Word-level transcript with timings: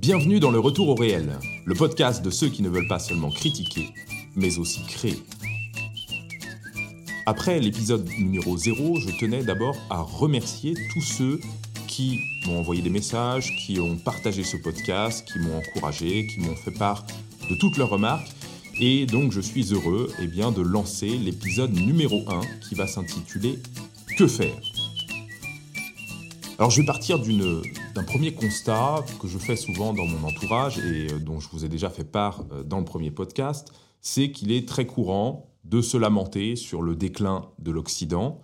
Bienvenue 0.00 0.38
dans 0.38 0.52
le 0.52 0.60
Retour 0.60 0.90
au 0.90 0.94
réel, 0.94 1.40
le 1.64 1.74
podcast 1.74 2.24
de 2.24 2.30
ceux 2.30 2.48
qui 2.48 2.62
ne 2.62 2.68
veulent 2.68 2.86
pas 2.86 3.00
seulement 3.00 3.30
critiquer, 3.30 3.90
mais 4.36 4.56
aussi 4.60 4.80
créer. 4.86 5.20
Après 7.26 7.58
l'épisode 7.58 8.08
numéro 8.16 8.56
0, 8.56 9.00
je 9.00 9.18
tenais 9.18 9.42
d'abord 9.42 9.76
à 9.90 10.00
remercier 10.00 10.74
tous 10.92 11.00
ceux 11.00 11.40
qui 11.88 12.20
m'ont 12.46 12.60
envoyé 12.60 12.80
des 12.80 12.90
messages, 12.90 13.56
qui 13.56 13.80
ont 13.80 13.96
partagé 13.96 14.44
ce 14.44 14.56
podcast, 14.56 15.26
qui 15.26 15.40
m'ont 15.40 15.58
encouragé, 15.58 16.28
qui 16.28 16.38
m'ont 16.42 16.54
fait 16.54 16.70
part 16.70 17.04
de 17.50 17.56
toutes 17.56 17.76
leurs 17.76 17.90
remarques. 17.90 18.30
Et 18.78 19.04
donc 19.04 19.32
je 19.32 19.40
suis 19.40 19.74
heureux 19.74 20.12
eh 20.22 20.28
bien, 20.28 20.52
de 20.52 20.62
lancer 20.62 21.08
l'épisode 21.08 21.72
numéro 21.72 22.22
1 22.28 22.40
qui 22.68 22.76
va 22.76 22.86
s'intituler 22.86 23.58
Que 24.16 24.28
faire? 24.28 24.67
Alors 26.58 26.70
je 26.70 26.80
vais 26.80 26.86
partir 26.86 27.20
d'un 27.20 28.02
premier 28.02 28.34
constat 28.34 29.04
que 29.20 29.28
je 29.28 29.38
fais 29.38 29.54
souvent 29.54 29.94
dans 29.94 30.06
mon 30.06 30.26
entourage 30.26 30.80
et 30.80 31.12
euh, 31.12 31.20
dont 31.20 31.38
je 31.38 31.48
vous 31.50 31.64
ai 31.64 31.68
déjà 31.68 31.88
fait 31.88 32.02
part 32.04 32.44
euh, 32.50 32.64
dans 32.64 32.80
le 32.80 32.84
premier 32.84 33.12
podcast, 33.12 33.72
c'est 34.00 34.32
qu'il 34.32 34.50
est 34.50 34.66
très 34.66 34.84
courant 34.84 35.54
de 35.62 35.80
se 35.80 35.96
lamenter 35.96 36.56
sur 36.56 36.82
le 36.82 36.96
déclin 36.96 37.48
de 37.60 37.70
l'Occident, 37.70 38.40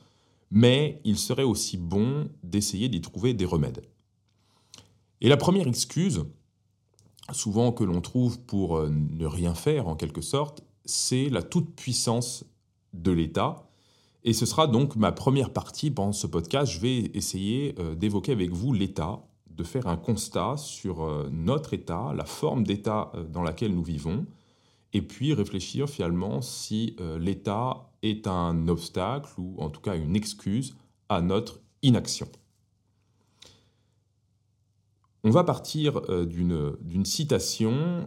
mais 0.52 1.00
il 1.04 1.18
serait 1.18 1.42
aussi 1.42 1.76
bon 1.76 2.28
d'essayer 2.44 2.88
d'y 2.88 3.00
trouver 3.00 3.34
des 3.34 3.46
remèdes. 3.46 3.82
Et 5.20 5.28
la 5.28 5.36
première 5.36 5.66
excuse, 5.66 6.24
souvent 7.32 7.72
que 7.72 7.82
l'on 7.82 8.00
trouve 8.00 8.38
pour 8.38 8.76
euh, 8.76 8.90
ne 8.90 9.26
rien 9.26 9.54
faire 9.54 9.88
en 9.88 9.96
quelque 9.96 10.20
sorte, 10.20 10.62
c'est 10.84 11.30
la 11.30 11.42
toute-puissance 11.42 12.44
de 12.92 13.10
l'État 13.10 13.66
et 14.24 14.32
ce 14.32 14.46
sera 14.46 14.66
donc 14.66 14.96
ma 14.96 15.12
première 15.12 15.50
partie 15.50 15.90
pendant 15.90 16.12
ce 16.12 16.26
podcast. 16.26 16.72
Je 16.72 16.80
vais 16.80 17.10
essayer 17.14 17.74
euh, 17.78 17.94
d'évoquer 17.94 18.32
avec 18.32 18.50
vous 18.50 18.72
l'État, 18.72 19.22
de 19.50 19.62
faire 19.62 19.86
un 19.86 19.96
constat 19.96 20.56
sur 20.56 21.04
euh, 21.04 21.28
notre 21.30 21.74
État, 21.74 22.12
la 22.16 22.24
forme 22.24 22.64
d'État 22.64 23.12
euh, 23.14 23.24
dans 23.24 23.42
laquelle 23.42 23.74
nous 23.74 23.84
vivons, 23.84 24.24
et 24.94 25.02
puis 25.02 25.34
réfléchir 25.34 25.88
finalement 25.88 26.40
si 26.40 26.96
l'État 27.18 27.90
est 28.02 28.28
un 28.28 28.68
obstacle 28.68 29.28
ou 29.38 29.56
en 29.58 29.68
tout 29.68 29.80
cas 29.80 29.96
une 29.96 30.14
excuse 30.14 30.76
à 31.08 31.20
notre 31.20 31.58
inaction. 31.82 32.28
On 35.24 35.30
va 35.30 35.42
partir 35.42 36.00
d'une 36.26 37.04
citation 37.04 38.06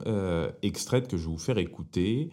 extraite 0.61 1.09
que 1.09 1.17
je 1.17 1.25
vais 1.25 1.31
vous 1.31 1.37
faire 1.37 1.57
écouter 1.57 2.29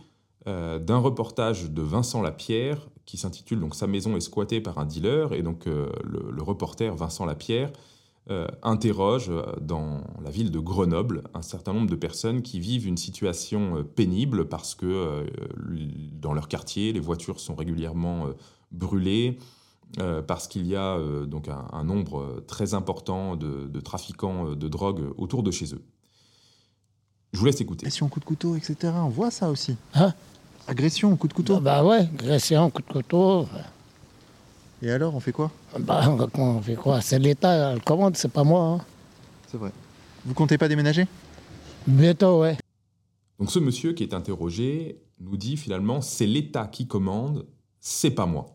d'un 0.47 0.99
reportage 0.99 1.71
de 1.71 1.81
Vincent 1.81 2.21
Lapierre 2.21 2.79
qui 3.07 3.17
s'intitule 3.17 3.61
donc 3.61 3.75
Sa 3.75 3.87
maison 3.87 4.17
est 4.17 4.21
squattée 4.21 4.61
par 4.61 4.79
un 4.79 4.87
dealer. 4.87 5.33
Et 5.33 5.43
donc 5.43 5.67
euh, 5.67 5.91
le, 6.05 6.43
reporter 6.43 6.95
Vincent 6.95 7.25
Lapierre 7.25 7.73
euh, 8.31 8.47
interroge 8.63 9.29
euh, 9.29 9.43
dans 9.61 10.03
la 10.23 10.31
ville 10.31 10.51
de 10.51 10.59
Grenoble 10.59 11.23
un 11.35 11.43
certain 11.43 11.73
nombre 11.73 11.91
de 11.91 11.97
personnes 11.97 12.43
qui 12.43 12.61
vivent 12.61 12.87
une 12.87 12.97
situation 12.97 13.85
pénible 13.95 14.49
parce 14.49 14.75
que 14.75 15.27
dans 16.21 16.33
leur 16.33 16.49
quartier, 16.49 16.93
les 16.93 17.01
voitures 17.01 17.41
sont 17.41 17.55
régulièrement 17.55 18.29
brûlées. 18.73 19.39
parce 20.27 20.49
qu'il 20.49 20.67
y 20.67 20.75
a 20.75 20.99
donc 21.27 21.49
un, 21.49 21.85
nombre 21.85 22.43
très 22.47 22.75
important 22.75 23.37
de, 23.37 23.81
trafiquants 23.81 24.55
de 24.55 24.69
drogue 24.69 25.13
autour 25.17 25.43
de 25.43 25.51
chez 25.51 25.75
eux. 25.75 25.83
Je 27.35 27.41
vous 27.41 27.47
laisse 27.47 27.61
écouter. 27.61 27.89
on 28.01 28.09
coup 28.09 28.21
de 28.21 28.25
couteau, 28.25 28.55
etc. 28.55 28.93
On 28.95 29.09
voit 29.09 29.33
ça 29.33 29.51
aussi. 29.51 29.77
Hein 29.93 30.15
Agression, 30.69 31.17
coup 31.17 31.27
de 31.27 31.33
couteau 31.33 31.59
Bah 31.59 31.85
ouais, 31.85 32.09
agression, 32.21 32.71
coup 32.71 32.81
de 32.81 32.87
couteau. 32.87 33.49
Et 34.81 34.89
alors, 34.89 35.17
on 35.17 35.21
fait 35.21 35.33
quoi? 35.33 35.51
Bah, 35.81 36.17
on 36.35 36.61
fait 36.63 36.77
quoi? 36.77 37.01
C'est 37.01 37.19
l'État, 37.19 37.75
le 37.75 37.81
commande, 37.81 38.17
c'est 38.17 38.29
pas 38.31 38.45
moi. 38.45 38.63
Hein. 38.63 38.85
C'est 39.49 39.57
vrai. 39.57 39.73
Vous 40.25 40.33
comptez 40.33 40.59
pas 40.59 40.69
déménager? 40.69 41.09
Bientôt, 41.89 42.43
ouais. 42.43 42.57
Donc 43.41 43.51
ce 43.51 43.59
monsieur 43.59 43.95
qui 43.95 44.05
est 44.05 44.15
interrogé 44.15 45.03
nous 45.19 45.37
dit 45.37 45.57
finalement, 45.57 46.01
c'est 46.03 46.27
l'État 46.27 46.69
qui 46.69 46.87
commande, 46.87 47.47
c'est 47.81 48.13
pas 48.13 48.27
moi. 48.27 48.47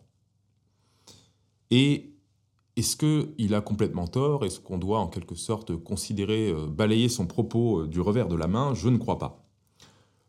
Et 1.70 2.09
est-ce 2.80 2.96
qu'il 2.96 3.54
a 3.54 3.62
complètement 3.62 4.08
tort? 4.08 4.46
Est-ce 4.46 4.60
qu'on 4.60 4.78
doit 4.78 5.00
en 5.00 5.08
quelque 5.08 5.36
sorte 5.36 5.76
considérer, 5.76 6.50
euh, 6.50 6.66
balayer 6.68 7.10
son 7.10 7.28
propos 7.28 7.82
euh, 7.82 7.88
du 7.88 8.00
revers 8.00 8.28
de 8.28 8.36
la 8.36 8.48
main? 8.48 8.74
Je 8.74 8.88
ne 8.90 8.98
crois 8.98 9.18
pas. 9.18 9.46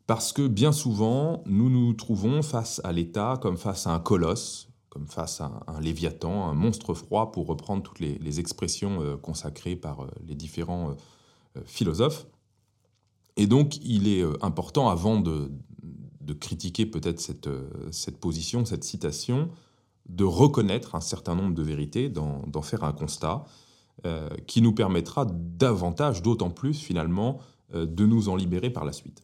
Parce 0.07 0.33
que 0.33 0.49
bien 0.49 0.73
souvent, 0.73 1.45
nous 1.47 1.71
nous 1.71 1.93
trouvons 1.93 2.43
face 2.43 2.81
à 2.83 2.93
l'État 2.93 3.39
comme 3.41 3.57
face 3.57 3.87
à 3.87 3.95
un 3.95 4.01
colosse, 4.01 4.69
comme 4.89 5.07
face 5.07 5.41
à 5.41 5.61
un, 5.69 5.81
léviathan, 5.81 6.49
un 6.49 6.55
monstre 6.55 6.95
froid, 6.95 7.31
pour 7.31 7.47
reprendre 7.47 7.85
toutes 7.85 8.01
les, 8.01 8.41
expressions 8.41 9.01
euh, 9.01 9.17
consacrées 9.17 9.77
par 9.77 10.09
les 10.27 10.35
différents 10.35 10.97
philosophes. 11.65 12.27
Et 13.37 13.47
donc, 13.47 13.77
il 13.85 14.09
est 14.09 14.25
important, 14.43 14.89
avant 14.89 15.21
de, 15.21 15.53
critiquer 16.41 16.87
peut-être 16.87 17.21
cette, 17.21 18.19
position, 18.19 18.65
cette 18.65 18.85
citation, 18.85 19.51
de 20.09 20.25
reconnaître 20.25 20.95
un 20.95 21.01
certain 21.01 21.35
nombre 21.35 21.55
de 21.55 21.63
vérités, 21.63 22.09
d'en 22.09 22.63
faire 22.63 22.85
un 22.85 22.93
constat, 22.93 23.45
qui 24.47 24.63
nous 24.63 24.73
permettra 24.73 25.27
davantage, 25.27 26.23
d'autant 26.23 26.51
plus 26.51 26.75
finalement, 26.75 27.39
de 27.73 28.07
nous 28.07 28.29
en 28.29 28.37
libérer 28.37 28.71
par 28.71 28.85
la 28.85 28.93
suite. 28.93 29.23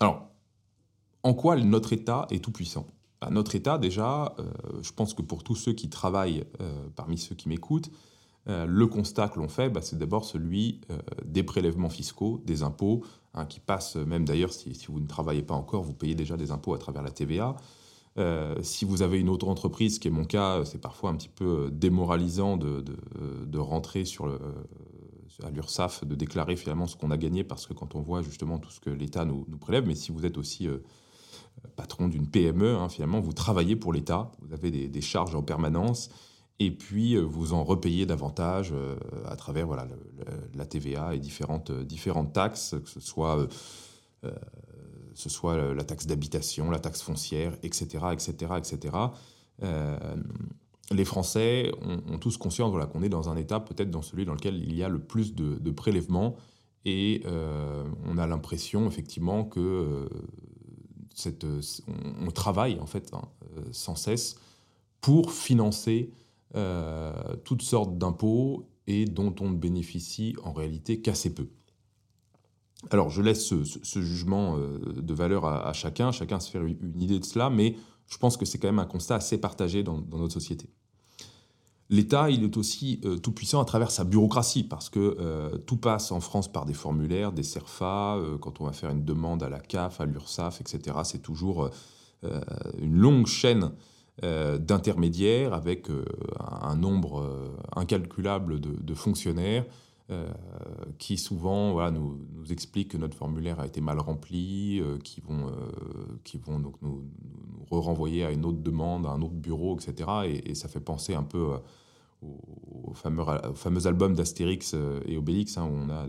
Alors, 0.00 0.32
en 1.22 1.34
quoi 1.34 1.56
notre 1.56 1.92
État 1.92 2.26
est 2.30 2.42
tout-puissant 2.42 2.86
bah, 3.20 3.28
Notre 3.30 3.54
État, 3.54 3.78
déjà, 3.78 4.34
euh, 4.38 4.50
je 4.82 4.92
pense 4.92 5.14
que 5.14 5.22
pour 5.22 5.44
tous 5.44 5.54
ceux 5.54 5.72
qui 5.72 5.88
travaillent, 5.88 6.44
euh, 6.60 6.88
parmi 6.96 7.18
ceux 7.18 7.34
qui 7.34 7.48
m'écoutent, 7.48 7.90
euh, 8.48 8.66
le 8.66 8.86
constat 8.88 9.28
que 9.28 9.38
l'on 9.38 9.48
fait, 9.48 9.70
bah, 9.70 9.80
c'est 9.82 9.96
d'abord 9.96 10.24
celui 10.24 10.80
des 11.24 11.44
prélèvements 11.44 11.90
fiscaux, 11.90 12.42
des 12.44 12.64
impôts, 12.64 13.04
hein, 13.34 13.46
qui 13.46 13.60
passent, 13.60 13.94
même 13.94 14.24
d'ailleurs, 14.24 14.52
si, 14.52 14.76
vous 14.88 14.98
ne 14.98 15.06
travaillez 15.06 15.42
pas 15.42 15.54
encore, 15.54 15.84
vous 15.84 15.94
payez 15.94 16.16
déjà 16.16 16.36
des 16.36 16.50
impôts 16.50 16.74
à 16.74 16.78
travers 16.78 17.02
la 17.02 17.12
TVA. 17.12 17.54
Si 18.62 18.84
vous 18.84 19.02
avez 19.02 19.18
une 19.18 19.28
autre 19.28 19.48
entreprise, 19.48 19.94
ce 19.94 20.00
qui 20.00 20.08
est 20.08 20.12
mon 20.12 20.24
cas, 20.24 20.64
c'est 20.64 20.80
parfois 20.80 21.10
un 21.10 21.16
petit 21.16 21.30
peu 21.30 21.70
démoralisant 21.72 22.56
de, 22.56 22.84
de 23.46 23.58
rentrer 23.58 24.04
sur 24.04 24.26
à 25.44 25.50
l'URSSAF 25.50 26.04
de 26.04 26.14
déclarer 26.14 26.56
finalement 26.56 26.86
ce 26.86 26.96
qu'on 26.96 27.10
a 27.10 27.16
gagné 27.16 27.44
parce 27.44 27.66
que 27.66 27.72
quand 27.72 27.94
on 27.94 28.00
voit 28.00 28.22
justement 28.22 28.58
tout 28.58 28.70
ce 28.70 28.80
que 28.80 28.90
l'État 28.90 29.24
nous, 29.24 29.44
prélève, 29.60 29.86
mais 29.86 29.94
si 29.94 30.12
vous 30.12 30.26
êtes 30.26 30.38
aussi 30.38 30.68
euh, 30.68 30.78
patron 31.76 32.08
d'une 32.08 32.28
PME, 32.28 32.76
hein, 32.76 32.88
finalement 32.88 33.20
vous 33.20 33.32
travaillez 33.32 33.76
pour 33.76 33.92
l'État, 33.92 34.30
vous 34.40 34.52
avez 34.52 34.70
des, 34.70 35.00
charges 35.00 35.34
en 35.34 35.42
permanence 35.42 36.10
et 36.58 36.70
puis 36.70 37.14
euh, 37.14 37.22
vous 37.22 37.52
en 37.52 37.64
repayez 37.64 38.06
davantage 38.06 38.72
euh, 38.72 38.96
à 39.26 39.36
travers 39.36 39.66
voilà, 39.66 39.86
la 40.54 40.66
TVA 40.66 41.14
et 41.14 41.18
différentes 41.18 42.32
taxes, 42.32 42.76
que 42.82 42.88
ce 42.88 43.00
soit, 43.00 43.46
ce 45.22 45.28
soit 45.28 45.74
la 45.74 45.84
taxe 45.84 46.06
d'habitation, 46.06 46.70
la 46.70 46.78
taxe 46.78 47.02
foncière, 47.02 47.56
etc. 47.62 48.06
etc., 48.12 48.52
etc 48.58 48.90
les 50.92 51.04
Français 51.04 51.72
ont, 51.82 52.18
tous 52.18 52.36
conscience 52.36 52.70
voilà, 52.70 52.86
qu'on 52.86 53.02
est 53.02 53.08
dans 53.08 53.28
un 53.28 53.36
état 53.36 53.60
peut-être 53.60 53.90
dans 53.90 54.02
celui 54.02 54.24
dans 54.24 54.34
lequel 54.34 54.56
il 54.56 54.74
y 54.74 54.82
a 54.82 54.88
le 54.88 55.00
plus 55.00 55.34
de, 55.34 55.70
prélèvements 55.70 56.36
et 56.84 57.22
euh, 57.26 57.84
on 58.04 58.18
a 58.18 58.26
l'impression 58.26 58.86
effectivement 58.86 59.44
que 59.44 59.60
euh, 59.60 60.08
on, 62.20 62.30
travaille 62.30 62.80
en 62.80 62.86
fait 62.86 63.12
hein, 63.14 63.22
euh, 63.56 63.62
sans 63.72 63.94
cesse 63.94 64.36
pour 65.00 65.32
financer 65.32 66.10
toutes 67.44 67.62
sortes 67.62 67.96
d'impôts 67.96 68.68
et 68.86 69.06
dont 69.06 69.34
on 69.40 69.48
ne 69.48 69.56
bénéficie 69.56 70.36
en 70.44 70.52
réalité 70.52 71.00
qu'assez 71.00 71.32
peu. 71.32 71.48
Alors 72.90 73.10
je 73.10 73.22
laisse 73.22 73.46
ce, 73.46 74.00
jugement 74.00 74.58
de 74.58 75.14
valeur 75.14 75.44
à, 75.44 75.72
chacun, 75.72 76.10
chacun 76.10 76.40
se 76.40 76.50
faire 76.50 76.64
une 76.64 77.00
idée 77.00 77.20
de 77.20 77.24
cela, 77.24 77.48
mais 77.48 77.76
je 78.08 78.18
pense 78.18 78.36
que 78.36 78.44
c'est 78.44 78.58
quand 78.58 78.68
même 78.68 78.80
un 78.80 78.86
constat 78.86 79.16
assez 79.16 79.38
partagé 79.38 79.82
dans 79.82 80.02
notre 80.10 80.32
société. 80.32 80.68
L'État, 81.92 82.30
il 82.30 82.42
est 82.42 82.56
aussi 82.56 83.02
euh, 83.04 83.18
tout 83.18 83.32
puissant 83.32 83.60
à 83.60 83.66
travers 83.66 83.90
sa 83.90 84.04
bureaucratie, 84.04 84.64
parce 84.64 84.88
que 84.88 85.14
euh, 85.20 85.58
tout 85.58 85.76
passe 85.76 86.10
en 86.10 86.20
France 86.20 86.50
par 86.50 86.64
des 86.64 86.72
formulaires, 86.72 87.32
des 87.32 87.42
CERFA, 87.42 88.16
euh, 88.16 88.38
quand 88.38 88.62
on 88.62 88.64
va 88.64 88.72
faire 88.72 88.88
une 88.88 89.04
demande 89.04 89.42
à 89.42 89.50
la 89.50 89.60
CAF, 89.60 90.00
à 90.00 90.06
l'URSSAF, 90.06 90.62
etc. 90.62 90.96
C'est 91.04 91.20
toujours 91.20 91.68
une 92.80 92.96
longue 92.96 93.26
chaîne 93.26 93.72
d'intermédiaires 94.22 95.54
avec 95.54 95.88
un 96.38 96.76
nombre 96.76 97.26
incalculable 97.74 98.60
de, 98.60 98.94
fonctionnaires 98.94 99.64
qui 100.98 101.16
souvent 101.16 101.90
nous, 101.90 102.18
nous, 102.34 102.52
expliquent 102.52 102.92
que 102.92 102.98
notre 102.98 103.16
formulaire 103.16 103.60
a 103.60 103.66
été 103.66 103.80
mal 103.80 103.98
rempli, 103.98 104.82
qui 105.04 105.20
vont, 105.20 105.50
qui 106.24 106.38
vont 106.38 106.58
donc 106.58 106.74
nous, 106.82 107.04
nous 107.70 107.80
renvoyer 107.80 108.24
à 108.24 108.30
une 108.30 108.44
autre 108.44 108.58
demande, 108.58 109.06
à 109.06 109.10
un 109.10 109.22
autre 109.22 109.34
bureau, 109.34 109.76
etc. 109.78 110.42
Et, 110.44 110.54
ça 110.54 110.68
fait 110.68 110.80
penser 110.80 111.14
un 111.14 111.22
peu 111.22 111.54
au, 112.22 112.92
fameux, 112.94 113.24
fameux 113.54 113.86
album 113.86 114.14
d'Astérix 114.14 114.72
euh, 114.74 115.00
et 115.06 115.16
Obélix, 115.16 115.58
hein, 115.58 115.64
où 115.64 115.74
on 115.74 115.90
a 115.90 116.06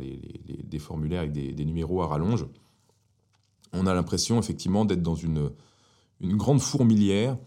des 0.64 0.80
formulaires 0.80 1.22
avec 1.22 1.32
des, 1.32 1.66
numéros 1.66 2.02
à 2.02 2.08
rallonge. 2.08 2.46
On 3.72 3.88
a 3.88 3.94
l'impression 3.94 4.40
effectivement 4.40 4.86
d'être 4.86 5.02
dans 5.02 5.16
une 5.16 5.50
grande 6.22 6.62
fourmilière 6.62 7.38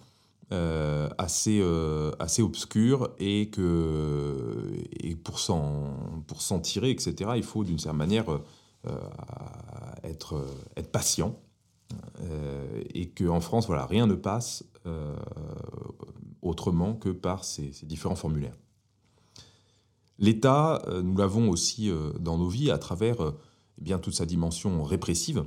euh, 0.52 1.08
assez, 1.19 1.58
euh, 1.60 2.12
assez 2.20 2.40
obscur 2.40 3.10
et 3.19 3.50
que 3.50 4.70
et 4.93 5.16
pour 5.16 5.40
s'en 5.40 6.22
pour 6.28 6.40
s'en 6.40 6.60
tirer, 6.60 6.90
etc. 6.90 7.32
Il 7.34 7.43
faut 7.43 7.64
d'une 7.64 7.81
certaine 7.81 7.98
manière 7.98 8.31
euh, 8.31 8.90
être 10.04 10.46
être 10.76 10.93
patient 10.93 11.37
et 12.94 13.10
qu'en 13.10 13.40
France, 13.40 13.66
voilà, 13.66 13.87
rien 13.87 14.06
ne 14.06 14.14
passe 14.14 14.64
autrement 16.43 16.94
que 16.94 17.08
par 17.08 17.44
ces, 17.44 17.72
ces 17.72 17.87
différents 17.87 18.14
formulaires. 18.14 18.56
L'État, 20.20 20.82
nous 21.02 21.16
l'avons 21.16 21.50
aussi 21.50 21.90
dans 22.20 22.38
nos 22.38 22.49
vies 22.49 22.70
à 22.70 22.78
travers 22.78 23.16
eh 23.20 23.82
bien 23.82 23.99
toute 23.99 24.14
sa 24.14 24.26
dimension 24.26 24.82
répressive 24.84 25.44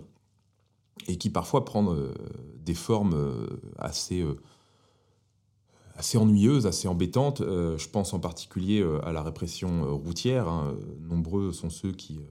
et 1.07 1.18
qui 1.18 1.30
parfois 1.30 1.66
prend 1.66 1.95
des 2.66 2.74
formes 2.75 3.48
assez 3.78 4.25
assez 6.00 6.18
ennuyeuse, 6.18 6.66
assez 6.66 6.88
embêtante. 6.88 7.42
Euh, 7.42 7.78
je 7.78 7.90
pense 7.90 8.13
en 8.13 8.19
particulier 8.19 8.80
euh, 8.80 9.06
à 9.06 9.12
la 9.12 9.22
répression 9.22 9.84
euh, 9.84 9.92
routière. 9.92 10.48
Hein. 10.48 10.74
Nombreux 11.01 11.51
sont 11.51 11.69
ceux 11.69 11.92
qui, 11.92 12.22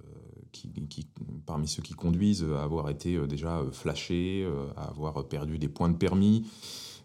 parmi 1.45 1.69
ceux 1.69 1.83
qui 1.83 1.93
conduisent, 1.93 2.47
à 2.57 2.63
avoir 2.63 2.89
été 2.89 3.19
déjà 3.27 3.63
flashés, 3.71 4.49
à 4.77 4.85
avoir 4.89 5.29
perdu 5.29 5.59
des 5.59 5.69
points 5.69 5.91
de 5.91 5.97
permis. 5.97 6.47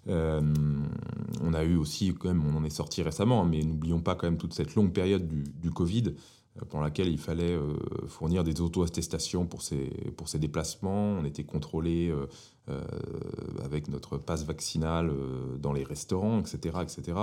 on 0.07 1.53
a 1.53 1.63
eu 1.63 1.75
aussi, 1.75 2.13
quand 2.13 2.29
même, 2.29 2.43
on 2.47 2.57
en 2.57 2.63
est 2.63 2.69
sorti 2.69 3.03
récemment, 3.03 3.43
hein, 3.43 3.47
mais 3.49 3.61
n'oublions 3.61 3.99
pas 3.99 4.15
quand 4.15 4.27
même 4.27 4.37
toute 4.37 4.53
cette 4.53 4.73
longue 4.75 4.93
période 4.93 5.27
du 5.61 5.69
Covid 5.69 6.15
pendant 6.69 6.83
laquelle 6.83 7.07
il 7.07 7.17
fallait 7.17 7.57
fournir 8.07 8.43
des 8.43 8.61
auto-attestations 8.61 9.45
pour 9.45 9.61
ces, 9.61 9.89
pour 10.17 10.29
ces 10.29 10.37
déplacements. 10.37 11.17
On 11.19 11.25
était 11.25 11.43
contrôlé 11.43 12.13
euh, 12.69 12.81
avec 13.61 13.89
notre 13.89 14.17
passe 14.17 14.45
vaccinal 14.45 15.09
euh, 15.09 15.57
dans 15.57 15.73
les 15.73 15.83
restaurants, 15.83 16.39
etc. 16.39 16.77
etc. 16.81 17.17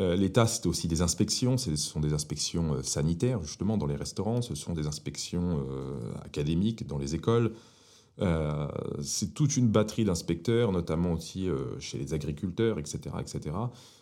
Euh, 0.00 0.16
L'État, 0.16 0.46
c'est 0.46 0.64
aussi 0.64 0.88
des 0.88 1.02
inspections, 1.02 1.58
ce 1.58 1.76
sont 1.76 2.00
des 2.00 2.14
inspections 2.14 2.82
sanitaires, 2.82 3.42
justement, 3.42 3.76
dans 3.76 3.86
les 3.86 3.94
restaurants, 3.94 4.40
ce 4.40 4.54
sont 4.54 4.72
des 4.72 4.86
inspections 4.86 5.66
académiques 6.24 6.86
dans 6.86 6.96
les 6.96 7.14
écoles. 7.14 7.52
c'est 9.02 9.34
toute 9.34 9.58
une 9.58 9.68
batterie 9.68 10.06
d'inspecteurs, 10.06 10.72
notamment 10.72 11.12
aussi 11.12 11.48
chez 11.78 11.98
les 11.98 12.14
agriculteurs, 12.14 12.78
etc., 12.78 13.16
etc. 13.20 13.54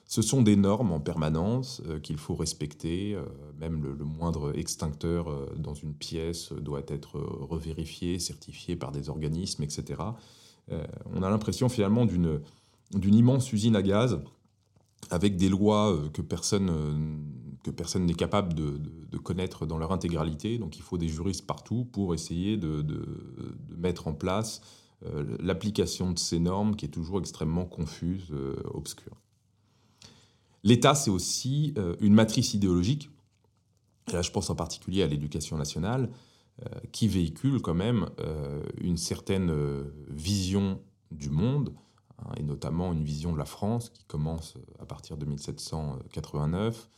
Ce 0.07 0.21
sont 0.21 0.43
des 0.43 0.57
normes 0.57 0.93
en 0.93 1.01
permanence 1.01 1.83
qu'il 2.03 2.19
faut 2.19 2.35
respecter. 2.35 3.17
même 3.59 3.83
le, 3.83 4.05
moindre 4.05 4.57
extincteur 4.59 5.27
dans 5.57 5.75
une 5.75 5.95
pièce 5.95 6.53
doit 6.53 6.83
être 6.89 7.19
revérifié, 7.19 8.19
certifié 8.19 8.77
par 8.77 8.93
des 8.93 9.09
organismes, 9.09 9.63
etc. 9.63 10.03
Euh, 10.71 10.85
on 11.13 11.23
a 11.23 11.31
l'impression 11.31 11.69
finalement 11.69 12.07
d'une 12.07 12.41
immense 13.15 13.53
usine 13.53 13.77
à 13.77 13.83
gaz 13.83 14.21
avec 15.11 15.37
des 15.37 15.49
lois 15.49 15.93
euh, 15.93 16.05
euh, 16.05 16.09
que 16.11 17.71
personne 17.71 18.07
n'est 18.07 18.15
capable 18.15 18.55
de, 18.55 19.19
connaître 19.19 19.67
dans 19.67 19.79
leur 19.79 19.93
intégralité. 19.93 20.59
Donc 20.59 20.77
il 20.77 20.83
faut 20.83 20.99
des 20.99 21.09
juristes 21.09 21.47
partout 21.47 21.85
pour 21.85 22.15
essayer 22.15 22.57
de, 22.57 22.85
mettre 23.77 24.09
en 24.09 24.15
place 24.15 24.61
l'application 25.41 26.13
de 26.13 26.19
ces 26.19 26.39
normes 26.39 26.77
qui 26.77 26.87
est 26.87 26.91
toujours 26.91 27.19
extrêmement 27.19 27.65
confuse, 27.65 28.33
obscure. 28.73 29.22
L'État, 30.65 30.95
c'est 30.95 31.11
aussi 31.11 31.75
une 32.01 32.15
matrice 32.15 32.55
idéologique. 32.55 33.11
Là, 34.13 34.23
je 34.23 34.31
pense 34.31 34.49
en 34.49 34.55
particulier 34.55 35.03
à 35.03 35.07
l'éducation 35.07 35.57
nationale. 35.57 36.09
Euh, 36.61 36.81
qui 36.93 37.09
véhicule 37.09 37.63
quand 37.63 37.75
même 37.75 38.11
euh, 38.21 38.63
une 38.79 38.99
certaine 38.99 39.51
euh, 39.51 39.85
vision 40.11 40.81
du 41.11 41.31
monde, 41.31 41.73
hein, 42.19 42.31
et 42.37 42.43
notamment 42.43 42.93
une 42.93 43.03
vision 43.03 43.33
de 43.33 43.39
la 43.39 43.47
France 43.47 43.89
qui 43.89 44.05
commence 44.05 44.55
à 44.79 44.85
partir 44.85 45.17
de 45.17 45.25
1789, 45.25 46.89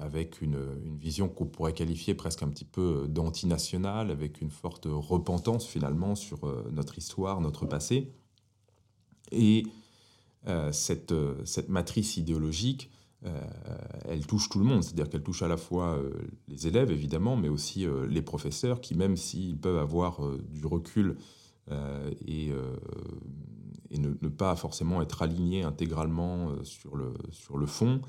avec 0.00 0.40
une, 0.40 0.56
vision 1.00 1.28
qu'on 1.28 1.46
pourrait 1.46 1.72
qualifier 1.72 2.14
presque 2.14 2.44
un 2.44 2.48
petit 2.48 2.64
peu 2.64 3.06
d'antinationale, 3.08 4.12
avec 4.12 4.40
une 4.40 4.50
forte 4.50 4.86
repentance 4.86 5.66
finalement 5.66 6.14
sur 6.14 6.38
notre 6.70 6.96
histoire, 6.96 7.40
notre 7.40 7.66
passé. 7.66 8.12
Et 9.32 9.64
cette, 10.72 11.14
cette 11.44 11.68
matrice 11.68 12.16
idéologique 12.16 12.90
euh, 13.24 13.40
elle 14.06 14.26
touche 14.26 14.48
tout 14.48 14.58
le 14.58 14.64
monde, 14.64 14.82
c'est-à-dire 14.82 15.08
qu'elle 15.08 15.22
touche 15.22 15.42
à 15.42 15.48
la 15.48 15.56
fois 15.56 15.96
euh, 15.96 16.10
les 16.48 16.66
élèves, 16.66 16.90
évidemment, 16.90 17.36
mais 17.36 17.48
aussi 17.48 17.86
euh, 17.86 18.06
les 18.06 18.22
professeurs, 18.22 18.80
qui, 18.80 18.96
même 18.96 19.16
s'ils 19.16 19.56
peuvent 19.56 19.78
avoir 19.78 20.20
du 20.50 20.66
recul 20.66 21.16
et, 22.26 22.50
ne, 23.96 24.28
pas 24.28 24.56
forcément 24.56 25.00
être 25.00 25.22
alignés 25.22 25.62
intégralement 25.62 26.50
sur, 26.64 26.96
le, 26.96 27.14
sur 27.30 27.56
le 27.56 27.66
fond, 27.66 28.02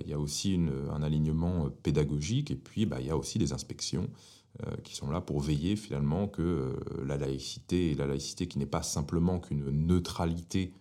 il 0.00 0.08
y 0.08 0.12
a 0.12 0.18
aussi 0.18 0.58
un 0.90 1.02
alignement 1.02 1.70
pédagogique, 1.82 2.50
et 2.50 2.56
puis 2.56 2.84
bah, 2.84 3.00
il 3.00 3.06
y 3.06 3.10
a 3.10 3.16
aussi 3.16 3.38
des 3.38 3.52
inspections 3.52 4.10
qui 4.82 4.96
sont 4.96 5.10
là 5.10 5.20
pour 5.20 5.40
veiller 5.40 5.76
finalement 5.76 6.26
que 6.26 6.76
la 7.06 7.16
laïcité, 7.16 7.92
et 7.92 7.94
la 7.94 8.06
laïcité 8.06 8.48
qui 8.48 8.58
n'est 8.58 8.66
pas 8.66 8.82
simplement 8.82 9.38
qu'une 9.38 9.70
neutralité 9.70 10.74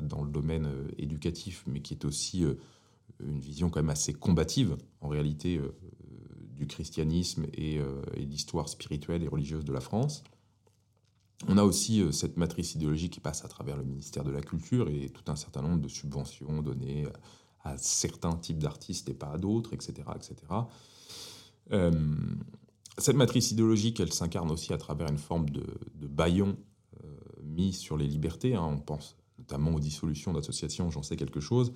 dans 0.00 0.22
le 0.22 0.30
domaine 0.30 0.68
éducatif, 0.98 1.64
mais 1.66 1.80
qui 1.80 1.94
est 1.94 2.04
aussi 2.04 2.44
une 3.20 3.40
vision 3.40 3.70
quand 3.70 3.80
même 3.80 3.90
assez 3.90 4.12
combative, 4.12 4.76
en 5.00 5.08
réalité, 5.08 5.58
euh, 5.58 5.74
du 6.56 6.66
christianisme 6.66 7.46
et, 7.54 7.78
euh, 7.78 8.02
de 8.14 8.20
l'histoire 8.22 8.68
spirituelle 8.68 9.22
et 9.22 9.28
religieuse 9.28 9.64
de 9.64 9.72
la 9.72 9.80
France. 9.80 10.24
On 11.48 11.58
a 11.58 11.62
aussi 11.62 12.00
euh, 12.00 12.12
cette 12.12 12.36
matrice 12.36 12.74
idéologique 12.74 13.12
qui 13.12 13.20
passe 13.20 13.44
à 13.44 13.48
travers 13.48 13.76
le 13.76 13.84
ministère 13.84 14.24
de 14.24 14.30
la 14.30 14.40
Culture 14.40 14.88
et 14.88 15.10
tout 15.10 15.30
un 15.30 15.36
certain 15.36 15.62
nombre 15.62 15.80
de 15.80 15.88
subventions 15.88 16.62
données 16.62 17.06
à 17.62 17.76
certains 17.78 18.36
types 18.36 18.58
d'artistes 18.58 19.08
et 19.08 19.14
pas 19.14 19.32
à 19.32 19.38
d'autres, 19.38 19.74
etc. 19.74 20.08
etc. 20.14 20.36
cette 22.98 23.16
matrice 23.16 23.50
idéologique, 23.50 23.98
elle 23.98 24.12
s'incarne 24.12 24.50
aussi 24.52 24.72
à 24.72 24.78
travers 24.78 25.08
une 25.08 25.18
forme 25.18 25.50
de, 25.50 25.66
de 25.94 26.06
baillon 26.06 26.56
mis 27.42 27.72
sur 27.72 27.96
les 27.96 28.06
libertés. 28.06 28.54
Hein. 28.54 28.64
On 28.64 28.78
pense 28.78 29.16
notamment 29.48 29.74
aux 29.74 29.80
dissolutions 29.80 30.32
d'associations, 30.32 30.90
j'en 30.90 31.02
sais 31.02 31.16
quelque 31.16 31.40
chose. 31.40 31.72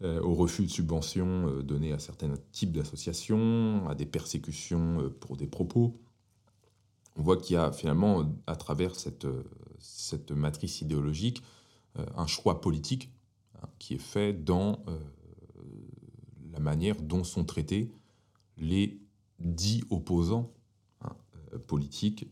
Euh, 0.00 0.20
au 0.22 0.32
refus 0.32 0.62
de 0.62 0.70
subventions 0.70 1.48
euh, 1.48 1.62
données 1.64 1.92
à 1.92 1.98
certains 1.98 2.32
types 2.52 2.70
d'associations, 2.70 3.88
à 3.88 3.96
des 3.96 4.06
persécutions 4.06 5.00
euh, 5.00 5.08
pour 5.08 5.36
des 5.36 5.48
propos. 5.48 5.98
On 7.16 7.22
voit 7.22 7.36
qu'il 7.36 7.54
y 7.54 7.56
a 7.56 7.72
finalement, 7.72 8.32
à 8.46 8.54
travers 8.54 8.94
cette, 8.94 9.26
cette 9.80 10.30
matrice 10.30 10.82
idéologique, 10.82 11.42
un 12.14 12.28
choix 12.28 12.60
politique 12.60 13.10
hein, 13.56 13.66
qui 13.80 13.94
est 13.94 14.00
fait 14.00 14.32
dans 14.32 14.84
la 16.52 16.60
manière 16.60 16.94
dont 17.02 17.24
sont 17.24 17.44
traités 17.44 17.90
les 18.56 19.00
dix 19.40 19.82
opposants 19.90 20.52
hein, 21.00 21.16
politiques, 21.66 22.28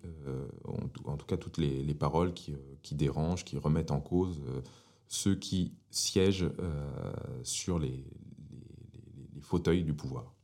en, 1.05 1.17
tout 1.17 1.27
cas 1.27 1.37
toutes 1.37 1.59
les, 1.59 1.83
les 1.83 1.95
paroles 1.95 2.33
qui, 2.33 2.55
qui, 2.83 2.95
dérangent, 2.95 3.45
qui 3.45 3.59
remettent 3.59 3.91
en 3.91 4.01
cause 4.01 4.41
ceux 5.09 5.35
qui 5.35 5.73
siègent 5.91 6.51
euh, 6.61 6.83
sur 7.43 7.79
les, 7.79 8.05
fauteuils 9.41 9.85
du 9.85 9.95
pouvoir. 9.95 10.35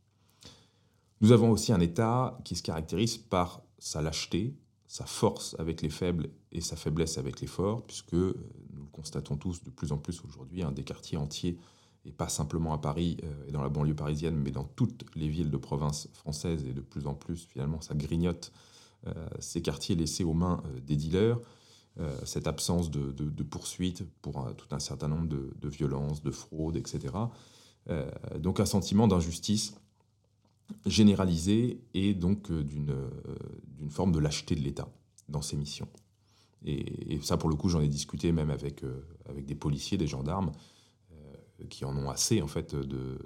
Nous 1.21 1.33
avons 1.33 1.51
aussi 1.51 1.73
un 1.73 1.81
État 1.81 2.39
qui 2.45 2.55
se 2.55 2.63
caractérise 2.63 3.17
par 3.17 3.63
sa 3.81 4.01
lâcheté, 4.01 4.55
sa 4.87 5.07
force 5.07 5.57
avec 5.59 5.83
les 5.83 5.91
faibles 5.91 6.31
et 6.53 6.61
sa 6.61 6.77
faiblesse 6.77 7.19
avec 7.19 7.41
les 7.41 7.49
forts, 7.49 7.85
puisque 7.85 8.15
euh, 8.15 8.37
nous 8.73 8.83
le 8.83 8.89
constatons 8.93 9.37
tous 9.37 9.65
de 9.65 9.71
plus 9.71 9.91
en 9.91 9.99
plus 9.99 10.23
aujourd'hui, 10.25 10.63
des 10.73 10.85
quartiers 10.85 11.19
entiers, 11.19 11.59
et 12.05 12.13
pas 12.13 12.29
simplement 12.29 12.73
à 12.75 12.79
Paris 12.79 13.17
euh, 13.25 13.49
et 13.49 13.51
dans 13.51 13.63
la 13.63 13.69
banlieue 13.69 13.97
parisienne, 13.97 14.37
mais 14.37 14.53
dans 14.53 14.65
toutes 14.65 15.05
les 15.17 15.29
villes 15.29 15.51
de 15.51 15.57
province 15.57 16.09
françaises, 16.13 16.65
et 16.65 16.73
de 16.73 16.81
plus 16.81 17.09
en 17.09 17.15
plus 17.15 17.45
finalement 17.45 17.81
ça 17.81 17.95
grignote 17.95 18.53
ces 19.41 19.63
quartiers 19.63 19.97
laissés 19.97 20.23
aux 20.23 20.33
mains 20.33 20.63
des 20.87 20.95
dealers. 20.95 21.41
Euh, 22.01 22.19
cette 22.25 22.47
absence 22.47 22.91
de, 22.91 23.43
poursuite 23.43 24.05
pour 24.23 24.49
tout 24.57 24.75
un 24.75 24.79
certain 24.79 25.09
nombre 25.09 25.29
de, 25.29 25.69
violences, 25.69 26.23
de 26.23 26.31
fraudes, 26.31 26.77
etc. 26.77 27.15
Euh, 27.91 28.11
donc 28.39 28.61
un 28.61 28.65
sentiment 28.65 29.07
d'injustice 29.07 29.75
généralisé 30.87 31.83
et 31.93 32.15
donc 32.15 32.51
euh, 32.51 32.65
d'une 32.65 33.91
forme 33.91 34.11
de 34.11 34.19
lâcheté 34.19 34.55
de 34.55 34.61
l'État 34.61 34.89
dans 35.29 35.43
ses 35.43 35.57
missions. 35.57 35.89
Et, 36.65 37.21
ça, 37.23 37.37
pour 37.37 37.51
le 37.51 37.57
coup, 37.57 37.69
j'en 37.69 37.83
ai 37.83 37.89
discuté 37.89 38.33
même 38.33 38.49
avec, 38.49 38.85
avec 39.29 39.45
des 39.45 39.57
policiers, 39.57 39.99
des 39.99 40.07
gendarmes, 40.07 40.53
qui 41.69 41.85
en 41.85 41.97
ont 41.97 42.09
assez, 42.09 42.41
en 42.41 42.47
fait, 42.47 42.75
de, 42.77 43.19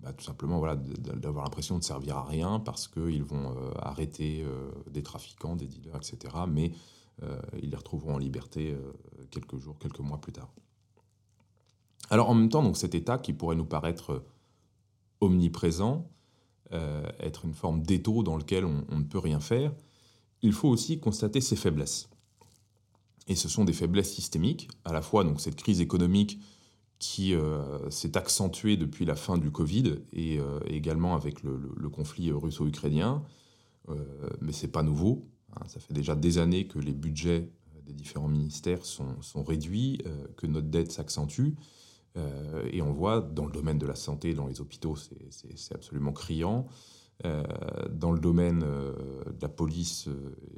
bah, 0.00 0.12
tout 0.12 0.24
simplement 0.24 0.58
voilà, 0.58 0.74
d'avoir 0.74 1.44
l'impression 1.44 1.78
de 1.78 1.84
servir 1.84 2.16
à 2.16 2.24
rien 2.24 2.58
parce 2.58 2.88
qu'ils 2.88 3.22
vont 3.22 3.54
arrêter 3.78 4.44
des 4.90 5.04
trafiquants, 5.04 5.54
des 5.54 5.68
dealers, 5.68 5.96
etc. 5.96 6.34
Mais 6.48 6.72
ils 7.62 7.70
les 7.70 7.76
retrouveront 7.76 8.14
en 8.14 8.18
liberté 8.18 8.72
euh, 8.72 8.92
quelques 9.30 9.58
jours, 9.58 9.78
quelques 9.78 10.00
mois 10.00 10.20
plus 10.20 10.32
tard. 10.32 10.52
Alors 12.08 12.30
en 12.30 12.34
même 12.34 12.48
temps, 12.48 12.62
donc, 12.62 12.76
cet 12.76 12.94
état 12.94 13.18
qui 13.18 13.32
pourrait 13.32 13.56
nous 13.56 13.64
paraître 13.64 14.10
euh, 14.12 14.26
omniprésent, 15.20 16.08
être 17.18 17.46
une 17.46 17.52
forme 17.52 17.82
d'étau 17.82 18.22
dans 18.22 18.36
lequel 18.36 18.64
on, 18.64 18.96
ne 18.96 19.02
peut 19.02 19.18
rien 19.18 19.40
faire, 19.40 19.74
il 20.40 20.52
faut 20.52 20.68
aussi 20.68 21.00
constater 21.00 21.40
ses 21.40 21.56
faiblesses. 21.56 22.08
Et 23.26 23.34
ce 23.34 23.48
sont 23.48 23.64
des 23.64 23.72
faiblesses 23.72 24.14
systémiques, 24.14 24.68
à 24.84 24.92
la 24.92 25.02
fois 25.02 25.24
donc 25.24 25.40
cette 25.40 25.56
crise 25.56 25.80
économique 25.80 26.38
qui 27.00 27.34
s'est 27.90 28.16
accentuée 28.16 28.76
depuis 28.76 29.04
la 29.04 29.16
fin 29.16 29.36
du 29.36 29.50
Covid 29.50 29.96
et 30.12 30.38
également 30.68 31.16
avec 31.16 31.42
le, 31.42 31.88
conflit 31.88 32.30
russo-ukrainien. 32.30 33.24
mais 34.40 34.52
c'est 34.52 34.70
pas 34.70 34.84
nouveau. 34.84 35.26
Hein. 35.56 35.66
ça 35.68 35.80
fait 35.80 35.94
déjà 35.94 36.14
des 36.14 36.38
années 36.38 36.66
que 36.66 36.78
les 36.78 36.92
budgets 36.92 37.48
des 37.86 37.92
différents 37.92 38.28
ministères 38.28 38.84
sont, 38.84 39.42
réduits, 39.42 39.98
que 40.36 40.46
notre 40.46 40.68
dette 40.68 40.92
s'accentue. 40.92 41.54
Euh, 42.16 42.68
et 42.72 42.82
on 42.82 42.92
voit 42.92 43.20
dans 43.20 43.46
le 43.46 43.52
domaine 43.52 43.78
de 43.78 43.86
la 43.86 43.94
santé, 43.94 44.34
dans 44.34 44.46
les 44.46 44.60
hôpitaux, 44.60 44.96
c'est 44.96 45.74
absolument 45.74 46.12
criant. 46.12 46.66
Euh, 47.26 47.42
dans 47.90 48.12
le 48.12 48.18
domaine 48.18 48.62
euh, 48.64 48.94
de 49.26 49.42
la 49.42 49.50
police 49.50 50.08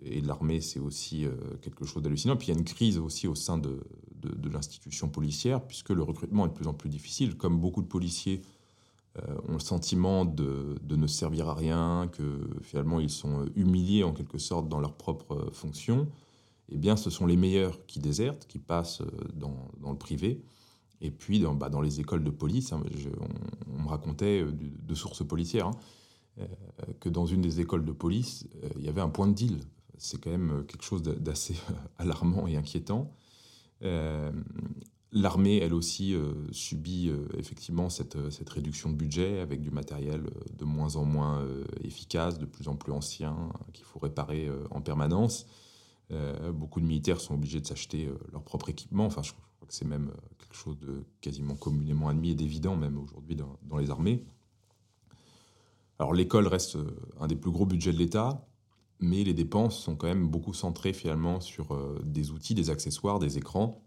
et 0.04 0.22
de 0.22 0.28
l'armée, 0.28 0.60
c'est 0.60 0.78
aussi 0.78 1.26
quelque 1.60 1.84
chose 1.84 2.02
d'hallucinant. 2.02 2.36
Puis 2.36 2.48
il 2.48 2.54
y 2.54 2.56
a 2.56 2.58
une 2.58 2.64
crise 2.64 2.98
aussi 2.98 3.28
au 3.28 3.34
sein 3.34 3.58
de, 3.58 3.80
l'institution 4.48 5.08
policière, 5.08 5.66
puisque 5.66 5.90
le 5.90 6.02
recrutement 6.02 6.46
est 6.46 6.50
de 6.50 6.54
plus 6.54 6.68
en 6.68 6.74
plus 6.74 6.88
difficile. 6.88 7.36
Comme 7.36 7.58
beaucoup 7.58 7.82
de 7.82 7.88
policiers 7.88 8.42
ont 9.48 9.52
le 9.52 9.58
sentiment 9.58 10.24
de, 10.24 10.76
de, 10.82 10.96
ne 10.96 11.06
servir 11.06 11.48
à 11.48 11.54
rien, 11.54 12.08
que 12.12 12.48
finalement 12.62 12.98
ils 12.98 13.10
sont 13.10 13.46
humiliés 13.54 14.04
en 14.04 14.12
quelque 14.12 14.38
sorte 14.38 14.68
dans 14.68 14.80
leur 14.80 14.94
propre 14.94 15.50
fonction, 15.52 16.08
eh 16.70 16.78
bien 16.78 16.96
ce 16.96 17.10
sont 17.10 17.26
les 17.26 17.36
meilleurs 17.36 17.84
qui 17.86 17.98
désertent, 17.98 18.46
qui 18.46 18.58
passent 18.58 19.02
dans, 19.34 19.68
dans 19.80 19.90
le 19.90 19.98
privé. 19.98 20.42
Et 21.02 21.10
puis, 21.10 21.40
dans, 21.40 21.54
bah, 21.54 21.68
dans 21.68 21.80
les 21.80 22.00
écoles 22.00 22.22
de 22.22 22.30
police, 22.30 22.72
hein, 22.72 22.82
on, 23.68 23.82
me 23.82 23.88
racontait 23.88 24.40
euh, 24.42 24.52
de, 24.52 24.94
sources 24.94 25.26
policières 25.26 25.66
hein, 25.66 25.76
euh, 26.38 26.46
que 27.00 27.08
dans 27.08 27.26
une 27.26 27.40
des 27.42 27.60
écoles 27.60 27.84
de 27.84 27.90
police, 27.90 28.46
euh, 28.62 28.68
il 28.78 28.84
y 28.84 28.88
avait 28.88 29.00
un 29.00 29.08
point 29.08 29.26
de 29.26 29.34
deal. 29.34 29.58
C'est 29.98 30.20
quand 30.22 30.30
même 30.30 30.64
quelque 30.66 30.84
chose 30.84 31.02
d'assez 31.02 31.56
alarmant 31.98 32.46
et 32.46 32.56
inquiétant. 32.56 33.12
L'armée, 35.14 35.58
elle 35.58 35.74
aussi, 35.74 36.14
subit 36.52 37.10
effectivement 37.36 37.90
cette, 37.90 38.16
cette, 38.30 38.48
réduction 38.48 38.88
de 38.88 38.94
budget 38.94 39.40
avec 39.40 39.60
du 39.60 39.70
matériel 39.70 40.22
de 40.56 40.64
moins 40.64 40.96
en 40.96 41.04
moins 41.04 41.46
efficace, 41.84 42.38
de 42.38 42.46
plus 42.46 42.66
en 42.66 42.76
plus 42.76 42.92
ancien, 42.92 43.36
qu'il 43.74 43.84
faut 43.84 43.98
réparer 43.98 44.48
en 44.70 44.80
permanence. 44.80 45.46
beaucoup 46.54 46.80
de 46.80 46.86
militaires 46.86 47.20
sont 47.20 47.34
obligés 47.34 47.60
de 47.60 47.66
s'acheter 47.66 48.08
leur 48.32 48.42
propre 48.42 48.70
équipement. 48.70 49.04
Enfin, 49.04 49.20
je, 49.20 49.32
c'est 49.72 49.86
même 49.86 50.08
euh, 50.08 50.20
quelque 50.38 50.54
chose 50.54 50.78
de 50.78 51.04
quasiment 51.22 51.54
communément 51.54 52.08
admis 52.08 52.30
et 52.30 52.34
d'évident 52.34 52.76
même 52.76 52.98
aujourd'hui 52.98 53.36
dans, 53.36 53.78
les 53.78 53.90
armées. 53.90 54.22
Alors 55.98 56.12
l'école 56.12 56.46
reste 56.46 56.76
euh, 56.76 56.94
un 57.20 57.26
des 57.26 57.36
plus 57.36 57.50
gros 57.50 57.64
budgets 57.64 57.92
de 57.92 57.96
l'État, 57.96 58.46
mais 59.00 59.24
les 59.24 59.32
dépenses 59.32 59.78
sont 59.78 59.96
quand 59.96 60.06
même 60.06 60.28
beaucoup 60.28 60.52
centrées 60.52 60.92
finalement 60.92 61.40
sur 61.40 61.72
euh, 61.72 62.00
des 62.04 62.30
outils, 62.32 62.54
des 62.54 62.68
accessoires, 62.68 63.18
des 63.18 63.38
écrans, 63.38 63.82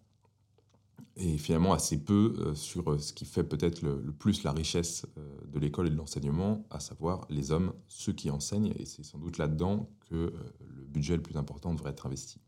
et 1.17 1.37
finalement 1.37 1.73
assez 1.73 2.03
peu 2.03 2.53
sur 2.55 3.01
ce 3.01 3.13
qui 3.13 3.25
fait 3.25 3.43
peut-être 3.43 3.81
le, 3.81 4.11
plus 4.11 4.43
la 4.43 4.51
richesse 4.51 5.05
de 5.47 5.59
l'école 5.59 5.87
et 5.87 5.89
de 5.89 5.95
l'enseignement, 5.95 6.65
à 6.69 6.79
savoir 6.81 7.25
les 7.29 7.51
hommes, 7.51 7.73
ceux 7.87 8.11
qui 8.11 8.29
enseignent, 8.29 8.73
et 8.77 8.85
c'est 8.85 9.03
sans 9.03 9.17
doute 9.17 9.37
là-dedans 9.37 9.89
que 10.09 10.33
le 10.59 10.85
budget 10.85 11.15
le 11.15 11.21
plus 11.23 11.37
important 11.37 11.73
devrait 11.73 11.91
être 11.91 12.05
investi. 12.05 12.39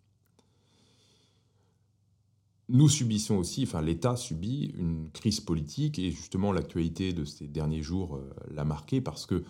Nous 2.69 2.89
subissons 2.89 3.35
aussi, 3.35 3.63
enfin 3.63 3.81
l'État 3.81 4.17
subit 4.17 4.73
une 4.77 5.09
crise 5.11 5.39
politique 5.39 5.99
et 5.99 6.11
justement 6.11 6.51
l'actualité 6.51 7.13
de 7.13 7.23
ces 7.23 7.47
derniers 7.47 7.81
jours 7.81 8.17
euh, 8.17 8.29
l'a 8.51 8.65
marqué 8.65 8.99
parce 8.99 9.25
que 9.25 9.45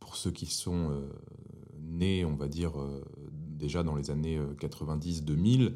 pour 0.00 0.16
ceux 0.16 0.30
qui 0.30 0.46
sont 0.46 0.90
euh, 0.90 1.10
nés, 1.78 2.24
on 2.24 2.34
va 2.34 2.48
dire, 2.48 2.80
euh, 2.80 3.04
déjà 3.30 3.82
dans 3.82 3.96
les 3.96 4.10
années 4.10 4.40
90-2000, 4.58 5.74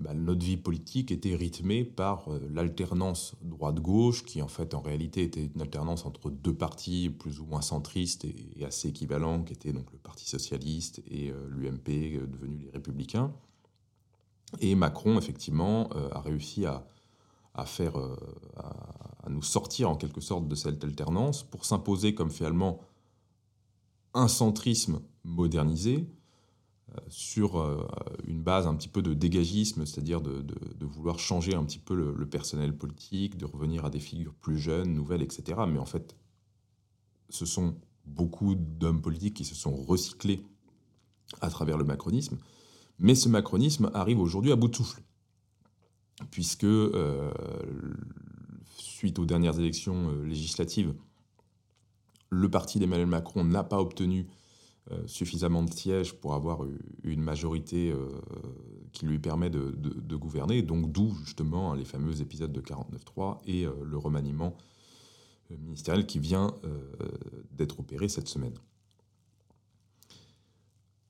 bah, 0.00 0.14
notre 0.14 0.44
vie 0.44 0.56
politique 0.56 1.10
était 1.10 1.34
rythmée 1.34 1.84
par 1.84 2.28
l'alternance 2.52 3.34
droite-gauche 3.42 4.24
qui 4.24 4.40
en 4.40 4.48
fait 4.48 4.74
en 4.74 4.80
réalité 4.80 5.22
était 5.22 5.50
une 5.52 5.60
alternance 5.60 6.06
entre 6.06 6.30
deux 6.30 6.54
partis 6.54 7.10
plus 7.10 7.40
ou 7.40 7.46
moins 7.46 7.62
centristes 7.62 8.24
et, 8.24 8.64
assez 8.64 8.88
équivalents 8.88 9.42
qui 9.42 9.54
étaient 9.54 9.72
donc 9.72 9.90
le 9.90 9.98
Parti 9.98 10.28
socialiste 10.28 11.02
et 11.10 11.32
l'UMP 11.48 12.20
devenu 12.28 12.58
les 12.58 12.70
Républicains. 12.70 13.32
Et 14.60 14.74
Macron, 14.74 15.18
effectivement, 15.18 15.88
euh, 15.94 16.08
a 16.12 16.20
réussi 16.20 16.66
à, 16.66 16.84
faire, 17.64 17.98
euh, 17.98 18.16
à, 18.56 19.28
nous 19.28 19.42
sortir 19.42 19.90
en 19.90 19.96
quelque 19.96 20.20
sorte 20.20 20.48
de 20.48 20.54
cette 20.54 20.84
alternance 20.84 21.42
pour 21.42 21.64
s'imposer 21.64 22.14
comme 22.14 22.30
finalement 22.30 22.80
un 24.14 24.28
centrisme 24.28 25.00
modernisé 25.24 25.96
euh, 25.96 26.21
sur 27.08 27.56
une 28.26 28.42
base 28.42 28.66
un 28.66 28.74
petit 28.74 28.88
peu 28.88 29.02
de 29.02 29.14
dégagisme, 29.14 29.86
c'est-à-dire 29.86 30.20
de, 30.20 30.44
vouloir 30.80 31.18
changer 31.18 31.54
un 31.54 31.64
petit 31.64 31.78
peu 31.78 31.94
le, 31.94 32.26
personnel 32.28 32.76
politique, 32.76 33.36
de 33.36 33.46
revenir 33.46 33.84
à 33.84 33.90
des 33.90 34.00
figures 34.00 34.34
plus 34.34 34.58
jeunes, 34.58 34.92
nouvelles, 34.92 35.22
etc. 35.22 35.60
Mais 35.68 35.78
en 35.78 35.86
fait, 35.86 36.16
ce 37.28 37.46
sont 37.46 37.76
beaucoup 38.04 38.54
d'hommes 38.54 39.00
politiques 39.00 39.34
qui 39.34 39.44
se 39.44 39.54
sont 39.54 39.74
recyclés 39.74 40.42
à 41.40 41.48
travers 41.48 41.78
le 41.78 41.84
macronisme. 41.84 42.38
Mais 42.98 43.14
ce 43.14 43.28
macronisme 43.28 43.90
arrive 43.94 44.20
aujourd'hui 44.20 44.52
à 44.52 44.56
bout 44.56 44.68
de 44.68 44.76
souffle, 44.76 45.02
puisque 46.30 46.64
euh, 46.64 47.32
suite 48.76 49.18
aux 49.18 49.26
dernières 49.26 49.58
élections 49.58 50.10
euh, 50.10 50.24
législatives, 50.24 50.94
le 52.30 52.50
parti 52.50 52.78
d'Emmanuel 52.78 53.06
Macron 53.06 53.44
n'a 53.44 53.64
pas 53.64 53.80
obtenu 53.80 54.20
euh, 54.20 54.41
suffisamment 55.06 55.62
de 55.62 55.72
sièges 55.72 56.14
pour 56.14 56.34
avoir 56.34 56.66
une 57.04 57.22
majorité 57.22 57.94
qui 58.92 59.06
lui 59.06 59.18
permet 59.18 59.48
de, 59.48 60.16
gouverner, 60.16 60.62
donc 60.62 60.90
d'où 60.90 61.14
justement 61.24 61.74
les 61.74 61.84
fameux 61.84 62.20
épisodes 62.20 62.52
de 62.52 62.60
49.3 62.60 63.38
et 63.46 63.64
le 63.64 63.96
remaniement 63.96 64.56
ministériel 65.50 66.04
qui 66.06 66.18
vient 66.18 66.54
d'être 67.52 67.80
opéré 67.80 68.08
cette 68.08 68.28
semaine. 68.28 68.54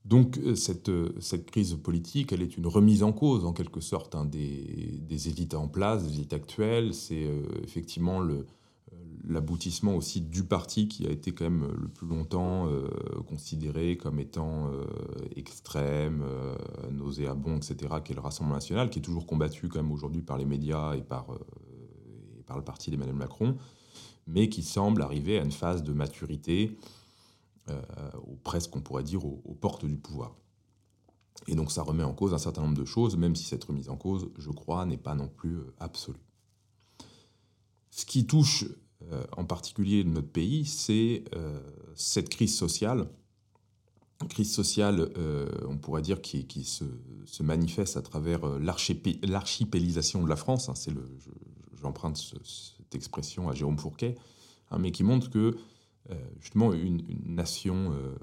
Donc 0.04 0.38
euh, 0.38 0.54
cette, 0.54 0.88
euh, 0.88 1.14
cette, 1.20 1.50
crise 1.50 1.74
politique, 1.74 2.32
elle 2.32 2.42
est 2.42 2.56
une 2.56 2.66
remise 2.66 3.02
en 3.02 3.12
cause 3.12 3.44
en 3.44 3.52
quelque 3.52 3.80
sorte 3.80 4.14
hein, 4.14 4.24
des, 4.24 5.28
élites 5.28 5.54
en 5.54 5.68
place, 5.68 6.04
des 6.04 6.14
élites 6.14 6.32
actuelles. 6.32 6.92
C'est 6.92 7.24
euh, 7.24 7.42
effectivement 7.62 8.20
l'aboutissement 9.26 9.94
aussi 9.94 10.20
du 10.20 10.44
parti 10.44 10.88
qui 10.88 11.06
a 11.06 11.10
été 11.10 11.32
quand 11.32 11.44
même 11.44 11.68
le 11.80 11.88
plus 11.88 12.06
longtemps 12.06 12.68
considéré 13.28 13.96
comme 13.96 14.18
étant 14.18 14.70
extrême, 15.36 16.24
nauséabond, 16.90 17.56
etc., 17.56 17.76
qui 18.04 18.12
est 18.12 18.16
le 18.16 18.20
Rassemblement 18.20 18.56
national, 18.56 18.90
qui 18.90 18.98
est 18.98 19.02
toujours 19.02 19.26
combattu 19.26 19.68
quand 19.68 19.80
même 19.80 19.92
aujourd'hui 19.92 20.22
par 20.22 20.38
les 20.38 20.44
médias 20.44 20.94
et 20.94 21.02
par, 21.02 21.26
et 22.38 22.42
par 22.42 22.56
le 22.56 22.64
parti 22.64 22.90
d'Emmanuel 22.90 23.14
Macron, 23.14 23.56
mais 24.26 24.48
qui 24.48 24.62
semble 24.62 25.02
arriver 25.02 25.38
à 25.38 25.44
une 25.44 25.52
phase 25.52 25.82
de 25.82 25.92
maturité 25.92 26.76
euh, 27.70 27.80
ou 28.26 28.34
presque 28.34 28.74
on 28.74 28.80
pourrait 28.80 29.04
dire 29.04 29.24
aux, 29.24 29.56
portes 29.60 29.84
du 29.84 29.96
pouvoir. 29.96 30.34
Et 31.46 31.54
donc 31.54 31.70
ça 31.70 31.82
remet 31.82 32.02
en 32.02 32.12
cause 32.12 32.34
un 32.34 32.38
certain 32.38 32.62
nombre 32.62 32.76
de 32.76 32.84
choses, 32.84 33.16
même 33.16 33.36
si 33.36 33.44
cette 33.44 33.62
remise 33.62 33.88
en 33.88 33.96
cause, 33.96 34.30
je 34.36 34.50
crois, 34.50 34.84
n'est 34.84 34.96
pas 34.96 35.14
non 35.14 35.28
plus 35.28 35.58
euh, 35.58 35.74
absolue. 35.78 36.18
Ce 37.90 38.04
qui 38.04 38.26
touche 38.26 38.64
euh, 39.12 39.24
en 39.36 39.44
particulier 39.44 40.04
notre 40.04 40.28
pays, 40.28 40.64
c'est 40.64 41.24
cette 41.94 42.28
crise 42.28 42.56
sociale. 42.56 43.06
crise 44.28 44.52
sociale, 44.52 45.10
on 45.68 45.76
pourrait 45.76 46.02
dire, 46.02 46.20
qui, 46.20 46.64
se, 46.64 47.42
manifeste 47.42 47.96
à 47.96 48.02
travers 48.02 48.40
l'archipélisation 48.58 50.22
de 50.22 50.28
la 50.28 50.36
France. 50.36 50.68
Hein, 50.68 50.74
c'est 50.74 50.92
j'emprunte 51.80 52.16
cette 52.16 52.94
expression 52.94 53.48
à 53.48 53.54
Jérôme 53.54 53.78
Fourquet, 53.78 54.14
hein, 54.70 54.78
mais 54.78 54.92
qui 54.92 55.02
montre 55.02 55.30
que 55.30 55.56
euh, 56.10 56.14
justement 56.40 56.72
une, 56.72 57.00
nation 57.26 57.92
euh, 57.92 58.16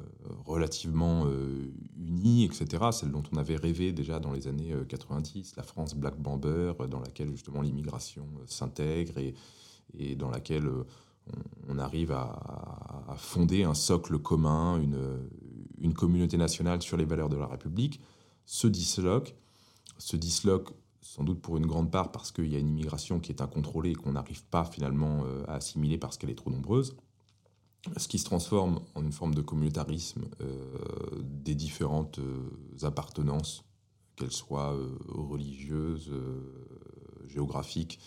relativement 0.46 1.26
euh, 1.28 1.72
unie, 1.98 2.44
etc., 2.44 2.68
celle 2.92 3.12
dont 3.12 3.24
on 3.32 3.38
avait 3.38 3.56
rêvé 3.56 3.94
déjà 3.94 4.20
dans 4.20 4.34
les 4.34 4.48
années 4.48 4.74
90, 4.88 5.56
la 5.56 5.64
France 5.64 5.96
Black 5.96 6.20
Bamber, 6.20 6.74
dans 6.90 7.00
laquelle 7.00 7.32
justement 7.32 7.62
l'immigration 7.62 8.28
s'intègre 8.48 9.18
et, 9.18 9.34
et, 9.98 10.16
dans 10.16 10.30
laquelle 10.30 10.70
on, 11.68 11.78
arrive 11.78 12.12
à, 12.12 13.16
fonder 13.18 13.64
un 13.64 13.74
socle 13.74 14.18
commun, 14.20 14.82
une, 14.82 15.94
communauté 15.94 16.38
nationale 16.38 16.82
sur 16.82 16.98
les 16.98 17.06
valeurs 17.06 17.30
de 17.30 17.38
la 17.38 17.46
République, 17.46 18.00
se 18.46 18.68
disloque, 18.68 19.36
se 19.98 20.16
disloque 20.16 20.72
sans 21.02 21.24
doute 21.24 21.42
pour 21.42 21.58
une 21.58 21.66
grande 21.66 21.92
part 21.92 22.12
parce 22.12 22.32
qu'il 22.32 22.48
y 22.48 22.56
a 22.56 22.60
une 22.60 22.70
immigration 22.70 23.20
qui 23.20 23.32
est 23.32 23.42
incontrôlée 23.42 23.92
et 23.92 23.96
qu'on 23.96 24.14
n'arrive 24.14 24.44
pas 24.46 24.66
finalement 24.66 25.24
à 25.48 25.56
assimiler 25.56 25.98
parce 25.98 26.18
qu'elle 26.18 26.30
est 26.30 26.36
trop 26.36 26.50
nombreuse 26.50 26.96
ce 27.98 28.08
qui 28.08 28.20
se 28.20 28.26
transforme 28.26 28.82
en 28.96 29.04
une 29.04 29.12
forme 29.12 29.34
de 29.34 29.42
communautarisme 29.42 30.26
euh, 30.42 31.24
des 31.24 31.56
différentes 31.56 32.20
euh, 32.20 32.50
appartenances, 32.84 33.64
qu'elles 34.16 34.32
soient 34.32 34.74
euh, 34.74 34.98
religieuses, 35.08 36.12
géographiques, 37.28 38.00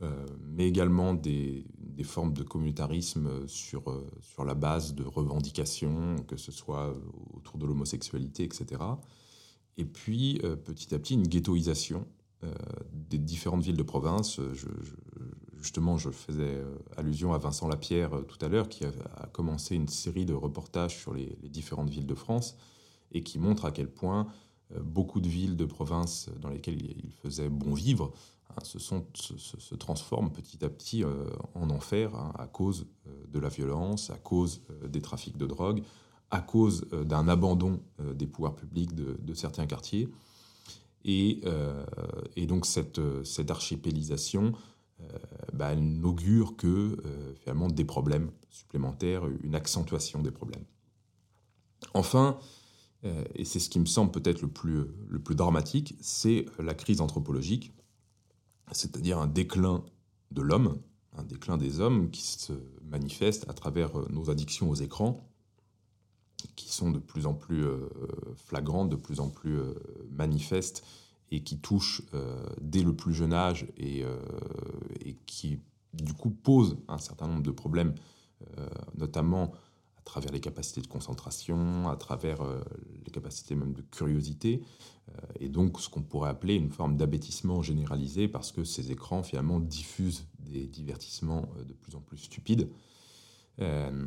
mais 0.00 0.68
également 0.68 1.14
des, 1.14 1.64
formes 2.04 2.34
de 2.34 2.42
communautarisme 2.42 3.48
sur, 3.48 3.82
sur 4.20 4.44
la 4.44 4.54
base 4.54 4.94
de 4.94 5.02
revendications, 5.02 6.16
que 6.26 6.36
ce 6.36 6.52
soit 6.52 6.94
autour 7.32 7.58
de 7.58 7.66
l'homosexualité, 7.66 8.44
etc. 8.44 8.82
et 9.76 9.84
puis 9.84 10.40
petit 10.64 10.94
à 10.94 10.98
petit 10.98 11.14
une 11.14 11.26
ghettoisation 11.26 12.06
des 12.92 13.18
différentes 13.18 13.62
villes 13.62 13.76
de 13.76 13.82
province. 13.82 14.40
justement, 15.58 15.96
je 15.96 16.10
faisais 16.10 16.62
allusion 16.96 17.32
à 17.32 17.38
Vincent 17.38 17.66
Lapierre 17.66 18.10
tout 18.28 18.38
à 18.44 18.48
l'heure, 18.48 18.68
qui 18.68 18.84
a, 18.84 19.26
commencé 19.32 19.74
une 19.74 19.88
série 19.88 20.26
de 20.26 20.34
reportages 20.34 20.98
sur 20.98 21.14
les, 21.14 21.36
différentes 21.44 21.88
villes 21.88 22.06
de 22.06 22.14
France 22.14 22.56
et 23.12 23.22
qui 23.22 23.38
montre 23.38 23.64
à 23.64 23.72
quel 23.72 23.88
point 23.88 24.26
beaucoup 24.82 25.20
de 25.20 25.28
villes 25.28 25.56
de 25.56 25.64
province 25.64 26.28
dans 26.40 26.50
lesquelles 26.50 26.82
il 26.82 27.12
faisait 27.22 27.48
bon 27.48 27.72
vivre 27.72 28.12
se, 28.64 28.78
sont, 28.78 29.06
se, 29.14 29.74
transforment 29.74 30.30
petit 30.30 30.64
à 30.64 30.68
petit 30.68 31.04
euh, 31.04 31.26
en 31.54 31.70
enfer 31.70 32.14
hein, 32.14 32.32
à 32.38 32.46
cause 32.46 32.86
euh, 33.06 33.10
de 33.28 33.38
la 33.38 33.48
violence, 33.48 34.10
à 34.10 34.16
cause 34.16 34.62
euh, 34.70 34.88
des 34.88 35.02
trafics 35.02 35.36
de 35.36 35.46
drogue, 35.46 35.82
à 36.30 36.40
cause 36.40 36.88
d'un 36.90 37.28
abandon 37.28 37.80
des 38.00 38.26
pouvoirs 38.26 38.56
publics 38.56 38.92
de, 38.96 39.34
certains 39.34 39.64
quartiers. 39.64 40.08
Et, 41.04 41.40
donc 42.48 42.66
cette, 42.66 43.00
cette 43.22 43.52
archipélisation, 43.52 44.52
bah, 45.52 45.72
elle 45.72 45.84
n'augure 45.84 46.56
que 46.56 46.96
finalement 47.38 47.68
des 47.68 47.84
problèmes 47.84 48.32
supplémentaires, 48.50 49.22
une 49.44 49.54
accentuation 49.54 50.20
des 50.20 50.32
problèmes. 50.32 50.64
Enfin, 51.94 52.40
et 53.36 53.44
c'est 53.44 53.60
ce 53.60 53.70
qui 53.70 53.78
me 53.78 53.86
semble 53.86 54.10
peut-être 54.10 54.42
le 54.42 54.48
plus 54.48 55.36
dramatique, 55.36 55.94
c'est 56.00 56.46
la 56.58 56.74
crise 56.74 57.00
anthropologique 57.00 57.72
c'est-à-dire 58.72 59.18
un 59.18 59.26
déclin 59.26 59.84
de 60.30 60.42
l'homme, 60.42 60.78
un 61.16 61.24
déclin 61.24 61.56
des 61.56 61.80
hommes 61.80 62.10
qui 62.10 62.22
se 62.22 62.52
manifeste 62.84 63.48
à 63.48 63.52
travers 63.52 63.98
euh, 63.98 64.06
nos 64.10 64.30
addictions 64.30 64.70
aux 64.70 64.74
écrans, 64.74 65.28
qui 66.54 66.72
sont 66.72 66.90
de 66.90 66.98
plus 66.98 67.26
en 67.26 67.34
plus 67.34 67.64
euh, 67.64 67.88
flagrantes, 68.36 68.90
de 68.90 68.96
plus 68.96 69.20
en 69.20 69.28
plus 69.28 69.58
euh, 69.58 69.74
manifestes, 70.10 70.84
et 71.32 71.42
qui 71.42 71.58
touchent 71.58 72.02
dès 72.60 72.84
le 72.84 72.94
plus 72.94 73.12
jeune 73.12 73.32
âge 73.32 73.66
et, 73.76 74.04
qui, 75.26 75.58
du 75.92 76.12
coup, 76.12 76.30
posent 76.30 76.76
un 76.86 76.98
certain 76.98 77.26
nombre 77.26 77.42
de 77.42 77.50
problèmes, 77.50 77.96
notamment 78.96 79.50
travers 80.06 80.32
les 80.32 80.40
capacités 80.40 80.80
de 80.80 80.86
concentration, 80.86 81.88
à 81.88 81.96
travers 81.96 82.38
les 83.04 83.10
capacités 83.10 83.54
même 83.54 83.74
de 83.74 83.82
curiosité, 83.82 84.62
euh, 85.10 85.20
et 85.40 85.48
donc 85.48 85.80
ce 85.80 85.88
qu'on 85.88 86.02
pourrait 86.02 86.30
appeler 86.30 86.54
une 86.54 86.70
forme 86.70 86.96
d'abêtissement 86.96 87.62
généralisé 87.62 88.28
parce 88.28 88.52
que 88.52 88.64
ces 88.64 88.90
écrans 88.90 89.22
finalement 89.22 89.60
diffusent 89.60 90.26
des 90.38 90.66
divertissements 90.66 91.48
euh, 91.58 91.64
de 91.64 91.72
plus 91.72 91.94
en 91.94 92.00
plus 92.00 92.18
stupides. 92.18 92.68
Euh, 93.60 94.06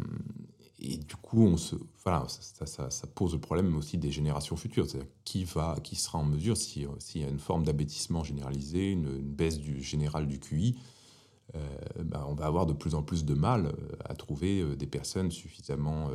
et 0.82 0.98
du 0.98 1.16
coup, 1.16 1.44
on 1.44 1.58
se, 1.58 1.76
voilà, 2.04 2.26
ça, 2.30 3.08
pose 3.08 3.34
le 3.34 3.42
problème 3.42 3.76
aussi 3.76 3.98
des 3.98 4.12
générations 4.12 4.56
futures. 4.56 4.90
C'est-à-dire 4.90 5.10
qui, 5.26 5.44
va, 5.44 5.76
qui 5.84 5.98
sera 5.98 6.20
en 6.20 6.24
mesure, 6.24 6.56
s'il 6.56 6.88
y 7.16 7.24
a 7.24 7.28
une 7.28 7.40
forme 7.40 7.64
d'abêtissement 7.64 8.24
généralisé, 8.24 8.92
une, 8.92 9.20
baisse 9.20 9.60
du 9.60 9.84
général 9.84 10.26
du 10.26 10.40
QI, 10.40 10.78
ben, 11.54 12.24
on 12.28 12.36
va 12.36 12.46
avoir 12.46 12.66
de 12.66 12.74
plus 12.74 12.96
en 12.96 13.02
plus 13.02 13.26
de 13.26 13.34
mal 13.34 13.74
à 14.06 14.14
trouver 14.14 14.76
des 14.76 14.88
personnes 14.88 15.32
suffisamment 15.32 16.10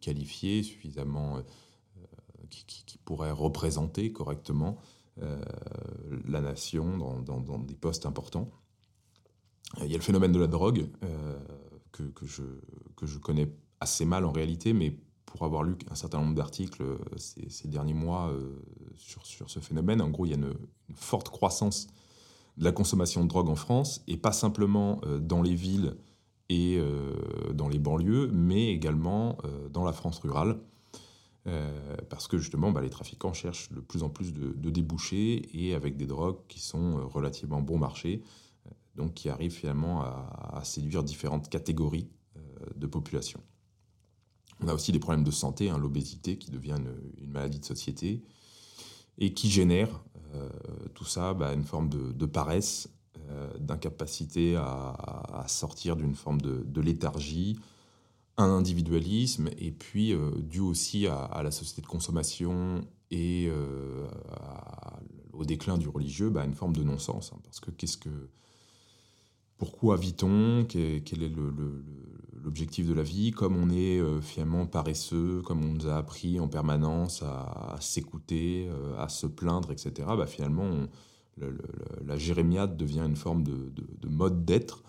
qualifiées, 0.00 0.62
suffisamment 0.62 1.42
qui, 2.50 2.98
pourrait 3.04 3.30
représenter 3.30 4.12
correctement 4.12 4.78
euh, 5.22 5.40
la 6.26 6.40
nation 6.40 6.98
dans, 6.98 7.58
des 7.58 7.74
postes 7.74 8.06
importants. 8.06 8.50
Il 9.78 9.86
y 9.86 9.94
a 9.94 9.96
le 9.96 10.02
phénomène 10.02 10.32
de 10.32 10.38
la 10.38 10.46
drogue, 10.46 10.88
euh, 11.02 11.38
que, 11.92 12.26
je, 12.26 12.42
que 12.96 13.06
je 13.06 13.18
connais 13.18 13.50
assez 13.80 14.04
mal 14.04 14.24
en 14.24 14.30
réalité, 14.30 14.72
mais 14.72 14.96
pour 15.26 15.44
avoir 15.44 15.62
lu 15.62 15.76
un 15.90 15.94
certain 15.94 16.20
nombre 16.20 16.34
d'articles 16.34 16.82
euh, 16.82 16.98
ces, 17.16 17.68
derniers 17.68 17.94
mois 17.94 18.32
sur, 18.96 19.26
sur, 19.26 19.50
ce 19.50 19.60
phénomène, 19.60 20.00
en 20.00 20.10
gros, 20.10 20.26
il 20.26 20.30
y 20.30 20.34
a 20.34 20.36
une, 20.36 20.54
forte 20.94 21.28
croissance 21.28 21.88
de 22.58 22.64
la 22.64 22.72
consommation 22.72 23.22
de 23.22 23.28
drogue 23.28 23.48
en 23.48 23.56
France, 23.56 24.02
et 24.06 24.16
pas 24.16 24.32
simplement 24.32 25.00
dans 25.20 25.42
les 25.42 25.54
villes 25.54 25.96
et 26.48 26.80
dans 27.54 27.68
les 27.68 27.78
banlieues, 27.78 28.28
mais 28.32 28.68
également 28.68 29.38
dans 29.72 29.84
la 29.84 29.92
France 29.92 30.18
rurale. 30.18 30.58
Euh, 31.48 31.96
parce 32.10 32.28
que 32.28 32.36
justement, 32.36 32.72
bah, 32.72 32.82
les 32.82 32.90
trafiquants 32.90 33.32
cherchent 33.32 33.72
de 33.72 33.80
plus 33.80 34.02
en 34.02 34.10
plus 34.10 34.32
de, 34.34 34.70
débouchés 34.70 35.48
et 35.54 35.74
avec 35.74 35.96
des 35.96 36.06
drogues 36.06 36.38
qui 36.48 36.60
sont 36.60 36.98
euh, 36.98 37.04
relativement 37.04 37.62
bon 37.62 37.78
marché, 37.78 38.22
euh, 38.66 38.70
donc 38.96 39.14
qui 39.14 39.30
arrivent 39.30 39.52
finalement 39.52 40.02
à, 40.02 40.60
séduire 40.64 41.02
différentes 41.02 41.48
catégories 41.48 42.08
de 42.76 42.86
population. 42.86 43.40
On 44.60 44.68
a 44.68 44.74
aussi 44.74 44.90
des 44.90 44.98
problèmes 44.98 45.24
de 45.24 45.30
santé, 45.30 45.70
hein, 45.70 45.78
l'obésité 45.78 46.36
qui 46.36 46.50
devient 46.50 46.76
une, 47.20 47.30
maladie 47.30 47.60
de 47.60 47.64
société 47.64 48.24
et 49.16 49.32
qui 49.32 49.48
génère 49.48 50.04
tout 50.94 51.04
ça 51.04 51.34
bah, 51.34 51.52
une 51.54 51.64
forme 51.64 51.88
de, 51.88 52.26
paresse, 52.26 52.88
d'incapacité 53.58 54.56
à, 54.56 55.44
sortir 55.46 55.96
d'une 55.96 56.14
forme 56.14 56.40
de 56.40 56.80
léthargie, 56.80 57.58
un 58.38 58.50
individualisme 58.50 59.50
et 59.58 59.72
puis 59.72 60.12
euh, 60.12 60.30
dû 60.40 60.60
aussi 60.60 61.06
à, 61.08 61.42
la 61.42 61.50
société 61.50 61.82
de 61.82 61.86
consommation 61.86 62.80
et 63.10 63.48
euh, 63.50 64.06
au 65.32 65.44
déclin 65.44 65.76
du 65.76 65.88
religieux, 65.88 66.30
bah, 66.30 66.44
une 66.44 66.54
forme 66.54 66.74
de 66.74 66.84
non-sens. 66.84 67.32
Hein, 67.34 67.40
parce 67.44 67.60
que 67.60 67.72
qu'est-ce 67.72 67.98
que 67.98 68.30
pourquoi 69.58 69.96
vit-on? 69.96 70.64
Quel 70.68 71.22
est 71.22 71.34
l'objectif 72.42 72.86
de 72.86 72.94
la 72.94 73.02
vie 73.02 73.30
Comme 73.30 73.56
on 73.56 73.70
est 73.70 73.98
euh, 73.98 74.20
finalement 74.20 74.66
paresseux, 74.66 75.42
comme 75.44 75.64
on 75.64 75.74
nous 75.74 75.86
a 75.88 75.96
appris 75.96 76.40
en 76.40 76.48
permanence 76.48 77.22
à, 77.22 77.76
s'écouter, 77.80 78.68
à 78.98 79.08
se 79.08 79.26
plaindre, 79.26 79.72
etc., 79.72 79.92
bah, 80.16 80.26
finalement, 80.26 80.70
la 82.04 82.16
jérémiade 82.16 82.76
devient 82.76 83.04
une 83.06 83.16
forme 83.16 83.44
de, 83.44 83.72
de 84.00 84.08
mode 84.08 84.44
d'être 84.44 84.82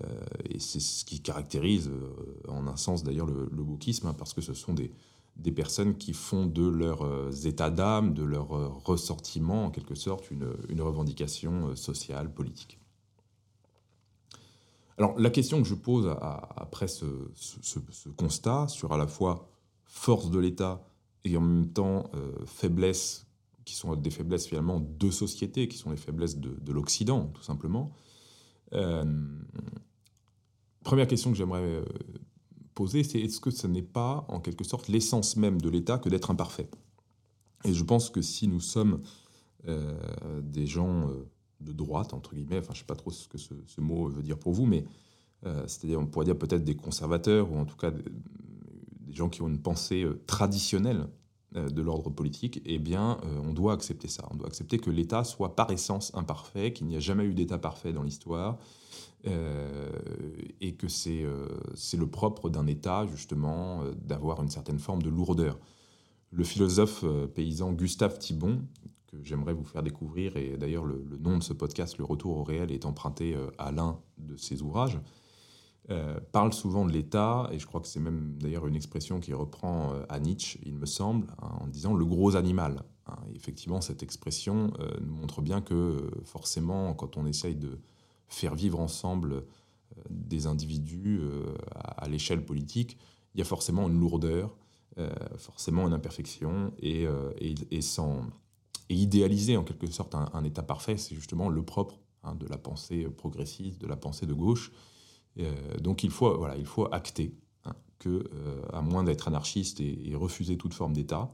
euh, 0.00 0.24
et 0.48 0.58
c'est 0.58 0.80
ce 0.80 1.04
qui 1.04 1.20
caractérise, 1.20 1.88
euh, 1.88 2.50
en 2.50 2.66
un 2.66 2.76
sens 2.76 3.02
d'ailleurs, 3.02 3.26
le, 3.26 3.48
le 3.50 3.62
hein, 4.04 4.14
parce 4.16 4.32
que 4.32 4.40
ce 4.40 4.54
sont 4.54 4.74
des, 4.74 4.92
des 5.36 5.52
personnes 5.52 5.96
qui 5.96 6.12
font 6.12 6.46
de 6.46 6.66
leurs 6.66 7.02
euh, 7.02 7.30
états 7.44 7.70
d'âme, 7.70 8.14
de 8.14 8.22
leur 8.22 8.48
ressortiment, 8.84 9.66
en 9.66 9.70
quelque 9.70 9.94
sorte, 9.94 10.30
une, 10.30 10.54
une 10.68 10.80
revendication 10.80 11.74
sociale, 11.76 12.32
politique. 12.32 12.78
Alors 14.98 15.18
la 15.18 15.30
question 15.30 15.62
que 15.62 15.68
je 15.68 15.74
pose 15.74 16.14
après 16.20 16.88
ce, 16.88 17.04
constat 18.16 18.68
sur 18.68 18.92
à 18.92 18.96
la 18.96 19.06
fois 19.06 19.48
force 19.84 20.30
de 20.30 20.38
l'État 20.38 20.84
et 21.24 21.36
en 21.36 21.40
même 21.40 21.68
temps 21.68 22.10
faiblesse, 22.46 23.26
qui 23.64 23.74
sont 23.74 23.94
des 23.96 24.10
faiblesses 24.10 24.46
finalement 24.46 24.80
de 24.80 25.10
société, 25.10 25.68
qui 25.68 25.78
sont 25.78 25.90
les 25.90 25.96
faiblesses 25.96 26.36
de, 26.36 26.50
de 26.60 26.72
l'Occident, 26.72 27.26
tout 27.34 27.42
simplement, 27.42 27.92
euh, 28.74 29.04
première 30.84 31.06
question 31.06 31.30
que 31.30 31.36
j'aimerais 31.36 31.60
euh, 31.60 31.84
poser, 32.74 33.04
c'est 33.04 33.20
est-ce 33.20 33.40
que 33.40 33.50
ce 33.50 33.66
n'est 33.66 33.82
pas 33.82 34.24
en 34.28 34.40
quelque 34.40 34.64
sorte 34.64 34.88
l'essence 34.88 35.36
même 35.36 35.60
de 35.60 35.68
l'État 35.68 35.98
que 35.98 36.08
d'être 36.08 36.30
imparfait? 36.30 36.70
Et 37.64 37.72
je 37.72 37.84
pense 37.84 38.10
que 38.10 38.22
si 38.22 38.48
nous 38.48 38.60
sommes 38.60 39.02
euh, 39.68 39.94
des 40.42 40.66
gens 40.66 41.08
de 41.62 41.72
droite, 41.72 42.14
entre 42.14 42.34
guillemets, 42.34 42.58
enfin 42.58 42.72
je 42.72 42.78
ne 42.78 42.80
sais 42.80 42.86
pas 42.86 42.96
trop 42.96 43.10
ce 43.10 43.28
que 43.28 43.38
ce, 43.38 43.80
mot 43.80 44.08
veut 44.08 44.22
dire 44.22 44.38
pour 44.38 44.52
vous, 44.52 44.66
mais 44.66 44.84
c'est-à-dire 45.66 45.98
on 45.98 46.06
pourrait 46.06 46.24
dire 46.24 46.38
peut-être 46.38 46.62
des 46.62 46.76
conservateurs, 46.76 47.50
ou 47.50 47.58
en 47.58 47.64
tout 47.64 47.76
cas 47.76 47.90
des, 47.90 48.04
gens 49.10 49.28
qui 49.28 49.42
ont 49.42 49.48
une 49.48 49.60
pensée 49.60 50.06
traditionnelle 50.26 51.08
de 51.52 51.82
l'ordre 51.82 52.10
politique, 52.10 52.62
eh 52.64 52.78
bien, 52.78 53.18
on 53.44 53.52
doit 53.52 53.72
accepter 53.74 54.08
ça. 54.08 54.26
On 54.30 54.36
doit 54.36 54.46
accepter 54.46 54.78
que 54.78 54.88
l'État 54.88 55.24
soit 55.24 55.56
par 55.56 55.70
essence 55.70 56.12
imparfait, 56.14 56.72
qu'il 56.72 56.86
n'y 56.86 56.96
a 56.96 57.00
jamais 57.00 57.24
eu 57.24 57.34
d'État 57.34 57.58
parfait 57.58 57.92
dans 57.92 58.02
l'histoire, 58.02 58.58
euh, 59.28 59.92
et 60.60 60.74
que 60.74 60.88
c'est 60.88 61.22
euh, 61.22 61.46
le 61.96 62.06
propre 62.08 62.50
d'un 62.50 62.66
État, 62.66 63.06
justement, 63.06 63.82
euh, 63.82 63.92
d'avoir 63.94 64.42
une 64.42 64.48
certaine 64.48 64.80
forme 64.80 65.00
de 65.00 65.10
lourdeur. 65.10 65.60
Le 66.32 66.42
philosophe 66.42 67.04
paysan 67.34 67.72
Gustave 67.72 68.18
Thibon, 68.18 68.62
j'aimerais 69.24 69.52
vous 69.52 69.64
faire 69.64 69.82
découvrir, 69.82 70.36
et 70.36 70.56
d'ailleurs 70.56 70.84
le, 70.84 71.04
nom 71.20 71.38
de 71.38 71.42
ce 71.42 71.52
podcast, 71.52 71.98
Le 71.98 72.04
Retour 72.04 72.38
au 72.38 72.44
réel, 72.44 72.70
est 72.72 72.86
emprunté 72.86 73.36
à 73.58 73.72
l'un 73.72 73.98
de 74.18 74.36
ses 74.36 74.62
ouvrages, 74.62 74.98
parle 76.32 76.52
souvent 76.52 76.86
de 76.86 76.92
l'État, 76.92 77.48
et 77.52 77.58
je 77.58 77.66
crois 77.66 77.80
que 77.80 77.88
c'est 77.88 78.00
même 78.00 78.36
d'ailleurs 78.38 78.66
une 78.66 78.76
expression 78.76 79.20
qui 79.20 79.32
reprend 79.34 79.92
à 80.08 80.20
Nietzsche, 80.20 80.60
il 80.64 80.74
me 80.74 80.86
semble, 80.86 81.28
hein, 81.42 81.50
en 81.60 81.66
disant 81.66 81.94
le 81.94 82.04
gros 82.04 82.36
animal. 82.36 82.82
Hein. 83.06 83.16
effectivement, 83.34 83.80
cette 83.80 84.02
expression 84.02 84.72
nous 85.00 85.14
montre 85.14 85.42
bien 85.42 85.60
que 85.60 86.10
forcément, 86.24 86.94
quand 86.94 87.16
on 87.16 87.26
essaye 87.26 87.56
de 87.56 87.78
faire 88.32 88.54
vivre 88.54 88.80
ensemble 88.80 89.32
euh, 89.32 89.42
des 90.10 90.46
individus 90.46 91.20
euh, 91.22 91.54
à, 91.74 92.08
l'échelle 92.08 92.44
politique, 92.44 92.96
il 93.34 93.38
y 93.38 93.42
a 93.42 93.44
forcément 93.44 93.88
une 93.88 93.98
lourdeur, 93.98 94.56
euh, 94.98 95.10
forcément 95.36 95.86
une 95.86 95.92
imperfection, 95.92 96.72
et, 96.80 97.06
sans, 97.80 98.26
et 98.88 98.94
idéaliser 98.94 99.56
en 99.56 99.64
quelque 99.64 99.86
sorte 99.86 100.14
un, 100.14 100.44
État 100.44 100.62
parfait, 100.62 100.96
c'est 100.96 101.14
justement 101.14 101.48
le 101.48 101.62
propre 101.62 102.00
hein, 102.22 102.34
de 102.34 102.46
la 102.46 102.58
pensée 102.58 103.04
progressiste, 103.04 103.80
de 103.80 103.86
la 103.86 103.96
pensée 103.96 104.26
de 104.26 104.34
gauche. 104.34 104.72
donc 105.80 106.04
il 106.04 106.10
faut, 106.10 106.36
voilà, 106.36 106.56
il 106.56 106.66
faut 106.66 106.92
acter 106.92 107.34
hein, 107.64 107.74
que, 107.98 108.30
à 108.72 108.82
moins 108.82 109.04
d'être 109.04 109.28
anarchiste 109.28 109.80
et, 109.80 110.14
refuser 110.14 110.56
toute 110.56 110.74
forme 110.74 110.92
d'État, 110.92 111.32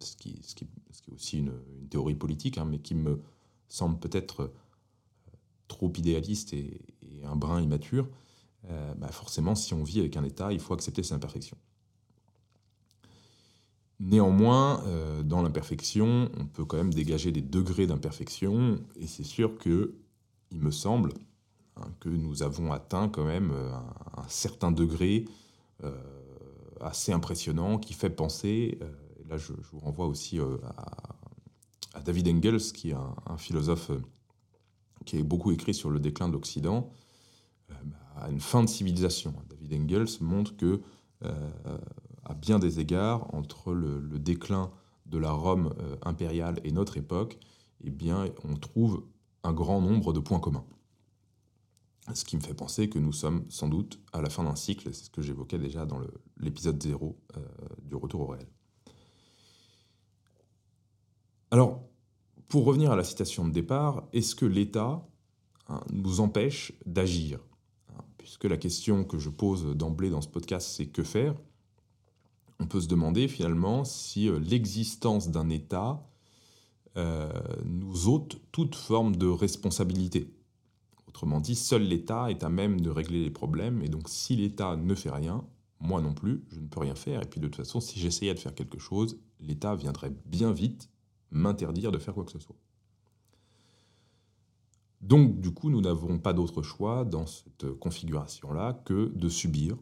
ce 0.00 0.16
qui, 0.16 0.30
est 0.30 1.12
aussi 1.12 1.38
une, 1.38 1.52
théorie 1.90 2.14
politique, 2.14 2.58
hein, 2.58 2.64
mais 2.64 2.78
qui 2.78 2.94
me 2.94 3.20
semble 3.68 3.98
peut-être 3.98 4.40
euh, 4.40 4.54
trop 5.68 5.92
idéaliste 5.96 6.52
et, 6.52 6.80
un 7.24 7.36
brin 7.36 7.60
immature, 7.60 8.08
euh, 8.68 8.94
bah 8.94 9.06
forcément, 9.12 9.54
si 9.54 9.74
on 9.74 9.84
vit 9.84 10.00
avec 10.00 10.16
un 10.16 10.24
État, 10.24 10.52
il 10.52 10.58
faut 10.58 10.74
accepter 10.74 11.04
ses 11.04 11.14
imperfections. 11.14 11.56
Néanmoins, 14.04 14.82
euh, 14.86 15.22
dans 15.22 15.42
l'imperfection, 15.42 16.28
on 16.36 16.44
peut 16.46 16.64
quand 16.64 16.76
même 16.76 16.92
dégager 16.92 17.30
des 17.30 17.40
degrés 17.40 17.86
d'imperfection, 17.86 18.80
et 18.96 19.06
c'est 19.06 19.22
sûr 19.22 19.58
que, 19.58 19.94
il 20.50 20.60
me 20.60 20.72
semble, 20.72 21.12
hein, 21.76 21.86
que 22.00 22.08
nous 22.08 22.42
avons 22.42 22.72
atteint 22.72 23.08
quand 23.08 23.24
même 23.24 23.52
euh, 23.52 23.70
un, 24.16 24.26
certain 24.26 24.72
degré 24.72 25.26
euh, 25.84 25.94
assez 26.80 27.12
impressionnant 27.12 27.78
qui 27.78 27.94
fait 27.94 28.10
penser, 28.10 28.76
et 29.20 29.28
là 29.28 29.36
je, 29.36 29.52
vous 29.70 29.78
renvoie 29.78 30.06
aussi 30.06 30.40
à, 31.94 32.00
David 32.00 32.26
Engels, 32.26 32.72
qui 32.72 32.90
est 32.90 32.96
un, 33.26 33.36
philosophe 33.36 33.92
qui 35.06 35.16
a 35.16 35.22
beaucoup 35.22 35.52
écrit 35.52 35.74
sur 35.74 35.90
le 35.90 36.00
déclin 36.00 36.26
de 36.26 36.32
l'Occident, 36.32 36.90
bah, 37.68 37.76
à 38.16 38.30
une 38.30 38.40
fin 38.40 38.64
de 38.64 38.68
civilisation. 38.68 39.32
David 39.48 39.74
Engels 39.74 40.20
montre 40.20 40.56
que, 40.56 40.80
à 42.24 42.34
bien 42.34 42.58
des 42.58 42.80
égards, 42.80 43.32
entre 43.34 43.72
le, 43.72 44.00
déclin 44.18 44.70
de 45.06 45.18
la 45.18 45.32
Rome 45.32 45.74
euh, 45.80 45.96
impériale 46.02 46.60
et 46.64 46.72
notre 46.72 46.96
époque, 46.96 47.38
eh 47.84 47.90
bien, 47.90 48.26
on 48.44 48.56
trouve 48.56 49.04
un 49.42 49.52
grand 49.52 49.80
nombre 49.80 50.12
de 50.12 50.20
points 50.20 50.40
communs. 50.40 50.64
Ce 52.14 52.24
qui 52.24 52.36
me 52.36 52.42
fait 52.42 52.54
penser 52.54 52.88
que 52.88 52.98
nous 52.98 53.12
sommes 53.12 53.44
sans 53.48 53.68
doute 53.68 54.00
à 54.12 54.20
la 54.20 54.28
fin 54.28 54.42
d'un 54.42 54.56
cycle, 54.56 54.92
c'est 54.92 55.04
ce 55.04 55.10
que 55.10 55.22
j'évoquais 55.22 55.58
déjà 55.58 55.86
dans 55.86 56.00
l'épisode 56.38 56.82
0 56.82 57.16
euh, 57.36 57.40
du 57.84 57.94
Retour 57.94 58.22
au 58.22 58.26
réel. 58.26 58.46
Alors, 61.52 61.82
pour 62.48 62.64
revenir 62.64 62.90
à 62.90 62.96
la 62.96 63.04
citation 63.04 63.46
de 63.46 63.52
départ, 63.52 64.08
est-ce 64.12 64.34
que 64.34 64.46
l'État 64.46 65.06
hein, 65.68 65.80
nous 65.92 66.20
empêche 66.20 66.72
d'agir? 66.86 67.38
Hein, 67.90 68.02
Puisque 68.18 68.44
la 68.44 68.56
question 68.56 69.04
que 69.04 69.18
je 69.18 69.30
pose 69.30 69.76
d'emblée 69.76 70.10
dans 70.10 70.20
ce 70.20 70.28
podcast, 70.28 70.68
c'est 70.76 70.86
que 70.86 71.02
faire? 71.02 71.34
On 72.62 72.66
peut 72.66 72.80
se 72.80 72.86
demander 72.86 73.26
finalement 73.26 73.82
si 73.82 74.28
euh, 74.28 74.38
l'existence 74.38 75.30
d'un 75.30 75.50
État 75.50 76.08
euh, 76.96 77.28
nous 77.64 78.08
ôte 78.08 78.40
toute 78.52 78.76
forme 78.76 79.16
de 79.16 79.26
responsabilité. 79.26 80.32
Autrement 81.08 81.40
dit, 81.40 81.56
seul 81.56 81.82
l'État 81.82 82.30
est 82.30 82.44
à 82.44 82.48
même 82.48 82.80
de 82.80 82.88
régler 82.88 83.24
les 83.24 83.32
problèmes, 83.32 83.82
et 83.82 83.88
donc 83.88 84.08
si 84.08 84.36
l'État 84.36 84.76
ne 84.76 84.94
fait 84.94 85.10
rien, 85.10 85.44
moi 85.80 86.00
non 86.00 86.14
plus, 86.14 86.44
je 86.52 86.60
ne 86.60 86.68
peux 86.68 86.78
rien 86.78 86.94
faire, 86.94 87.20
et 87.22 87.24
puis 87.24 87.40
de 87.40 87.48
toute 87.48 87.56
façon, 87.56 87.80
si 87.80 87.98
j'essayais 87.98 88.32
de 88.32 88.38
faire 88.38 88.54
quelque 88.54 88.78
chose, 88.78 89.18
l'État 89.40 89.74
viendrait 89.74 90.12
bien 90.24 90.52
vite 90.52 90.88
m'interdire 91.32 91.90
de 91.90 91.98
faire 91.98 92.14
quoi 92.14 92.24
que 92.24 92.30
ce 92.30 92.38
soit. 92.38 92.56
Donc, 95.00 95.40
du 95.40 95.50
coup, 95.50 95.68
nous 95.68 95.80
n'avons 95.80 96.20
pas 96.20 96.32
d'autre 96.32 96.62
choix 96.62 97.04
dans 97.04 97.26
cette 97.26 97.72
configuration-là 97.80 98.80
que 98.84 99.10
de 99.16 99.28
subir, 99.28 99.76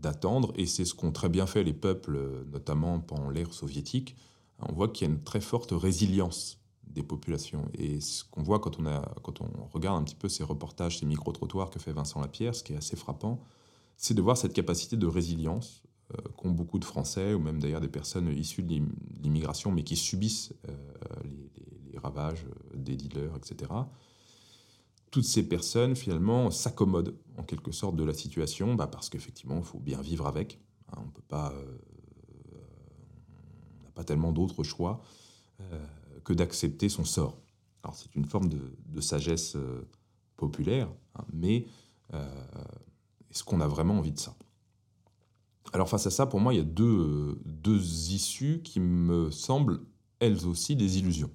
d'attendre, 0.00 0.52
et 0.56 0.66
c'est 0.66 0.84
ce 0.84 0.94
qu'ont 0.94 1.12
très 1.12 1.28
bien 1.28 1.46
fait 1.46 1.62
les 1.64 1.72
peuples, 1.74 2.16
euh, 2.16 2.44
notamment 2.52 3.00
pendant 3.00 3.30
l'ère 3.30 3.52
soviétique. 3.52 4.16
On 4.60 4.72
voit 4.72 4.88
qu'il 4.88 5.06
y 5.06 5.10
a 5.10 5.14
une 5.14 5.22
très 5.22 5.40
forte 5.40 5.72
résilience 5.72 6.58
des 6.86 7.02
populations. 7.02 7.68
Et 7.74 8.00
ce 8.00 8.24
qu'on 8.24 8.42
voit 8.42 8.58
quand 8.58 8.78
on, 8.80 8.86
a, 8.86 9.02
quand 9.22 9.40
on 9.42 9.48
regarde 9.72 10.00
un 10.00 10.04
petit 10.04 10.14
peu 10.14 10.28
ces 10.28 10.44
reportages, 10.44 10.98
ces 10.98 11.06
micro-trottoirs 11.06 11.70
que 11.70 11.78
fait 11.78 11.92
Vincent 11.92 12.20
Lapierre, 12.20 12.54
ce 12.54 12.62
qui 12.62 12.72
est 12.72 12.76
assez 12.76 12.96
frappant, 12.96 13.42
c'est 13.98 14.14
de 14.14 14.22
voir 14.22 14.36
cette 14.36 14.52
capacité 14.54 14.96
de 14.96 15.06
résilience 15.06 15.82
euh, 16.14 16.22
qu'ont 16.36 16.50
beaucoup 16.52 16.78
de 16.78 16.84
Français, 16.84 17.34
ou 17.34 17.38
même 17.38 17.58
d'ailleurs 17.60 17.80
des 17.82 17.88
personnes 17.88 18.28
issues 18.36 18.62
de 18.62 18.72
l'im- 18.74 18.88
l'immigration, 19.22 19.72
mais 19.72 19.82
qui 19.84 19.96
subissent 19.96 20.54
euh, 20.68 20.72
les, 21.24 21.50
les- 21.92 21.98
ravages 21.98 22.44
des 22.74 22.94
dealers, 22.94 23.34
etc. 23.36 23.72
Toutes 25.16 25.24
ces 25.24 25.48
personnes, 25.48 25.96
finalement, 25.96 26.50
s'accommodent 26.50 27.14
en 27.38 27.42
quelque 27.42 27.72
sorte 27.72 27.96
de 27.96 28.04
la 28.04 28.12
situation, 28.12 28.74
bah, 28.74 28.86
parce 28.86 29.08
qu'effectivement, 29.08 29.56
il 29.56 29.64
faut 29.64 29.78
bien 29.78 30.02
vivre 30.02 30.26
avec. 30.26 30.60
hein, 30.92 30.98
on 30.98 31.08
peut 31.08 31.22
pas... 31.26 31.54
euh, 31.54 31.78
n'a 33.82 33.90
pas 33.94 34.04
tellement 34.04 34.30
d'autres 34.30 34.62
choix 34.62 35.00
euh, 35.62 35.86
que 36.22 36.34
d'accepter 36.34 36.90
son 36.90 37.06
sort. 37.06 37.38
Alors 37.82 37.94
c'est 37.94 38.14
une 38.14 38.26
forme 38.26 38.50
de, 38.50 39.00
sagesse 39.00 39.56
euh, 39.56 39.88
populaire, 40.36 40.90
hein, 41.14 41.24
mais 41.32 41.64
est-ce 43.30 43.42
qu'on 43.42 43.62
a 43.62 43.66
vraiment 43.66 43.96
envie 43.96 44.12
de 44.12 44.18
ça? 44.18 44.36
Alors 45.72 45.88
face 45.88 46.06
à 46.06 46.10
ça, 46.10 46.26
pour 46.26 46.40
moi, 46.40 46.52
il 46.52 46.58
y 46.58 46.60
a 46.60 46.62
deux 46.62 48.12
issues 48.12 48.60
qui 48.62 48.80
me 48.80 49.30
semblent, 49.30 49.80
elles 50.18 50.46
aussi, 50.46 50.76
des 50.76 50.98
illusions. 50.98 51.30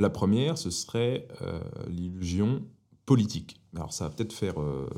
La 0.00 0.08
première, 0.08 0.56
ce 0.56 0.70
serait 0.70 1.28
euh, 1.42 1.60
l'illusion 1.86 2.62
politique. 3.04 3.60
Alors 3.76 3.92
ça 3.92 4.04
va 4.04 4.10
peut-être 4.10 4.32
faire 4.32 4.58
euh, 4.58 4.88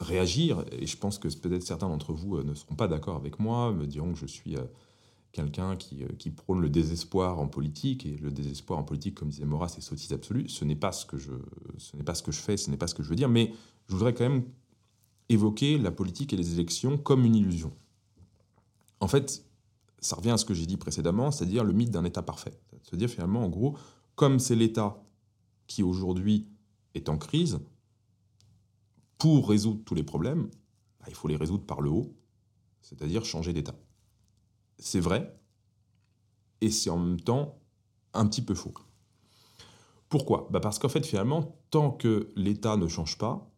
réagir, 0.00 0.66
et 0.70 0.86
je 0.86 0.98
pense 0.98 1.18
que 1.18 1.28
peut-être 1.28 1.62
certains 1.62 1.88
d'entre 1.88 2.12
vous 2.12 2.36
euh, 2.36 2.44
ne 2.44 2.52
seront 2.52 2.74
pas 2.74 2.88
d'accord 2.88 3.16
avec 3.16 3.40
moi, 3.40 3.72
me 3.72 3.86
diront 3.86 4.12
que 4.12 4.18
je 4.18 4.26
suis 4.26 4.54
quelqu'un 5.32 5.76
qui, 5.76 6.30
prône 6.30 6.60
le 6.60 6.68
désespoir 6.68 7.40
en 7.40 7.48
politique, 7.48 8.04
et 8.04 8.18
le 8.18 8.30
désespoir 8.30 8.78
en 8.78 8.82
politique, 8.82 9.14
comme 9.14 9.30
disait 9.30 9.46
Maurras, 9.46 9.68
c'est 9.68 9.80
sottise 9.80 10.12
absolue. 10.12 10.46
Ce 10.46 10.66
n'est 10.66 10.76
pas 10.76 10.92
ce 10.92 11.06
que 11.06 11.16
je, 11.16 11.32
ce 11.78 11.96
n'est 11.96 12.04
pas 12.04 12.14
ce 12.14 12.22
que 12.22 12.32
je 12.32 12.40
fais, 12.40 12.58
ce 12.58 12.70
n'est 12.70 12.76
pas 12.76 12.88
ce 12.88 12.94
que 12.94 13.02
je 13.02 13.08
veux 13.08 13.16
dire, 13.16 13.30
mais 13.30 13.50
je 13.88 13.94
voudrais 13.94 14.12
quand 14.12 14.28
même 14.28 14.44
évoquer 15.30 15.78
la 15.78 15.90
politique 15.90 16.34
et 16.34 16.36
les 16.36 16.52
élections 16.52 16.98
comme 16.98 17.24
une 17.24 17.34
illusion. 17.34 17.72
En 19.00 19.08
fait, 19.08 19.42
ça 20.00 20.16
revient 20.16 20.32
à 20.32 20.36
ce 20.36 20.44
que 20.44 20.52
j'ai 20.52 20.66
dit 20.66 20.76
précédemment, 20.76 21.30
c'est-à-dire 21.30 21.64
le 21.64 21.72
mythe 21.72 21.90
d'un 21.90 22.04
État 22.04 22.20
parfait. 22.20 22.52
C'est-à-dire 22.82 23.08
finalement, 23.08 23.42
en 23.42 23.48
gros, 23.48 23.74
comme 24.14 24.38
c'est 24.38 24.56
l'État 24.56 25.02
qui 25.66 25.82
aujourd'hui 25.82 26.48
est 26.94 27.08
en 27.08 27.18
crise, 27.18 27.60
pour 29.18 29.48
résoudre 29.48 29.82
tous 29.84 29.94
les 29.94 30.02
problèmes, 30.02 30.50
bah, 31.00 31.06
il 31.08 31.14
faut 31.14 31.28
les 31.28 31.36
résoudre 31.36 31.64
par 31.64 31.80
le 31.80 31.90
haut, 31.90 32.14
c'est-à-dire 32.80 33.24
changer 33.24 33.52
d'État. 33.52 33.74
C'est 34.78 35.00
vrai, 35.00 35.38
et 36.60 36.70
c'est 36.70 36.90
en 36.90 36.98
même 36.98 37.20
temps 37.20 37.58
un 38.14 38.26
petit 38.26 38.42
peu 38.42 38.54
faux. 38.54 38.74
Pourquoi? 40.08 40.48
Bah 40.50 40.60
Parce 40.60 40.78
qu'en 40.78 40.88
fait, 40.88 41.06
finalement, 41.06 41.56
tant 41.70 41.90
que 41.90 42.32
l'État 42.36 42.76
ne 42.76 42.86
change 42.86 43.16
pas, 43.16 43.50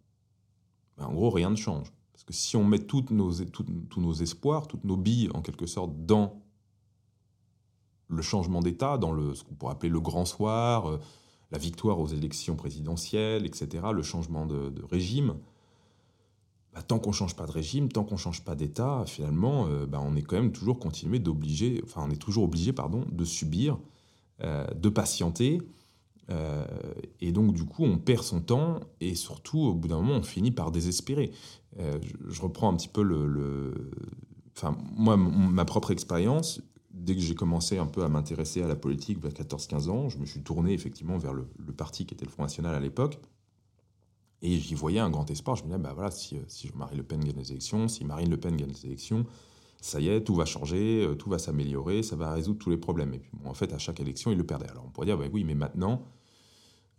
bah, 0.96 1.08
en 1.08 1.14
gros, 1.14 1.30
rien 1.30 1.50
ne 1.50 1.56
change. 1.56 1.92
Parce 2.12 2.24
que 2.24 2.32
si 2.32 2.56
on 2.56 2.64
met 2.64 2.78
nos, 3.10 3.32
tous 3.32 4.00
nos 4.00 4.12
espoirs, 4.12 4.68
toutes 4.68 4.84
nos 4.84 4.96
billes, 4.96 5.30
en 5.34 5.42
quelque 5.42 5.66
sorte, 5.66 6.06
dans 6.06 6.43
le 8.08 8.22
changement 8.22 8.60
d'État, 8.60 8.98
dans 8.98 9.12
le, 9.12 9.34
ce 9.34 9.44
qu'on 9.44 9.54
pourrait 9.54 9.72
appeler 9.72 9.90
le 9.90 10.00
grand 10.00 10.24
soir, 10.24 10.88
euh, 10.88 11.00
la 11.50 11.58
victoire 11.58 12.00
aux 12.00 12.06
élections 12.06 12.56
présidentielles, 12.56 13.46
etc., 13.46 13.84
le 13.92 14.02
changement 14.02 14.46
de, 14.46 14.72
régime, 14.90 15.34
bah, 16.74 16.82
tant 16.82 16.98
qu'on 16.98 17.10
ne 17.10 17.14
change 17.14 17.36
pas 17.36 17.46
de 17.46 17.52
régime, 17.52 17.88
tant 17.88 18.04
qu'on 18.04 18.16
ne 18.16 18.20
change 18.20 18.44
pas 18.44 18.54
d'État, 18.54 19.04
finalement, 19.06 19.66
euh, 19.68 19.86
bah, 19.86 20.00
on 20.02 20.16
est 20.16 20.22
quand 20.22 20.36
même 20.36 20.52
toujours 20.52 20.78
continué 20.78 21.18
d'obliger, 21.18 21.80
enfin, 21.84 22.04
on 22.06 22.10
est 22.10 22.20
toujours 22.20 22.44
obligé, 22.44 22.72
pardon, 22.72 23.04
de 23.10 23.24
subir, 23.24 23.78
euh, 24.42 24.66
de 24.74 24.88
patienter, 24.88 25.60
et 27.20 27.32
donc, 27.32 27.52
du 27.52 27.66
coup, 27.66 27.84
on 27.84 27.98
perd 27.98 28.22
son 28.22 28.40
temps 28.40 28.80
et 28.98 29.14
surtout, 29.14 29.58
au 29.58 29.74
bout 29.74 29.88
d'un 29.88 29.98
moment, 29.98 30.14
on 30.14 30.22
finit 30.22 30.52
par 30.52 30.70
désespérer. 30.70 31.32
Je, 31.76 32.40
reprends 32.40 32.72
un 32.72 32.76
petit 32.76 32.88
peu 32.88 33.02
le. 33.02 33.90
Enfin, 34.56 34.74
moi, 34.96 35.18
ma 35.18 35.66
propre 35.66 35.90
expérience, 35.90 36.62
dès 36.94 37.14
que 37.14 37.20
j'ai 37.20 37.34
commencé 37.34 37.78
un 37.78 37.86
peu 37.86 38.04
à 38.04 38.08
m'intéresser 38.08 38.62
à 38.62 38.68
la 38.68 38.76
politique 38.76 39.18
vers 39.20 39.32
14-15 39.32 39.88
ans, 39.90 40.08
je 40.08 40.18
me 40.18 40.26
suis 40.26 40.42
tourné 40.42 40.72
effectivement 40.72 41.18
vers 41.18 41.34
le, 41.34 41.46
parti 41.76 42.06
qui 42.06 42.14
était 42.14 42.24
le 42.24 42.30
Front 42.30 42.44
National 42.44 42.74
à 42.74 42.80
l'époque. 42.80 43.18
Et 44.42 44.58
j'y 44.58 44.74
voyais 44.74 45.00
un 45.00 45.10
grand 45.10 45.28
espoir. 45.30 45.56
Je 45.56 45.62
me 45.62 45.68
disais, 45.68 45.78
bah 45.78 45.92
voilà, 45.94 46.10
si, 46.10 46.36
euh, 46.36 46.42
si 46.48 46.68
Jean-Marie 46.68 46.96
Le 46.96 47.02
Pen 47.02 47.20
gagne 47.24 47.36
les 47.36 47.50
élections, 47.50 47.88
si 47.88 48.04
Marine 48.04 48.30
Le 48.30 48.36
Pen 48.36 48.56
gagne 48.56 48.68
les 48.68 48.86
élections, 48.86 49.26
ça 49.80 50.00
y 50.00 50.08
est, 50.08 50.22
tout 50.22 50.34
va 50.34 50.44
changer, 50.44 51.04
euh, 51.04 51.14
tout 51.14 51.30
va 51.30 51.38
s'améliorer, 51.38 52.02
ça 52.02 52.14
va 52.14 52.32
résoudre 52.32 52.58
tous 52.58 52.70
les 52.70 52.76
problèmes. 52.76 53.14
Et 53.14 53.18
puis, 53.18 53.30
bon, 53.32 53.50
en 53.50 53.54
fait, 53.54 53.72
à 53.72 53.78
chaque 53.78 54.00
élection, 54.00 54.30
ils 54.30 54.38
le 54.38 54.46
perdaient. 54.46 54.68
Alors, 54.68 54.84
on 54.86 54.90
pourrait 54.90 55.06
dire, 55.06 55.18
bah 55.18 55.24
oui, 55.32 55.44
mais 55.44 55.54
maintenant, 55.54 56.02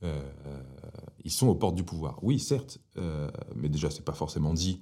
euh, 0.04 0.22
ils 1.24 1.32
sont 1.32 1.48
aux 1.48 1.56
portes 1.56 1.76
du 1.76 1.84
pouvoir. 1.84 2.20
Oui, 2.22 2.40
certes, 2.40 2.80
mais 3.56 3.70
déjà, 3.70 3.90
c'est 3.90 4.06
pas 4.06 4.14
forcément 4.14 4.54
dit 4.54 4.82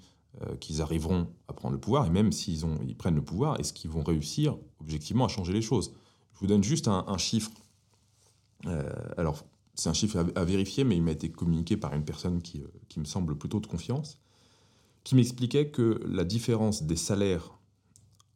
qu'ils 0.60 0.82
arriveront 0.82 1.28
à 1.48 1.54
prendre 1.54 1.74
le 1.74 1.80
pouvoir, 1.80 2.08
et 2.08 2.10
même 2.10 2.32
s'ils 2.32 2.65
ont, 2.65 2.80
ils 2.88 2.96
prennent 2.96 3.15
le 3.15 3.24
pouvoir, 3.24 3.60
est-ce 3.60 3.72
qu'ils 3.72 3.91
vont 3.91 4.04
réussir 4.04 4.58
objectivement 4.80 5.26
à 5.26 5.28
changer 5.28 5.54
les 5.54 5.62
choses? 5.62 5.93
Je 6.34 6.39
vous 6.39 6.48
donne 6.48 6.63
juste 6.63 6.88
un, 6.88 7.17
chiffre. 7.17 7.52
Euh, 8.65 8.91
alors, 9.17 9.46
c'est 9.76 9.89
un 9.89 9.93
chiffre 9.93 10.26
à, 10.36 10.43
vérifier, 10.43 10.84
mais 10.84 10.96
il 10.96 11.04
m'a 11.04 11.12
été 11.12 11.32
communiqué 11.32 11.78
par 11.78 11.93
une 11.93 12.04
personne 12.04 12.41
qui, 12.41 12.62
euh, 12.62 12.67
qui 12.89 13.00
me 13.00 13.06
semble 13.06 13.38
plutôt 13.38 13.60
de 13.60 13.67
confiance, 13.67 14.19
qui 15.04 15.15
m'expliquait 15.15 15.69
que 15.69 16.02
la 16.06 16.24
différence 16.24 16.84
des 16.84 16.96
salaires 16.96 17.58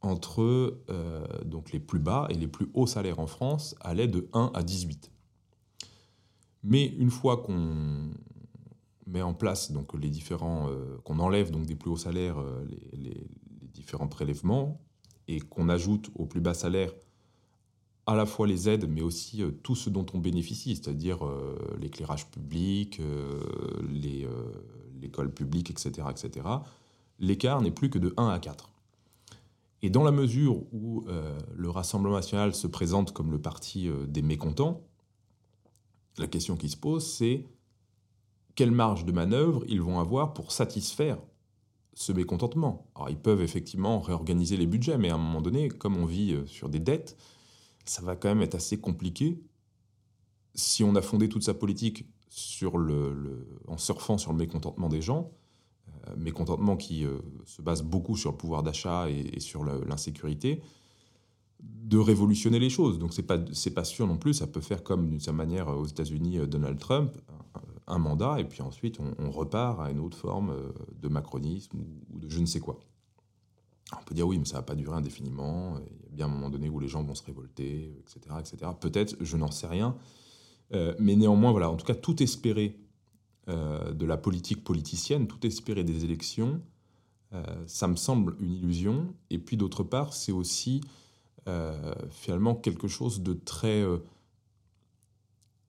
entre 0.01 0.77
euh, 0.89 1.25
donc 1.43 1.71
les 1.71 1.79
plus 1.79 1.99
bas 1.99 2.27
et 2.29 2.35
les 2.35 2.47
plus 2.47 2.69
hauts 2.73 2.87
salaires 2.87 3.19
en 3.19 3.27
France 3.27 3.75
allait 3.81 4.07
de 4.07 4.29
1 4.33 4.51
à 4.53 4.63
18. 4.63 5.11
Mais 6.63 6.85
une 6.85 7.09
fois 7.09 7.37
qu'on 7.37 8.11
met 9.07 9.21
en 9.21 9.33
place 9.33 9.71
donc 9.71 9.93
les 9.93 10.09
différents, 10.09 10.69
euh, 10.69 10.97
qu'on 11.03 11.19
enlève 11.19 11.49
donc 11.51 11.65
des 11.65 11.75
plus 11.75 11.89
hauts 11.89 11.97
salaires 11.97 12.39
euh, 12.39 12.63
les, 12.69 12.97
les- 12.97 13.27
les 13.61 13.67
différents 13.73 14.07
prélèvements, 14.07 14.81
et 15.27 15.39
qu'on 15.39 15.69
ajoute 15.69 16.09
au 16.15 16.25
plus 16.25 16.41
bas 16.41 16.53
salaire 16.53 16.91
à 18.05 18.15
la 18.15 18.25
fois 18.25 18.47
les 18.47 18.69
aides, 18.69 18.87
mais 18.89 19.01
aussi 19.01 19.43
euh, 19.43 19.51
tout 19.63 19.75
ce 19.75 19.89
dont 19.89 20.05
on 20.13 20.19
bénéficie, 20.19 20.75
c'est-à-dire 20.75 21.25
euh, 21.25 21.57
l'éclairage 21.79 22.27
public, 22.31 22.99
euh, 23.01 23.41
l'école 25.01 25.33
publique, 25.33 25.69
etc., 25.71 26.07
etc., 26.09 26.45
l'écart 27.19 27.61
n'est 27.61 27.71
plus 27.71 27.89
que 27.89 27.99
de 27.99 28.13
1 28.17 28.29
à 28.29 28.39
4. 28.39 28.69
Et 29.83 29.89
dans 29.89 30.03
la 30.03 30.11
mesure 30.11 30.63
où 30.73 31.05
le 31.55 31.69
Rassemblement 31.69 32.15
national 32.15 32.55
se 32.55 32.65
présente 32.65 33.13
comme 33.13 33.31
le 33.31 33.39
parti 33.39 33.89
des 34.07 34.23
mécontents, 34.23 34.81
la 36.17 36.25
question 36.25 36.55
qui 36.57 36.67
se 36.69 36.77
pose, 36.77 37.05
c'est 37.05 37.45
quelle 38.57 38.71
marge 38.71 39.05
de 39.05 39.13
manœuvre 39.13 39.63
ils 39.69 39.81
vont 39.81 40.01
avoir 40.01 40.33
pour 40.33 40.51
satisfaire 40.51 41.17
ce 41.93 42.11
mécontentement. 42.11 42.91
Alors 42.95 43.09
ils 43.09 43.17
peuvent 43.17 43.41
effectivement 43.41 44.01
réorganiser 44.01 44.57
les 44.57 44.67
budgets, 44.67 44.97
mais 44.97 45.09
à 45.09 45.15
un 45.15 45.17
moment 45.17 45.41
donné, 45.41 45.69
comme 45.69 45.95
on 45.95 46.05
vit 46.05 46.35
sur 46.45 46.67
des 46.67 46.81
dettes, 46.81 47.15
ça 47.85 48.01
va 48.01 48.17
quand 48.17 48.27
même 48.27 48.41
être 48.41 48.55
assez 48.55 48.77
compliqué 48.77 49.41
si 50.57 50.83
on 50.83 50.95
a 50.95 51.01
fondé 51.01 51.29
toute 51.29 51.43
sa 51.43 51.53
politique 51.53 52.05
en 53.67 53.77
surfant 53.77 54.17
sur 54.17 54.31
le 54.31 54.37
mécontentement 54.37 54.89
des 54.89 55.01
gens, 55.01 55.31
euh, 56.07 56.15
mécontentement 56.17 56.75
qui 56.75 57.05
euh, 57.05 57.19
se 57.45 57.61
base 57.61 57.83
beaucoup 57.83 58.17
sur 58.17 58.31
le 58.31 58.37
pouvoir 58.37 58.63
d'achat 58.63 59.09
et, 59.09 59.39
sur 59.39 59.63
l'insécurité, 59.63 60.61
de 61.59 61.97
révolutionner 61.97 62.59
les 62.59 62.69
choses. 62.69 62.99
Donc 62.99 63.13
c'est 63.13 63.23
pas 63.23 63.37
pas 63.37 63.83
sûr 63.83 64.07
non 64.07 64.17
plus. 64.17 64.33
Ça 64.33 64.47
peut 64.47 64.61
faire 64.61 64.83
comme 64.83 65.09
d'une 65.09 65.19
certaine 65.19 65.37
manière 65.37 65.67
aux 65.69 65.85
États-Unis 65.85 66.39
euh, 66.39 66.47
Donald 66.47 66.79
Trump, 66.79 67.11
un, 67.87 67.97
mandat 67.97 68.39
et 68.39 68.43
puis 68.43 68.61
ensuite 68.61 68.99
on, 68.99 69.31
repart 69.31 69.79
à 69.79 69.91
une 69.91 69.99
autre 69.99 70.17
forme 70.17 70.53
de 71.01 71.07
macronisme 71.07 71.79
ou 72.13 72.19
de 72.19 72.29
je 72.29 72.39
ne 72.39 72.45
sais 72.45 72.59
quoi. 72.59 72.79
On 73.93 74.03
peut 74.03 74.15
dire 74.15 74.27
oui, 74.27 74.37
mais 74.37 74.45
ça 74.45 74.57
va 74.57 74.63
pas 74.63 74.75
durer 74.75 74.97
indéfiniment. 74.97 75.77
Il 75.79 75.85
y 75.85 76.07
a 76.07 76.15
bien 76.15 76.25
un 76.25 76.29
moment 76.29 76.49
donné 76.49 76.69
où 76.69 76.79
les 76.79 76.89
gens 76.89 77.03
vont 77.03 77.15
se 77.15 77.23
révolter, 77.23 77.93
etc., 77.99 78.35
etc. 78.39 78.71
Peut-être, 78.79 79.15
je 79.21 79.37
n'en 79.37 79.51
sais 79.51 79.67
rien. 79.67 79.95
Euh, 80.73 80.93
mais 80.99 81.15
néanmoins, 81.15 81.51
voilà, 81.51 81.69
en 81.69 81.75
tout 81.75 81.85
cas, 81.85 81.95
tout 81.95 82.21
espérer 82.21 82.77
euh, 83.47 83.93
de 83.93 84.05
la 84.05 84.17
politique 84.17 84.63
politicienne, 84.63 85.27
tout 85.27 85.45
espérer 85.45 85.83
des 85.83 86.03
élections, 86.03 86.61
euh, 87.33 87.43
ça 87.65 87.87
me 87.87 87.95
semble 87.95 88.35
une 88.39 88.51
illusion. 88.51 89.13
Et 89.29 89.39
puis 89.39 89.57
d'autre 89.57 89.83
part, 89.83 90.13
c'est 90.13 90.31
aussi 90.31 90.81
finalement 92.09 92.55
quelque 92.55 92.89
chose 92.89 93.21
de 93.21 93.31
très 93.31 93.81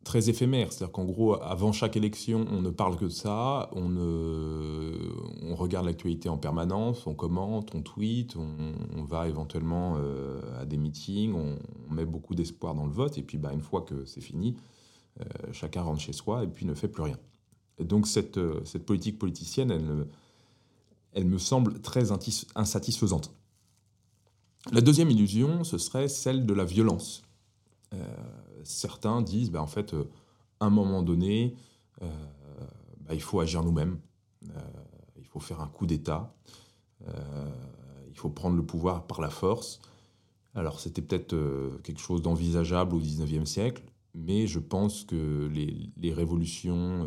très 0.08 0.30
éphémère. 0.30 0.72
C'est-à-dire 0.72 0.90
qu'en 0.90 1.04
gros, 1.04 1.34
avant 1.42 1.70
chaque 1.72 1.94
élection, 1.94 2.46
on 2.50 2.62
ne 2.62 2.70
parle 2.70 2.96
que 2.96 3.04
de 3.04 3.10
ça, 3.10 3.68
on, 3.72 5.54
regarde 5.54 5.84
l'actualité 5.84 6.30
en 6.30 6.38
permanence, 6.38 7.06
on 7.06 7.14
commente, 7.14 7.74
on 7.74 7.82
tweet, 7.82 8.34
on, 8.36 9.04
va 9.04 9.28
éventuellement 9.28 9.96
euh, 9.98 10.40
à 10.60 10.64
des 10.64 10.78
meetings, 10.78 11.34
on, 11.34 11.58
met 11.92 12.06
beaucoup 12.06 12.34
d'espoir 12.34 12.74
dans 12.74 12.86
le 12.86 12.92
vote, 12.92 13.18
et 13.18 13.22
puis 13.22 13.36
bah, 13.36 13.52
une 13.52 13.60
fois 13.60 13.82
que 13.82 14.06
c'est 14.06 14.22
fini, 14.22 14.56
euh, 15.20 15.24
chacun 15.52 15.82
rentre 15.82 16.00
chez 16.00 16.14
soi 16.14 16.44
et 16.44 16.46
puis 16.46 16.64
ne 16.64 16.74
fait 16.74 16.88
plus 16.88 17.02
rien. 17.02 17.18
Donc 17.78 18.06
cette, 18.06 18.38
euh, 18.38 18.60
cette 18.64 18.86
politique 18.86 19.18
politicienne, 19.18 20.06
elle 21.12 21.26
me 21.26 21.38
semble 21.38 21.80
très 21.80 22.12
insatisfaisante. 22.54 23.34
La 24.72 24.80
deuxième 24.80 25.10
illusion, 25.10 25.64
ce 25.64 25.76
serait 25.76 26.08
celle 26.08 26.46
de 26.46 26.54
la 26.54 26.64
violence 26.64 27.24
certains 28.64 29.22
disent, 29.22 29.50
bah, 29.50 29.62
en 29.62 29.66
fait, 29.66 29.94
euh, 29.94 30.04
à 30.60 30.66
un 30.66 30.70
moment 30.70 31.02
donné, 31.02 31.54
euh, 32.02 32.06
bah, 33.00 33.14
il 33.14 33.22
faut 33.22 33.40
agir 33.40 33.62
nous-mêmes, 33.62 33.98
euh, 34.50 34.60
il 35.18 35.26
faut 35.26 35.40
faire 35.40 35.60
un 35.60 35.68
coup 35.68 35.86
d'État, 35.86 36.34
il 38.08 38.16
faut 38.16 38.30
prendre 38.30 38.56
le 38.56 38.64
pouvoir 38.64 39.06
par 39.06 39.20
la 39.20 39.30
force. 39.30 39.80
Alors 40.54 40.80
c'était 40.80 41.02
peut-être 41.02 41.36
quelque 41.84 42.00
chose 42.00 42.22
d'envisageable 42.22 42.96
au 42.96 42.98
XIXe 42.98 43.48
siècle, 43.48 43.84
mais 44.14 44.48
je 44.48 44.58
pense 44.58 45.04
que 45.04 45.46
les, 45.46 46.12
révolutions 46.12 47.06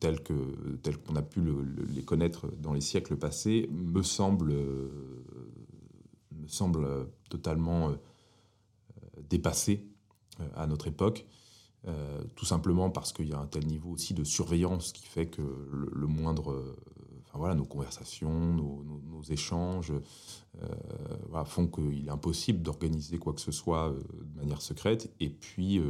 telles 0.00 0.22
qu'on 0.22 1.16
a 1.16 1.22
pu 1.22 1.40
les 1.88 2.02
connaître 2.02 2.48
dans 2.58 2.74
les 2.74 2.82
siècles 2.82 3.16
passés 3.16 3.70
me 3.72 4.02
semblent, 4.02 4.52
me 6.32 6.46
semblent 6.46 7.08
totalement 7.30 7.92
dépassées 9.30 9.93
à 10.54 10.66
notre 10.66 10.86
époque. 10.86 11.26
Euh, 11.86 12.24
tout 12.34 12.46
simplement 12.46 12.88
parce 12.88 13.12
qu'il 13.12 13.28
y 13.28 13.34
a 13.34 13.38
un 13.38 13.46
tel 13.46 13.66
niveau 13.66 13.90
aussi 13.90 14.14
de 14.14 14.24
surveillance 14.24 14.92
qui 14.92 15.04
fait 15.04 15.26
que 15.26 15.42
le, 15.42 16.06
moindre, 16.06 16.52
euh, 16.52 16.76
enfin 17.24 17.38
voilà, 17.38 17.54
nos 17.54 17.66
conversations, 17.66 18.54
nos, 18.54 19.22
échanges 19.28 19.92
font 21.46 21.66
qu'il 21.66 22.06
est 22.06 22.10
impossible 22.10 22.62
d'organiser 22.62 23.18
quoi 23.18 23.32
que 23.32 23.40
ce 23.40 23.52
soit 23.52 23.90
de 23.90 24.38
manière 24.38 24.60
secrète. 24.60 25.10
Et 25.18 25.30
puis, 25.30 25.80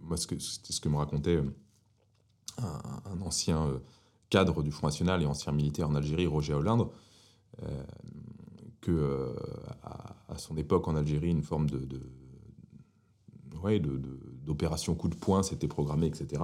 moi, 0.00 0.16
c'est 0.16 0.38
ce 0.40 0.80
que 0.80 0.88
me 0.88 0.96
racontait 0.96 1.40
un, 2.58 3.20
ancien 3.20 3.80
cadre 4.28 4.64
du 4.64 4.72
Front 4.72 4.88
National 4.88 5.22
et 5.22 5.26
ancien 5.26 5.52
militaire 5.52 5.88
en 5.88 5.94
Algérie, 5.94 6.26
Roger 6.26 6.54
Hollande, 6.54 6.88
que 8.80 9.34
à, 9.84 10.36
son 10.36 10.56
époque 10.56 10.88
en 10.88 10.96
Algérie, 10.96 11.30
une 11.30 11.44
forme 11.44 11.70
de 11.70 12.00
d'opérations 14.44 14.94
coup 14.94 15.08
de 15.08 15.14
poing, 15.14 15.42
c'était 15.42 15.68
programmé, 15.68 16.06
etc. 16.06 16.42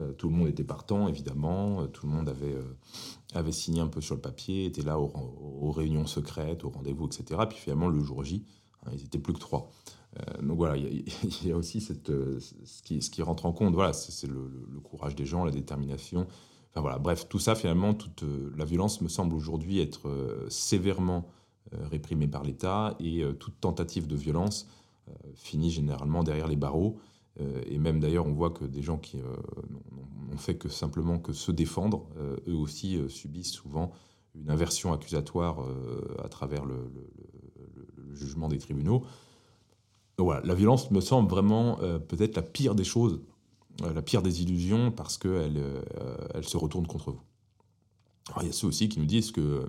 Euh, 0.00 0.12
tout 0.12 0.28
le 0.28 0.34
monde 0.34 0.48
était 0.48 0.64
partant, 0.64 1.08
évidemment. 1.08 1.82
Euh, 1.82 1.86
tout 1.86 2.06
le 2.06 2.12
monde 2.12 2.28
avait, 2.28 2.54
euh, 2.54 2.76
avait 3.34 3.52
signé 3.52 3.80
un 3.80 3.88
peu 3.88 4.00
sur 4.00 4.14
le 4.14 4.20
papier, 4.20 4.66
était 4.66 4.82
là 4.82 4.98
aux, 4.98 5.70
réunions 5.72 6.06
secrètes, 6.06 6.64
aux 6.64 6.70
rendez-vous, 6.70 7.06
etc. 7.06 7.40
Puis 7.48 7.58
finalement, 7.58 7.88
le 7.88 8.00
jour 8.00 8.24
J, 8.24 8.44
hein, 8.84 8.90
ils 8.92 9.04
étaient 9.04 9.18
plus 9.18 9.32
que 9.32 9.40
trois. 9.40 9.70
donc 10.42 10.56
voilà, 10.56 10.76
il 10.76 11.04
y, 11.46 11.52
a 11.52 11.56
aussi 11.56 11.80
cette, 11.80 12.08
ce, 12.08 12.82
qui, 12.82 13.02
ce 13.02 13.10
qui 13.10 13.22
rentre 13.22 13.46
en 13.46 13.52
compte. 13.52 13.74
Voilà, 13.74 13.92
c'est 13.92 14.26
le, 14.26 14.50
courage 14.82 15.14
des 15.14 15.26
gens, 15.26 15.44
la 15.44 15.50
détermination. 15.50 16.26
Enfin 16.70 16.80
voilà, 16.80 16.98
bref, 16.98 17.28
tout 17.28 17.38
ça, 17.38 17.54
finalement, 17.54 17.94
toute 17.94 18.24
la 18.56 18.64
violence 18.64 19.00
me 19.00 19.08
semble 19.08 19.34
aujourd'hui 19.34 19.80
être 19.80 20.46
sévèrement 20.48 21.28
réprimée 21.72 22.28
par 22.28 22.44
l'État 22.44 22.96
et 22.98 23.22
toute 23.38 23.60
tentative 23.60 24.06
de 24.06 24.16
violence 24.16 24.66
finit 25.34 25.70
généralement 25.70 26.22
derrière 26.22 26.48
les 26.48 26.56
barreaux. 26.56 26.98
Euh, 27.40 27.62
et 27.66 27.78
même 27.78 28.00
d'ailleurs, 28.00 28.26
on 28.26 28.32
voit 28.32 28.50
que 28.50 28.64
des 28.64 28.82
gens 28.82 28.98
qui 28.98 29.18
euh, 29.18 29.36
n'ont 30.30 30.36
fait 30.36 30.56
que 30.56 30.68
simplement 30.68 31.18
que 31.18 31.32
se 31.32 31.52
défendre, 31.52 32.06
eux 32.46 32.54
aussi 32.54 32.98
subissent 33.08 33.52
souvent 33.52 33.92
une 34.34 34.50
inversion 34.50 34.92
accusatoire 34.92 35.64
à 36.22 36.28
travers 36.28 36.64
le, 36.64 36.90
jugement 38.12 38.48
des 38.48 38.58
tribunaux. 38.58 39.04
voilà, 40.18 40.40
la 40.44 40.54
violence 40.54 40.90
me 40.90 41.00
semble 41.00 41.28
vraiment 41.28 41.76
peut-être 42.08 42.36
la 42.36 42.42
pire 42.42 42.74
des 42.74 42.84
choses, 42.84 43.20
la 43.82 44.02
pire 44.02 44.22
des 44.22 44.42
illusions, 44.42 44.92
parce 44.92 45.18
qu'elle 45.18 45.60
elle 46.34 46.46
se 46.46 46.56
retourne 46.56 46.86
contre 46.86 47.10
vous. 47.10 47.22
il 48.42 48.46
y 48.46 48.50
a 48.50 48.52
ceux 48.52 48.68
aussi 48.68 48.88
qui 48.88 49.00
nous 49.00 49.06
disent 49.06 49.32
que 49.32 49.66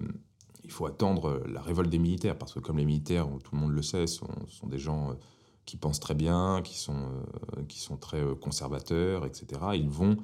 il 0.69 0.71
faut 0.71 0.85
attendre 0.85 1.41
la 1.47 1.63
révolte 1.63 1.89
des 1.89 1.97
militaires, 1.97 2.37
parce 2.37 2.53
que 2.53 2.59
comme 2.59 2.77
les 2.77 2.85
militaires, 2.85 3.27
tout 3.43 3.55
le 3.55 3.59
monde 3.59 3.71
le 3.71 3.81
sait, 3.81 4.05
sont, 4.05 4.29
sont 4.47 4.67
des 4.67 4.77
gens 4.77 5.09
euh, 5.09 5.13
qui 5.65 5.77
pensent 5.77 5.99
très 5.99 6.13
bien, 6.13 6.61
qui 6.63 6.77
sont, 6.77 6.93
euh, 7.57 7.63
qui 7.67 7.79
sont 7.79 7.97
très 7.97 8.21
euh, 8.21 8.35
conservateurs, 8.35 9.25
etc. 9.25 9.47
Ils 9.73 9.89
vont, 9.89 10.17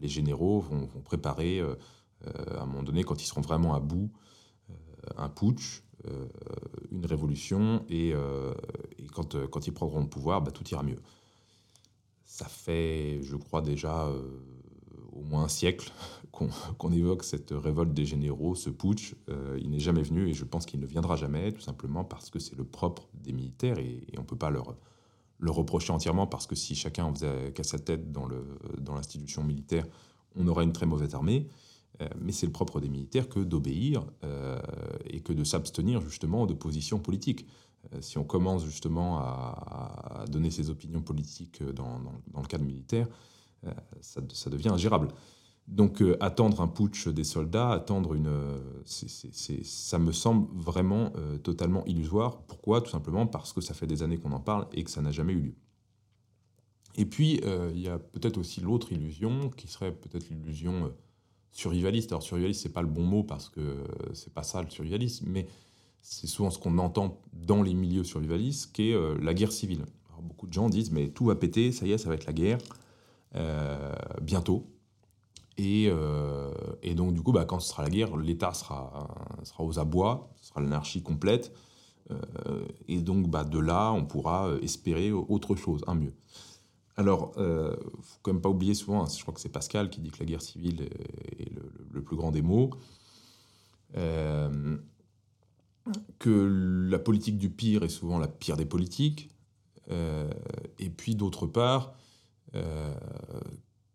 les 0.00 0.08
généraux 0.08 0.60
vont, 0.60 0.86
préparer, 1.04 1.60
à 1.60 2.62
un 2.62 2.66
moment 2.66 2.84
donné, 2.84 3.02
quand 3.02 3.20
ils 3.20 3.26
seront 3.26 3.40
vraiment 3.40 3.74
à 3.74 3.80
bout, 3.80 4.12
un 5.16 5.28
putsch, 5.28 5.82
une 6.92 7.04
révolution, 7.04 7.84
et, 7.88 8.10
et 8.10 9.06
quand, 9.12 9.36
quand, 9.50 9.66
ils 9.66 9.72
prendront 9.72 9.98
le 9.98 10.08
pouvoir, 10.08 10.40
bah, 10.40 10.52
tout 10.52 10.62
ira 10.68 10.84
mieux. 10.84 11.00
Ça 12.24 12.44
fait, 12.44 13.18
je 13.22 13.34
crois, 13.34 13.60
déjà 13.60 14.08
au 15.10 15.22
moins 15.24 15.42
un 15.42 15.48
siècle 15.48 15.90
qu'on 16.78 16.92
évoque 16.92 17.24
cette 17.24 17.50
révolte 17.50 17.92
des 17.92 18.04
généraux, 18.04 18.54
ce 18.54 18.70
putsch. 18.70 19.14
Euh, 19.28 19.58
il 19.60 19.70
n'est 19.70 19.80
jamais 19.80 20.02
venu 20.02 20.28
et 20.28 20.34
je 20.34 20.44
pense 20.44 20.66
qu'il 20.66 20.80
ne 20.80 20.86
viendra 20.86 21.16
jamais, 21.16 21.52
tout 21.52 21.60
simplement 21.60 22.04
parce 22.04 22.30
que 22.30 22.38
c'est 22.38 22.56
le 22.56 22.64
propre 22.64 23.08
des 23.14 23.32
militaires 23.32 23.78
et, 23.78 24.06
on 24.16 24.22
ne 24.22 24.26
peut 24.26 24.36
pas 24.36 24.50
leur, 24.50 24.76
le 25.38 25.50
reprocher 25.50 25.92
entièrement 25.92 26.26
parce 26.26 26.46
que 26.46 26.54
si 26.54 26.74
chacun 26.74 27.12
faisait 27.12 27.52
qu'à 27.52 27.62
sa 27.62 27.78
tête 27.78 28.12
dans 28.12 28.94
l'institution 28.94 29.42
militaire, 29.42 29.86
on 30.34 30.46
aurait 30.48 30.64
une 30.64 30.72
très 30.72 30.86
mauvaise 30.86 31.14
armée. 31.14 31.48
Euh, 32.02 32.08
mais 32.20 32.32
c'est 32.32 32.46
le 32.46 32.52
propre 32.52 32.78
des 32.80 32.90
militaires 32.90 33.28
que 33.28 33.40
d'obéir 33.40 34.04
euh, 34.22 34.58
et 35.06 35.20
que 35.20 35.32
de 35.32 35.44
s'abstenir 35.44 36.02
justement 36.02 36.44
de 36.46 36.52
positions 36.52 36.98
politiques. 36.98 37.46
si 38.00 38.18
on 38.18 38.24
commence 38.24 38.64
justement 38.64 39.18
à, 39.18 40.24
donner 40.28 40.50
ses 40.50 40.70
opinions 40.70 41.00
politiques 41.00 41.62
dans, 41.62 42.00
le 42.34 42.46
cadre 42.46 42.64
militaire, 42.64 43.06
ça, 44.00 44.50
devient 44.50 44.68
ingérable. 44.68 45.08
Donc 45.68 46.00
euh, 46.00 46.16
attendre 46.20 46.60
un 46.60 46.68
putsch 46.68 47.08
des 47.08 47.24
soldats, 47.24 47.70
attendre 47.70 48.14
une, 48.14 48.28
euh, 48.28 48.82
ça 48.84 49.98
me 49.98 50.12
semble 50.12 50.48
vraiment 50.54 51.12
totalement 51.42 51.84
illusoire. 51.86 52.42
Pourquoi? 52.42 52.80
Tout 52.80 52.90
simplement 52.90 53.26
parce 53.26 53.52
que 53.52 53.60
ça 53.60 53.74
fait 53.74 53.86
des 53.86 54.02
années 54.02 54.18
qu'on 54.18 54.32
en 54.32 54.40
parle 54.40 54.66
et 54.72 54.84
que 54.84 54.90
ça 54.90 55.02
n'a 55.02 55.10
jamais 55.10 55.32
eu 55.32 55.40
lieu. 55.40 55.54
Et 56.94 57.04
puis 57.04 57.40
il 57.74 57.80
y 57.80 57.88
a 57.88 57.98
peut-être 57.98 58.38
aussi 58.38 58.60
l'autre 58.60 58.92
illusion 58.92 59.50
qui 59.50 59.66
serait 59.66 59.92
peut-être 59.92 60.28
l'illusion 60.30 60.92
survivaliste. 61.50 62.12
Alors 62.12 62.22
survivaliste 62.22 62.62
c'est 62.62 62.72
pas 62.72 62.82
le 62.82 62.88
bon 62.88 63.02
mot 63.02 63.24
parce 63.24 63.48
que 63.48 63.84
c'est 64.14 64.32
pas 64.32 64.44
ça 64.44 64.62
le 64.62 64.70
survivalisme, 64.70 65.26
mais 65.28 65.46
c'est 66.08 66.28
souvent 66.28 66.50
ce 66.50 66.58
qu'on 66.58 66.78
entend 66.78 67.20
dans 67.32 67.62
les 67.62 67.74
milieux 67.74 68.04
survivalistes, 68.04 68.72
qui 68.72 68.90
est 68.90 68.94
euh, 68.94 69.18
la 69.20 69.34
guerre 69.34 69.50
civile. 69.50 69.84
Beaucoup 70.22 70.46
de 70.46 70.52
gens 70.52 70.68
disent, 70.68 70.92
mais 70.92 71.08
tout 71.08 71.24
va 71.26 71.34
péter, 71.34 71.72
ça 71.72 71.84
y 71.84 71.90
est, 71.90 71.98
ça 71.98 72.08
va 72.08 72.14
être 72.14 72.26
la 72.26 72.32
guerre, 72.32 72.58
euh, 73.34 73.92
bientôt. 74.22 74.66
Et, 75.58 75.88
euh, 75.88 76.52
et, 76.82 76.94
donc, 76.94 77.14
du 77.14 77.22
coup, 77.22 77.32
bah, 77.32 77.44
quand 77.44 77.60
ce 77.60 77.70
sera 77.70 77.82
la 77.82 77.88
guerre, 77.88 78.16
l'État 78.16 78.52
sera, 78.52 79.08
aux 79.58 79.78
abois, 79.78 80.30
ce 80.40 80.48
sera 80.48 80.60
l'anarchie 80.60 81.02
complète. 81.02 81.52
et 82.88 83.00
donc, 83.00 83.28
bah, 83.28 83.44
de 83.44 83.58
là, 83.58 83.92
on 83.92 84.04
pourra 84.04 84.50
espérer 84.62 85.12
autre 85.12 85.56
chose, 85.56 85.82
un 85.86 85.94
mieux. 85.94 86.14
Alors, 86.96 87.32
il 87.36 87.42
ne 87.42 87.76
faut 88.02 88.18
quand 88.22 88.32
même 88.32 88.42
pas 88.42 88.48
oublier 88.48 88.74
souvent, 88.74 89.02
hein, 89.02 89.08
je 89.14 89.20
crois 89.22 89.34
que 89.34 89.40
c'est 89.40 89.48
Pascal 89.48 89.90
qui 89.90 90.00
dit 90.00 90.10
que 90.10 90.18
la 90.20 90.26
guerre 90.26 90.42
civile 90.42 90.82
est, 90.82 91.52
le, 91.52 91.72
le, 91.90 92.02
plus 92.02 92.16
grand 92.16 92.30
des 92.30 92.42
maux. 92.42 92.70
Euh, 93.96 94.76
que 96.18 96.88
la 96.90 96.98
politique 96.98 97.38
du 97.38 97.48
pire 97.48 97.84
est 97.84 97.88
souvent 97.88 98.18
la 98.18 98.26
pire 98.26 98.56
des 98.56 98.66
politiques, 98.66 99.30
euh, 99.90 100.28
et 100.80 100.90
puis 100.90 101.14
d'autre 101.14 101.46
part, 101.46 101.94
euh, 102.54 102.92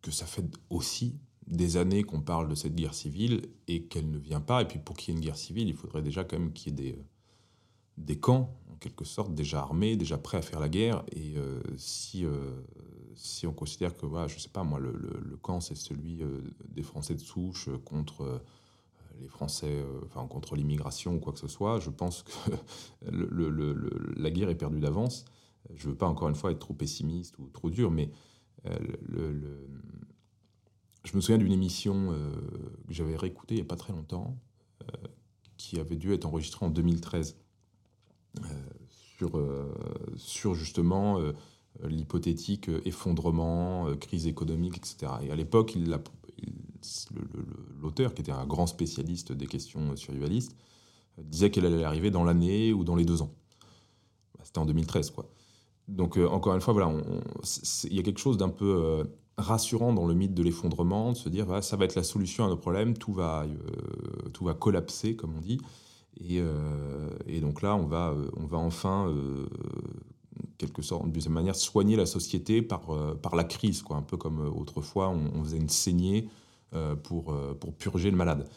que 0.02 0.10
ça 0.10 0.26
fait 0.26 0.46
aussi 0.70 1.20
des 1.52 1.78
années 1.78 2.04
qu'on 2.04 2.22
parle 2.22 2.48
de 2.48 2.56
cette 2.56 2.76
guerre 2.76 2.94
civile 2.94 3.42
et 3.68 3.84
qu'elle 3.84 4.10
ne 4.10 4.18
vient 4.18 4.42
pas. 4.42 4.62
Et 4.62 4.66
puis 4.66 4.80
pour 4.80 4.98
qu'il 4.98 5.14
y 5.14 5.16
ait 5.16 5.20
une 5.20 5.24
guerre 5.24 5.38
civile, 5.38 5.68
il 5.68 5.76
faudrait 5.76 6.02
déjà 6.02 6.24
quand 6.24 6.40
même 6.40 6.54
qu'il 6.54 6.72
y 6.72 6.74
ait 6.74 6.92
des, 6.92 7.00
des 7.98 8.20
camps, 8.20 8.58
en 8.72 8.76
quelque 8.76 9.06
sorte, 9.06 9.36
déjà 9.36 9.60
armés, 9.60 9.96
déjà 9.96 10.18
prêts 10.18 10.38
à 10.38 10.42
faire 10.42 10.60
la 10.60 10.70
guerre. 10.70 11.04
Et 11.12 11.36
euh, 11.38 11.62
si, 11.78 12.26
si 13.16 13.46
on 13.46 13.54
considère 13.54 13.96
que, 13.96 14.06
voilà, 14.06 14.28
je 14.28 14.40
sais 14.40 14.50
pas, 14.50 14.64
moi, 14.64 14.80
le, 14.80 14.92
le 14.94 15.38
camp, 15.38 15.60
c'est 15.60 15.76
celui 15.76 16.22
des 16.70 16.84
Français 16.84 17.16
de 17.16 17.22
souche 17.22 17.70
contre 17.86 18.42
les 19.22 19.28
Français, 19.28 19.82
euh, 19.82 20.02
enfin, 20.06 20.26
contre 20.28 20.56
l'immigration 20.56 21.16
ou 21.16 21.20
quoi 21.20 21.34
que 21.34 21.40
ce 21.40 21.48
soit, 21.48 21.80
je 21.80 21.90
pense 21.90 22.24
que 22.24 22.52
la 24.20 24.32
guerre 24.32 24.50
est 24.50 24.56
perdue 24.56 24.80
d'avance. 24.80 25.26
Je 25.76 25.88
ne 25.88 25.92
veux 25.92 25.98
pas 25.98 26.08
encore 26.08 26.30
une 26.30 26.36
fois 26.36 26.52
être 26.52 26.60
trop 26.60 26.74
pessimiste 26.74 27.38
ou 27.40 27.48
trop 27.50 27.70
dur, 27.70 27.92
mais 27.92 28.12
euh, 28.66 28.78
je 31.04 31.16
me 31.16 31.22
souviens 31.22 31.38
d'une 31.38 31.52
émission 31.52 32.12
euh, 32.12 32.32
que 32.88 32.94
j'avais 32.94 33.16
réécoutée 33.16 33.56
il 33.56 33.58
n'y 33.58 33.64
a 33.64 33.68
pas 33.68 33.76
très 33.76 33.94
longtemps, 33.94 34.38
qui 35.58 35.80
avait 35.80 35.96
dû 35.96 36.12
être 36.12 36.26
enregistrée 36.26 36.66
en 36.66 36.70
2013, 36.70 37.38
sur, 38.90 39.40
sur 40.16 40.56
justement 40.56 41.20
l'hypothétique 41.84 42.72
effondrement, 42.84 43.96
crise 43.98 44.26
économique, 44.26 44.78
etc. 44.78 45.12
Et 45.22 45.30
à 45.30 45.36
l'époque, 45.36 45.78
l'auteur, 47.80 48.16
qui 48.16 48.22
était 48.22 48.32
un 48.32 48.48
grand 48.48 48.66
spécialiste 48.66 49.32
des 49.32 49.46
questions 49.46 49.96
survivalistes, 49.96 50.56
euh, 51.18 51.24
disait 51.24 51.52
qu'elle 51.52 51.66
allait 51.66 51.84
arriver 51.84 52.12
dans 52.12 52.24
l'année 52.24 52.74
ou 52.74 52.84
dans 52.84 52.96
les 52.96 53.06
deux 53.06 53.22
ans. 53.22 53.32
Bah, 54.38 54.44
c'était 54.44 54.60
en 54.60 54.66
2013, 54.66 55.12
quoi. 55.12 55.30
Donc, 55.88 56.18
euh, 56.18 56.28
encore 56.28 56.54
une 56.56 56.62
fois, 56.62 56.74
voilà, 56.74 56.94
il 57.86 57.94
y 57.94 58.00
a 58.00 58.04
quelque 58.04 58.20
chose 58.20 58.38
d'un 58.38 58.50
peu 58.50 58.66
euh, 58.66 59.04
rassurant 59.42 59.94
dans 59.94 60.06
le 60.06 60.14
mythe 60.14 60.34
de 60.34 60.44
l'effondrement, 60.44 61.12
de 61.12 61.18
se 61.18 61.30
dire, 61.30 61.64
ça 61.64 61.76
va 61.76 61.86
être 61.86 61.96
la 61.96 62.04
solution 62.04 62.46
à 62.46 62.48
nos 62.48 62.58
problèmes, 62.58 62.98
tout 62.98 63.14
va, 63.14 63.46
tout 64.34 64.46
va 64.46 64.54
collapser, 64.54 65.16
comme 65.16 65.36
on 65.38 65.42
dit. 65.42 65.60
Et, 66.20 66.42
et 67.28 67.42
donc 67.42 67.62
là, 67.62 67.76
on 67.76 67.86
va, 67.86 68.14
on 68.38 68.46
va 68.46 68.58
enfin 68.58 69.14
quelque 70.58 70.82
sorte, 70.82 71.06
d'une 71.06 71.14
certaine 71.16 71.34
manière, 71.34 71.56
soigner 71.56 71.96
la 71.96 72.06
société 72.06 72.62
par, 72.62 72.82
par 73.22 73.36
la 73.36 73.44
crise, 73.44 73.82
quoi. 73.82 73.98
un 73.98 74.02
peu 74.02 74.18
comme 74.18 74.40
autrefois 74.40 75.10
on, 75.10 75.44
faisait 75.44 75.58
une 75.58 75.70
saignée 75.70 76.30
euh, 76.74 76.96
pour, 76.96 77.34
euh, 77.34 77.54
pour 77.54 77.74
purger 77.74 78.10
le 78.10 78.16
malade. 78.16 78.48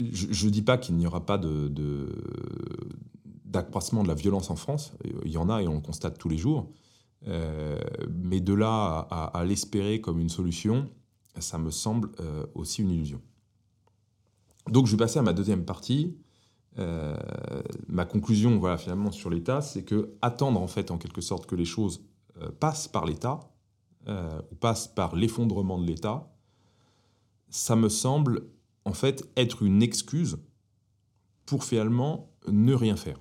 Je 0.00 0.46
ne 0.46 0.50
dis 0.50 0.62
pas 0.62 0.78
qu'il 0.78 0.96
n'y 0.96 1.06
aura 1.06 1.24
pas 1.24 1.38
d'accroissement 3.44 4.02
de, 4.02 4.08
de, 4.08 4.12
la 4.12 4.16
violence 4.16 4.50
en 4.50 4.56
France. 4.56 4.92
Il 5.24 5.30
y 5.30 5.36
en 5.36 5.48
a 5.48 5.62
et 5.62 5.68
on 5.68 5.74
le 5.74 5.80
constate 5.80 6.18
tous 6.18 6.28
les 6.28 6.36
jours. 6.36 6.66
Euh, 7.28 7.78
mais 8.10 8.40
de 8.40 8.54
là 8.54 9.06
à, 9.10 9.44
l'espérer 9.44 10.00
comme 10.00 10.20
une 10.20 10.28
solution, 10.28 10.88
ça 11.38 11.58
me 11.58 11.70
semble 11.70 12.10
aussi 12.54 12.82
une 12.82 12.90
illusion. 12.90 13.20
Donc 14.68 14.86
je 14.86 14.92
vais 14.92 14.98
passer 14.98 15.18
à 15.18 15.22
ma 15.22 15.32
deuxième 15.32 15.64
partie. 15.64 16.16
ma 16.76 18.04
conclusion, 18.04 18.58
voilà, 18.58 18.76
finalement, 18.76 19.12
sur 19.12 19.30
l'État, 19.30 19.60
c'est 19.60 19.84
que 19.84 20.14
attendre 20.20 20.60
en 20.60 20.66
fait, 20.66 20.90
en 20.90 20.98
quelque 20.98 21.20
sorte, 21.20 21.46
que 21.46 21.54
les 21.54 21.64
choses 21.64 22.04
passent 22.60 22.88
par 22.88 23.06
l'État 23.06 23.40
ou 24.08 24.54
passent 24.56 24.88
par 24.88 25.14
l'effondrement 25.14 25.78
de 25.78 25.86
l'État, 25.86 26.32
ça 27.48 27.76
me 27.76 27.88
semble 27.88 28.48
en 28.84 28.92
fait 28.92 29.30
être 29.36 29.62
une 29.62 29.82
excuse 29.82 30.38
pour 31.46 31.64
finalement 31.64 32.30
ne 32.48 32.74
rien 32.74 32.96
faire. 32.96 33.18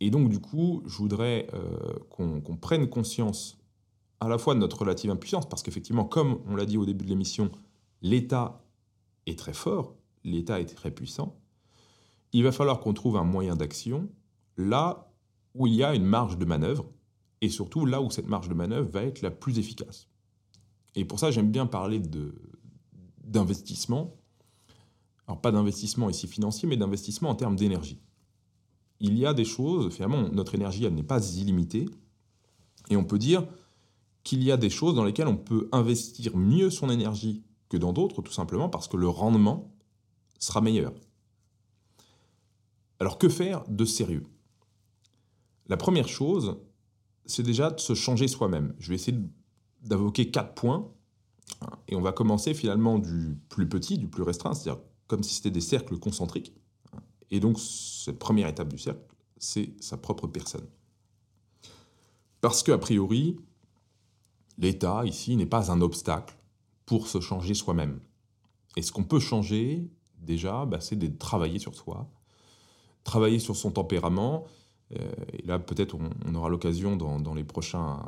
Et 0.00 0.10
donc 0.10 0.28
du 0.28 0.40
coup, 0.40 0.82
je 0.86 0.96
voudrais 0.96 1.48
euh, 1.54 1.98
qu'on 2.10 2.56
prenne 2.56 2.88
conscience 2.88 3.58
à 4.20 4.28
la 4.28 4.38
fois 4.38 4.54
de 4.54 4.60
notre 4.60 4.78
relative 4.78 5.10
impuissance, 5.10 5.48
parce 5.48 5.62
qu'effectivement, 5.62 6.04
comme 6.04 6.40
on 6.46 6.56
l'a 6.56 6.66
dit 6.66 6.76
au 6.76 6.84
début 6.84 7.04
de 7.04 7.10
l'émission, 7.10 7.50
l'État 8.02 8.64
est 9.26 9.38
très 9.38 9.52
fort, 9.52 9.94
l'État 10.24 10.60
est 10.60 10.66
très 10.66 10.90
puissant. 10.90 11.36
Il 12.32 12.44
va 12.44 12.52
falloir 12.52 12.80
qu'on 12.80 12.94
trouve 12.94 13.16
un 13.16 13.24
moyen 13.24 13.56
d'action 13.56 14.08
là 14.56 15.12
où 15.54 15.66
il 15.66 15.74
y 15.74 15.84
a 15.84 15.94
une 15.94 16.04
marge 16.04 16.36
de 16.38 16.44
manœuvre, 16.44 16.86
et 17.40 17.48
surtout 17.48 17.86
là 17.86 18.02
où 18.02 18.10
cette 18.10 18.28
marge 18.28 18.48
de 18.48 18.54
manœuvre 18.54 18.88
va 18.90 19.02
être 19.02 19.22
la 19.22 19.30
plus 19.30 19.58
efficace. 19.58 20.08
Et 20.94 21.04
pour 21.04 21.20
ça, 21.20 21.30
j'aime 21.30 21.50
bien 21.50 21.66
parler 21.66 22.02
d'investissement. 23.24 24.16
Alors 25.26 25.40
pas 25.40 25.52
d'investissement 25.52 26.10
ici 26.10 26.26
financier, 26.26 26.68
mais 26.68 26.76
d'investissement 26.76 27.30
en 27.30 27.34
termes 27.34 27.56
d'énergie. 27.56 28.00
Il 29.00 29.16
y 29.16 29.26
a 29.26 29.34
des 29.34 29.44
choses, 29.44 29.92
finalement, 29.92 30.28
notre 30.28 30.54
énergie, 30.54 30.84
elle 30.84 30.94
n'est 30.94 31.02
pas 31.02 31.24
illimitée. 31.34 31.88
Et 32.90 32.96
on 32.96 33.04
peut 33.04 33.18
dire 33.18 33.46
qu'il 34.24 34.42
y 34.42 34.50
a 34.50 34.56
des 34.56 34.70
choses 34.70 34.94
dans 34.94 35.04
lesquelles 35.04 35.28
on 35.28 35.36
peut 35.36 35.68
investir 35.72 36.36
mieux 36.36 36.70
son 36.70 36.90
énergie 36.90 37.44
que 37.68 37.76
dans 37.76 37.92
d'autres, 37.92 38.22
tout 38.22 38.32
simplement 38.32 38.68
parce 38.68 38.88
que 38.88 38.96
le 38.96 39.08
rendement 39.08 39.72
sera 40.38 40.60
meilleur. 40.60 40.92
Alors 43.00 43.18
que 43.18 43.28
faire 43.28 43.64
de 43.68 43.84
sérieux? 43.84 44.24
La 45.66 45.76
première 45.76 46.08
chose, 46.08 46.56
c'est 47.26 47.42
déjà 47.42 47.70
de 47.70 47.78
se 47.78 47.94
changer 47.94 48.26
soi-même. 48.26 48.74
Je 48.78 48.88
vais 48.88 48.94
essayer 48.94 49.18
d'avoquer 49.82 50.30
quatre 50.30 50.54
points 50.54 50.90
et 51.86 51.94
on 51.94 52.00
va 52.00 52.12
commencer 52.12 52.54
finalement 52.54 52.98
du 52.98 53.38
plus 53.48 53.68
petit, 53.68 53.98
du 53.98 54.08
plus 54.08 54.22
restreint, 54.22 54.54
c'est-à-dire 54.54 54.82
comme 55.06 55.22
si 55.22 55.34
c'était 55.34 55.50
des 55.50 55.60
cercles 55.60 55.98
concentriques. 55.98 56.54
Et 57.30 57.40
donc, 57.40 57.58
cette 57.58 58.18
première 58.18 58.48
étape 58.48 58.68
du 58.68 58.78
cercle, 58.78 59.00
c'est 59.38 59.70
sa 59.80 59.96
propre 59.96 60.26
personne. 60.26 60.66
Parce 62.40 62.62
qu'a 62.62 62.78
priori, 62.78 63.36
l'État, 64.58 65.04
ici, 65.04 65.36
n'est 65.36 65.46
pas 65.46 65.70
un 65.70 65.80
obstacle 65.80 66.36
pour 66.86 67.08
se 67.08 67.20
changer 67.20 67.54
soi-même. 67.54 68.00
Et 68.76 68.82
ce 68.82 68.92
qu'on 68.92 69.04
peut 69.04 69.20
changer, 69.20 69.90
déjà, 70.20 70.64
bah, 70.64 70.80
c'est 70.80 70.96
de 70.96 71.06
travailler 71.08 71.58
sur 71.58 71.74
soi, 71.74 72.08
travailler 73.04 73.38
sur 73.38 73.56
son 73.56 73.70
tempérament. 73.70 74.46
Euh, 74.98 75.10
et 75.32 75.46
là, 75.46 75.58
peut-être, 75.58 75.96
on, 76.26 76.34
aura 76.34 76.48
l'occasion 76.48 76.96
dans, 76.96 77.34
les 77.34 77.44
prochains 77.44 78.00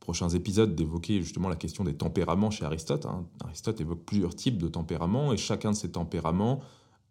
prochains 0.00 0.30
épisodes 0.30 0.74
d'évoquer 0.74 1.22
justement 1.22 1.48
la 1.48 1.54
question 1.54 1.84
des 1.84 1.94
tempéraments 1.94 2.50
chez 2.50 2.64
Aristote. 2.64 3.06
Hein. 3.06 3.24
Aristote 3.44 3.80
évoque 3.80 4.04
plusieurs 4.04 4.34
types 4.34 4.58
de 4.58 4.66
tempéraments 4.66 5.32
et 5.32 5.36
chacun 5.36 5.70
de 5.70 5.76
ces 5.76 5.92
tempéraments 5.92 6.60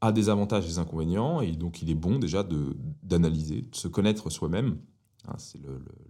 a 0.02 0.12
des 0.12 0.30
avantages 0.30 0.66
et 0.66 0.68
des 0.68 0.80
inconvénients 0.80 1.42
et 1.42 1.52
donc 1.52 1.82
il 1.82 1.90
est 1.90 1.96
bon 1.96 2.20
déjà 2.20 2.44
d'analyser, 3.04 3.62
de, 3.62 3.76
se 3.76 3.88
connaître 3.88 4.30
soi-même. 4.30 4.78
Hein. 5.28 5.36
c'est 5.38 5.62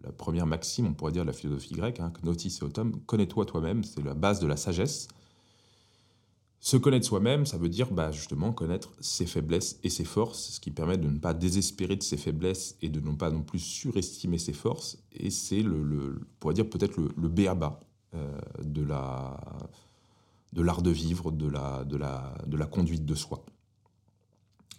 la 0.03 0.11
première 0.13 0.47
maxime, 0.47 0.87
on 0.87 0.93
pourrait 0.93 1.11
dire, 1.11 1.23
de 1.23 1.27
la 1.27 1.33
philosophie 1.33 1.73
grecque, 1.73 1.99
hein, 1.99 2.13
Gnotis 2.23 2.59
et 2.61 2.63
Autum, 2.63 3.01
connais-toi 3.05 3.45
toi-même, 3.45 3.83
c'est 3.83 4.03
la 4.03 4.13
base 4.13 4.39
de 4.39 4.47
la 4.47 4.55
sagesse. 4.55 5.09
Se 6.63 6.77
connaître 6.77 7.07
soi-même, 7.07 7.47
ça 7.47 7.57
veut 7.57 7.69
dire 7.69 7.91
bah, 7.91 8.11
justement 8.11 8.53
connaître 8.53 8.91
ses 8.99 9.25
faiblesses 9.25 9.79
et 9.83 9.89
ses 9.89 10.05
forces, 10.05 10.51
ce 10.51 10.59
qui 10.59 10.69
permet 10.69 10.97
de 10.97 11.09
ne 11.09 11.17
pas 11.17 11.33
désespérer 11.33 11.95
de 11.95 12.03
ses 12.03 12.17
faiblesses 12.17 12.77
et 12.83 12.89
de 12.89 12.99
ne 12.99 13.15
pas 13.15 13.31
non 13.31 13.41
plus 13.41 13.57
surestimer 13.57 14.37
ses 14.37 14.53
forces. 14.53 14.99
Et 15.11 15.31
c'est, 15.31 15.63
le, 15.63 16.19
on 16.21 16.25
pourrait 16.39 16.53
dire 16.53 16.69
peut-être 16.69 16.97
le, 16.97 17.09
le 17.17 17.27
béaba 17.29 17.79
euh, 18.13 18.39
de, 18.61 18.83
la, 18.83 19.39
de 20.53 20.61
l'art 20.61 20.83
de 20.83 20.91
vivre, 20.91 21.31
de 21.31 21.47
la, 21.47 21.83
de, 21.83 21.97
la, 21.97 22.35
de 22.45 22.57
la 22.57 22.67
conduite 22.67 23.05
de 23.05 23.15
soi. 23.15 23.43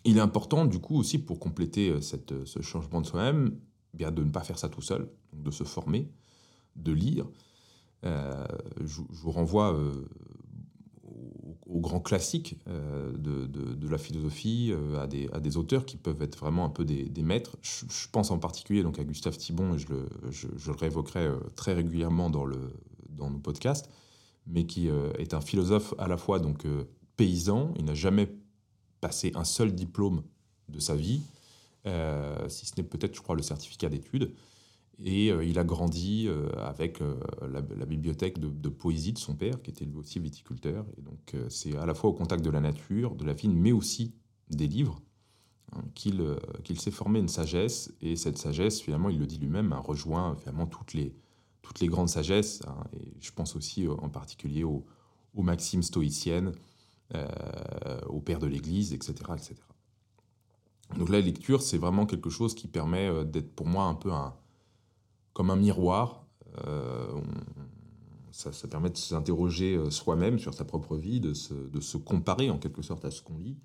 Il 0.05 0.19
est 0.19 0.21
important 0.21 0.65
du 0.65 0.79
coup 0.79 0.97
aussi 0.97 1.19
pour 1.19 1.39
compléter 1.39 1.91
euh, 1.91 2.01
cette, 2.01 2.45
ce 2.45 2.61
changement 2.61 3.01
de 3.01 3.07
soi-même, 3.07 3.57
eh 3.95 3.97
bien 3.97 4.11
de 4.11 4.23
ne 4.23 4.31
pas 4.31 4.43
faire 4.43 4.59
ça 4.59 4.69
tout 4.69 4.83
seul, 4.83 5.09
de 5.33 5.51
se 5.51 5.65
former, 5.65 6.11
de 6.77 6.93
lire. 6.93 7.27
Euh, 8.05 8.45
je, 8.85 9.01
vous 9.11 9.31
renvoie 9.31 9.79
aux, 11.67 11.81
grands 11.81 12.01
classiques 12.01 12.57
euh, 12.69 13.13
de, 13.17 13.89
la 13.89 13.99
philosophie, 13.99 14.73
euh, 14.73 15.03
à, 15.03 15.07
des, 15.07 15.57
auteurs 15.57 15.85
qui 15.85 15.97
peuvent 15.97 16.23
être 16.23 16.39
vraiment 16.39 16.65
un 16.65 16.71
peu 16.71 16.85
des, 16.85 17.23
maîtres. 17.23 17.57
Je, 17.63 18.09
pense 18.11 18.31
en 18.31 18.39
particulier 18.39 18.83
donc 18.83 18.99
à 18.99 19.05
Gustave 19.05 19.37
Thibon, 19.37 19.75
et 19.75 19.79
je 19.79 19.89
le, 19.89 20.09
je, 20.31 20.71
réévoquerai 20.71 21.27
euh, 21.27 21.37
très 21.57 21.75
régulièrement 21.75 22.31
dans, 22.31 22.47
dans 23.11 23.31
nos 23.31 23.39
podcasts, 23.39 23.91
mais 24.47 24.67
qui 24.67 24.89
est 24.89 25.35
un 25.35 25.41
philosophe 25.41 25.95
à 25.99 26.09
la 26.09 26.17
fois 26.17 26.41
donc 26.41 26.67
paysan, 27.17 27.73
il 27.79 27.85
n'a 27.85 27.95
jamais 27.95 28.29
passé 29.03 29.33
un 29.35 29.45
seul 29.45 29.75
diplôme 29.75 30.23
de 30.71 30.81
sa 30.81 30.95
vie, 30.95 31.21
euh, 31.87 32.49
si 32.49 32.65
ce 32.65 32.73
n'est 32.79 32.85
peut-être, 32.85 33.15
je 33.15 33.21
crois, 33.21 33.37
le 33.37 33.43
certificat 33.43 33.91
d'études. 33.91 34.33
Et 35.05 35.33
euh, 35.33 35.45
il 35.45 35.59
a 35.59 35.65
grandi 35.65 36.29
euh, 36.29 36.49
avec 36.57 37.01
la, 37.43 37.61
bibliothèque 37.61 38.39
de, 38.39 38.69
poésie 38.69 39.13
de 39.13 39.19
son 39.19 39.35
père, 39.35 39.61
qui 39.61 39.71
était 39.71 39.85
lui 39.85 39.97
aussi 39.97 40.21
viticulteur. 40.21 40.87
Et 40.97 41.03
donc, 41.03 41.35
c'est 41.51 41.77
à 41.77 41.85
la 41.85 41.95
fois 41.95 42.11
au 42.11 42.13
contact 42.15 42.43
de 42.43 42.51
la 42.51 42.61
nature, 42.61 43.15
de 43.17 43.25
la 43.25 43.35
vigne, 43.35 43.55
mais 43.55 43.73
aussi 43.73 44.15
des 44.49 44.69
livres, 44.69 45.03
hein, 45.73 45.83
qu'il 45.95 46.81
s'est 46.81 46.93
formé 46.93 47.19
une 47.19 47.29
sagesse. 47.29 47.93
Et 48.01 48.15
cette 48.15 48.39
sagesse, 48.39 48.81
finalement, 48.81 49.11
il 49.11 49.19
le 49.19 49.27
dit 49.27 49.39
lui-même, 49.39 49.73
a 49.73 49.79
rejoint 49.79 50.37
finalement 50.37 50.67
toutes 50.67 50.95
les, 50.95 51.13
grandes 51.89 52.09
sagesses. 52.09 52.63
Hein, 52.69 52.85
et 52.93 53.17
je 53.21 53.33
pense 53.33 53.57
aussi 53.57 53.89
en 53.89 54.09
particulier 54.09 54.63
aux 54.63 54.85
maximes 55.35 55.83
stoïciennes, 55.83 56.53
au 58.07 58.21
père 58.21 58.39
de 58.39 58.47
l'Église, 58.47 58.93
etc., 58.93 59.15
etc. 59.35 59.55
Donc 60.99 61.09
la 61.09 61.21
lecture, 61.21 61.63
c'est 61.63 61.79
vraiment 61.79 62.07
quelque 62.07 62.31
chose 62.31 62.55
qui 62.55 62.69
permet 62.69 63.09
euh, 63.09 63.25
d'être 63.25 63.55
pour 63.55 63.67
moi 63.67 63.85
un 63.85 63.95
peu 63.95 64.13
un, 64.13 64.35
comme 65.33 65.51
un 65.51 65.57
miroir. 65.57 66.27
Euh, 66.67 67.21
ça, 68.31 68.51
permet 68.69 68.91
de 68.91 68.97
s'interroger 68.97 69.77
euh, 69.77 69.91
soi-même 69.91 70.39
sur 70.39 70.55
sa 70.55 70.65
propre 70.65 70.97
vie, 70.97 71.21
de 71.21 71.35
se, 71.35 71.97
comparer 71.97 72.51
en 72.51 72.59
quelque 72.59 72.83
sorte 72.83 73.05
à 73.05 73.11
ce 73.11 73.23
qu'on 73.23 73.39
lit, 73.39 73.57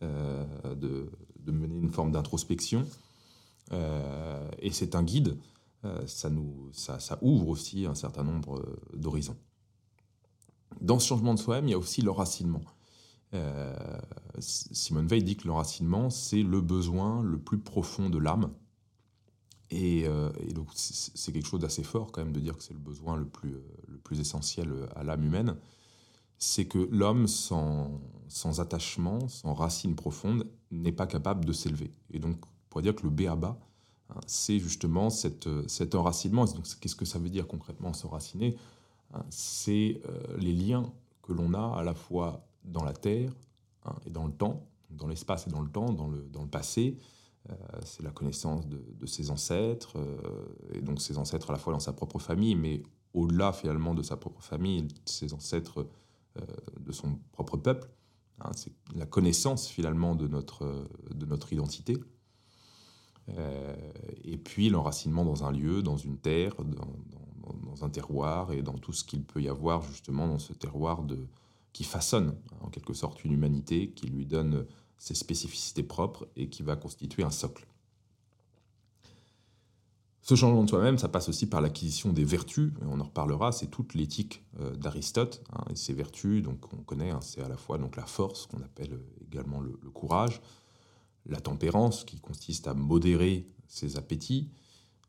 de, 0.00 1.10
mener 1.46 1.76
une 1.76 1.90
forme 1.90 2.12
d'introspection. 2.12 2.86
et 3.72 4.70
c'est 4.70 4.94
un 4.94 5.02
guide, 5.02 5.36
ça, 6.06 6.30
nous, 6.30 6.70
ça, 6.72 7.18
ouvre 7.22 7.48
aussi 7.48 7.86
un 7.86 7.94
certain 7.94 8.22
nombre 8.22 8.62
d'horizons. 8.94 9.36
Dans 10.80 10.98
ce 10.98 11.08
changement 11.08 11.34
de 11.34 11.38
soi-même, 11.40 11.68
il 11.68 11.72
y 11.72 11.74
a 11.74 11.78
aussi 11.78 12.02
l'enracinement. 12.02 12.62
Euh, 13.34 13.98
Simone 14.38 15.06
Veil 15.06 15.22
dit 15.22 15.36
que 15.36 15.46
l'enracinement, 15.46 16.10
c'est 16.10 16.42
le 16.42 16.60
besoin 16.60 17.22
le 17.22 17.38
plus 17.38 17.58
profond 17.58 18.10
de 18.10 18.18
l'âme. 18.18 18.50
Et, 19.70 20.04
euh, 20.06 20.30
donc, 20.52 20.68
c'est 20.74 21.32
quelque 21.32 21.46
chose 21.46 21.60
d'assez 21.60 21.84
fort 21.84 22.10
quand 22.10 22.24
même 22.24 22.32
de 22.32 22.40
dire 22.40 22.56
que 22.56 22.62
c'est 22.62 22.72
le 22.72 22.80
besoin 22.80 23.16
le 23.16 23.26
plus, 23.26 23.54
le 23.86 23.98
plus 23.98 24.18
essentiel 24.18 24.72
à 24.96 25.04
l'âme 25.04 25.24
humaine. 25.24 25.56
C'est 26.38 26.66
que 26.66 26.78
l'homme, 26.90 27.28
sans, 27.28 28.00
sans 28.28 28.60
attachement, 28.60 29.28
sans 29.28 29.54
racine 29.54 29.94
profonde, 29.94 30.46
n'est 30.70 30.92
pas 30.92 31.06
capable 31.06 31.44
de 31.44 31.52
s'élever. 31.52 31.92
Et 32.12 32.18
donc, 32.18 32.44
on 32.44 32.68
pourrait 32.70 32.82
dire 32.82 32.96
que 32.96 33.02
le 33.02 33.10
béaba, 33.10 33.58
hein, 34.08 34.20
c'est 34.26 34.58
justement 34.58 35.10
cette, 35.10 35.48
cet 35.68 35.94
enracinement. 35.94 36.46
Donc, 36.46 36.64
qu'est-ce 36.80 36.96
que 36.96 37.04
ça 37.04 37.18
veut 37.18 37.30
dire 37.30 37.46
concrètement, 37.46 37.92
s'enraciner? 37.92 38.56
Hein, 39.12 39.24
C'est 39.30 40.00
euh, 40.08 40.36
les 40.38 40.52
liens 40.52 40.92
que 41.22 41.32
l'on 41.32 41.54
a 41.54 41.78
à 41.78 41.84
la 41.84 41.94
fois 41.94 42.46
dans 42.64 42.84
la 42.84 42.92
terre 42.92 43.32
hein, 43.84 43.94
et 44.06 44.10
dans 44.10 44.26
le 44.26 44.32
temps, 44.32 44.66
dans 44.90 45.06
l'espace 45.06 45.46
et 45.46 45.50
dans 45.50 45.60
le 45.60 45.70
temps, 45.70 45.92
dans 45.92 46.08
le, 46.08 46.22
dans 46.22 46.42
le 46.42 46.48
passé. 46.48 46.96
Euh, 47.48 47.54
c'est 47.84 48.02
la 48.02 48.10
connaissance 48.10 48.66
de, 48.68 49.06
ses 49.06 49.30
ancêtres, 49.30 49.96
euh, 49.96 50.74
et 50.74 50.82
donc 50.82 51.00
ses 51.00 51.16
ancêtres 51.16 51.50
à 51.50 51.54
la 51.54 51.58
fois 51.58 51.72
dans 51.72 51.80
sa 51.80 51.92
propre 51.92 52.18
famille, 52.18 52.54
mais 52.54 52.82
au-delà 53.14 53.52
finalement 53.52 53.94
de 53.94 54.02
sa 54.02 54.16
propre 54.16 54.42
famille, 54.42 54.86
ses 55.06 55.32
ancêtres 55.32 55.86
euh, 56.38 56.42
de 56.78 56.92
son 56.92 57.18
propre 57.32 57.56
peuple. 57.56 57.88
Hein, 58.40 58.50
c'est 58.54 58.72
la 58.94 59.06
connaissance 59.06 59.68
finalement 59.68 60.14
de 60.14 60.28
notre, 60.28 60.86
de 61.14 61.26
notre 61.26 61.52
identité. 61.52 61.96
et 64.24 64.38
puis 64.38 64.70
l'enracinement 64.70 65.24
dans 65.24 65.44
un 65.44 65.52
lieu, 65.52 65.82
dans 65.82 65.96
une 65.96 66.18
terre, 66.18 66.54
dans, 66.56 67.54
dans, 67.64 67.84
un 67.84 67.90
terroir, 67.90 68.52
et 68.52 68.62
dans 68.62 68.78
tout 68.78 68.92
ce 68.92 69.04
qu'il 69.04 69.24
peut 69.24 69.40
y 69.40 69.48
avoir 69.48 69.82
justement 69.82 70.26
dans 70.26 70.38
ce 70.38 70.52
terroir 70.52 71.04
de, 71.04 71.26
qui 71.72 71.84
façonne 71.84 72.36
en 72.60 72.68
quelque 72.68 72.94
sorte 72.94 73.24
une 73.24 73.32
humanité, 73.32 73.90
qui 73.90 74.06
lui 74.06 74.26
donne 74.26 74.66
ses 74.98 75.14
spécificités 75.14 75.82
propres 75.82 76.28
et 76.36 76.48
qui 76.48 76.62
va 76.62 76.76
constituer 76.76 77.22
un 77.22 77.30
socle. 77.30 77.66
Ce 80.22 80.34
changement 80.34 80.62
de 80.62 80.68
soi-même, 80.68 80.98
ça 80.98 81.08
passe 81.08 81.28
aussi 81.28 81.46
par 81.46 81.60
l'acquisition 81.60 82.12
des 82.12 82.24
vertus, 82.24 82.72
et 82.82 82.84
on 82.84 83.00
en 83.00 83.04
reparlera, 83.04 83.52
c'est 83.52 83.68
toute 83.68 83.94
l'éthique 83.94 84.44
euh, 84.60 84.76
d'Aristote, 84.76 85.42
hein, 85.52 85.64
et 85.70 85.76
ces 85.76 85.94
vertus, 85.94 86.42
donc 86.42 86.72
on 86.72 86.82
connaît, 86.82 87.10
hein, 87.10 87.20
c'est 87.22 87.40
à 87.40 87.48
la 87.48 87.56
fois 87.56 87.78
donc 87.78 87.96
la 87.96 88.04
force, 88.04 88.46
qu'on 88.46 88.62
appelle 88.62 89.00
également 89.26 89.60
le, 89.60 89.72
courage, 89.90 90.40
la 91.26 91.40
tempérance, 91.40 92.04
qui 92.04 92.20
consiste 92.20 92.68
à 92.68 92.74
modérer 92.74 93.48
ses 93.66 93.96
appétits, 93.96 94.50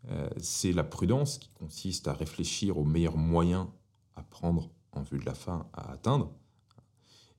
euh, 0.10 0.30
c'est 0.38 0.72
la 0.72 0.84
prudence, 0.84 1.38
qui 1.38 1.50
consiste 1.50 2.08
à 2.08 2.14
réfléchir 2.14 2.78
aux 2.78 2.86
meilleurs 2.86 3.18
moyens 3.18 3.68
à 4.16 4.24
prendre 4.24 4.72
en 4.94 5.04
vue 5.04 5.20
de 5.20 5.26
la 5.26 5.36
fin 5.36 5.68
à 5.74 5.92
atteindre, 5.92 6.32
euh, 6.32 6.41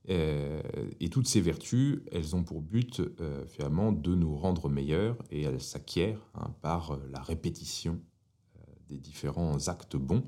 et 0.08 1.08
toutes 1.10 1.28
ces 1.28 1.40
vertus, 1.40 2.00
elles 2.10 2.34
ont 2.34 2.42
pour 2.42 2.60
but 2.60 3.00
euh, 3.20 3.46
finalement 3.46 3.92
de 3.92 4.14
nous 4.16 4.36
rendre 4.36 4.68
meilleurs 4.68 5.16
et 5.30 5.42
elles 5.42 5.60
s'acquièrent 5.60 6.26
hein, 6.34 6.52
par 6.60 6.92
euh, 6.92 7.08
la 7.10 7.20
répétition 7.20 8.00
des 8.88 8.98
différents 8.98 9.68
actes 9.68 9.96
bons. 9.96 10.24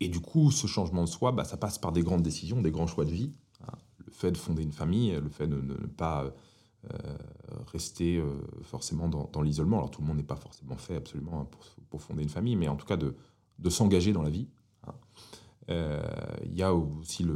Et, 0.00 0.08
du 0.08 0.20
coup, 0.20 0.50
ce 0.50 0.66
changement 0.66 1.04
de 1.04 1.08
soi, 1.08 1.32
bah, 1.32 1.44
ça 1.44 1.56
passe 1.56 1.78
par 1.78 1.90
des 1.92 2.02
grandes 2.02 2.22
décisions, 2.22 2.60
des 2.60 2.70
grands 2.70 2.86
choix 2.86 3.06
de 3.06 3.10
vie. 3.10 3.32
Hein. 3.62 3.72
Le 4.04 4.12
fait 4.12 4.30
de 4.30 4.36
fonder 4.36 4.62
une 4.62 4.72
famille, 4.72 5.12
le 5.12 5.30
fait 5.30 5.46
de 5.46 5.60
ne 5.60 5.74
pas 5.74 6.34
rester 7.72 8.22
forcément 8.62 9.08
dans, 9.08 9.42
l'isolement. 9.42 9.78
Alors 9.78 9.90
tout 9.90 10.02
le 10.02 10.06
monde 10.06 10.18
n'est 10.18 10.22
pas 10.22 10.36
forcément 10.36 10.76
fait 10.76 10.96
absolument 10.96 11.40
hein, 11.40 11.48
pour, 11.88 12.02
fonder 12.02 12.22
une 12.22 12.28
famille, 12.28 12.56
mais 12.56 12.68
en 12.68 12.76
tout 12.76 12.86
cas 12.86 12.98
de 12.98 13.70
s'engager 13.70 14.12
dans 14.12 14.22
la 14.22 14.30
vie. 14.30 14.48
Euh, 15.70 16.02
il 16.44 16.54
y 16.54 16.62
a 16.62 16.74
aussi 16.74 17.26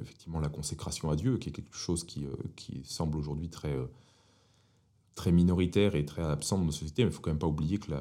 effectivement 0.00 0.40
la 0.40 0.48
consécration 0.48 1.10
à 1.10 1.16
Dieu, 1.16 1.38
qui 1.38 1.48
est 1.48 1.52
quelque 1.52 1.74
chose 1.74 2.04
qui, 2.04 2.26
euh, 2.26 2.82
semble 2.84 3.16
aujourd'hui 3.16 3.48
très, 3.48 3.74
euh, 3.74 3.86
très 5.14 5.32
minoritaire 5.32 5.94
et 5.94 6.04
très 6.04 6.22
absent 6.22 6.58
de 6.58 6.64
nos 6.64 6.72
sociétés, 6.72 7.04
mais 7.04 7.10
il 7.10 7.12
ne 7.12 7.14
faut 7.14 7.22
quand 7.22 7.30
même 7.30 7.38
pas 7.38 7.46
oublier 7.46 7.78
que 7.78 7.92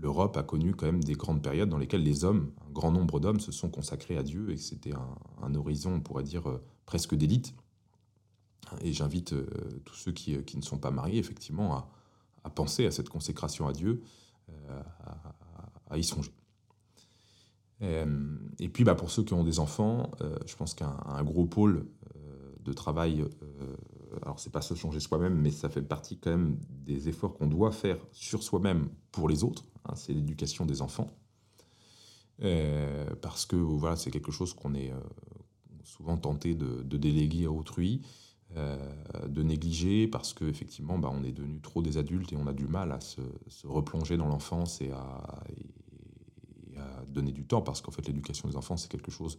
l'Europe 0.00 0.36
a 0.36 0.42
connu 0.42 0.74
quand 0.74 0.86
même 0.86 1.02
des 1.02 1.14
grandes 1.14 1.42
périodes 1.42 1.68
dans 1.68 1.78
lesquelles 1.78 2.02
les 2.02 2.24
hommes, 2.24 2.50
un 2.66 2.72
grand 2.72 2.92
nombre 2.92 3.20
d'hommes, 3.20 3.40
se 3.40 3.52
sont 3.52 3.70
consacrés 3.70 4.16
à 4.16 4.22
Dieu 4.22 4.50
et 4.50 4.54
que 4.54 4.60
c'était 4.60 4.92
un, 5.42 5.54
horizon, 5.54 5.94
on 5.94 6.00
pourrait 6.00 6.24
dire, 6.24 6.44
presque 6.86 7.14
d'élite. 7.14 7.54
Et 8.82 8.92
j'invite 8.92 9.34
tous 9.84 9.94
ceux 9.94 10.12
qui, 10.12 10.36
ne 10.56 10.62
sont 10.62 10.78
pas 10.78 10.90
mariés, 10.90 11.18
effectivement, 11.18 11.88
à, 12.44 12.50
penser 12.50 12.86
à 12.86 12.90
cette 12.90 13.08
consécration 13.08 13.66
à 13.66 13.72
Dieu, 13.72 14.02
à 15.88 15.98
y 15.98 16.04
songer. 16.04 16.32
Euh, 17.82 18.36
et 18.58 18.68
puis 18.68 18.84
bah, 18.84 18.94
pour 18.94 19.10
ceux 19.10 19.22
qui 19.22 19.34
ont 19.34 19.44
des 19.44 19.58
enfants, 19.58 20.10
euh, 20.20 20.36
je 20.46 20.54
pense 20.56 20.74
qu'un 20.74 21.22
gros 21.22 21.46
pôle 21.46 21.86
euh, 22.16 22.54
de 22.60 22.72
travail, 22.72 23.24
alors 24.22 24.38
c'est 24.38 24.52
pas 24.52 24.60
se 24.60 24.74
changer 24.74 25.00
soi-même, 25.00 25.34
mais 25.34 25.50
ça 25.50 25.68
fait 25.68 25.82
partie 25.82 26.18
quand 26.18 26.30
même 26.30 26.58
des 26.68 27.08
efforts 27.08 27.34
qu'on 27.34 27.46
doit 27.46 27.72
faire 27.72 27.98
sur 28.12 28.42
soi-même 28.42 28.88
pour 29.12 29.28
les 29.28 29.44
autres, 29.44 29.64
hein, 29.86 29.94
c'est 29.94 30.12
l'éducation 30.12 30.66
des 30.66 30.82
enfants. 30.82 31.08
parce 33.22 33.46
que 33.46 33.56
voilà, 33.56 33.96
c'est 33.96 34.10
quelque 34.10 34.32
chose 34.32 34.54
qu'on 34.54 34.74
est 34.74 34.92
souvent 35.84 36.18
tenté 36.18 36.54
de, 36.54 36.96
déléguer 36.96 37.46
à 37.46 37.50
autrui, 37.50 38.02
de 38.56 39.42
négliger, 39.42 40.06
parce 40.06 40.34
qu'effectivement, 40.34 40.98
bah, 40.98 41.10
on 41.12 41.22
est 41.24 41.32
devenu 41.32 41.60
trop 41.60 41.80
des 41.80 41.96
adultes 41.96 42.32
et 42.32 42.36
on 42.36 42.46
a 42.46 42.52
du 42.52 42.66
mal 42.66 42.92
à 42.92 43.00
se, 43.00 43.20
replonger 43.64 44.16
dans 44.16 44.28
l'enfance 44.28 44.80
et 44.82 44.90
à, 44.90 45.44
donner 47.08 47.32
du 47.32 47.44
temps, 47.44 47.62
parce 47.62 47.80
qu'en 47.80 47.90
fait 47.90 48.06
l'éducation 48.06 48.48
des 48.48 48.56
enfants, 48.56 48.76
c'est 48.76 48.90
quelque 48.90 49.10
chose 49.10 49.36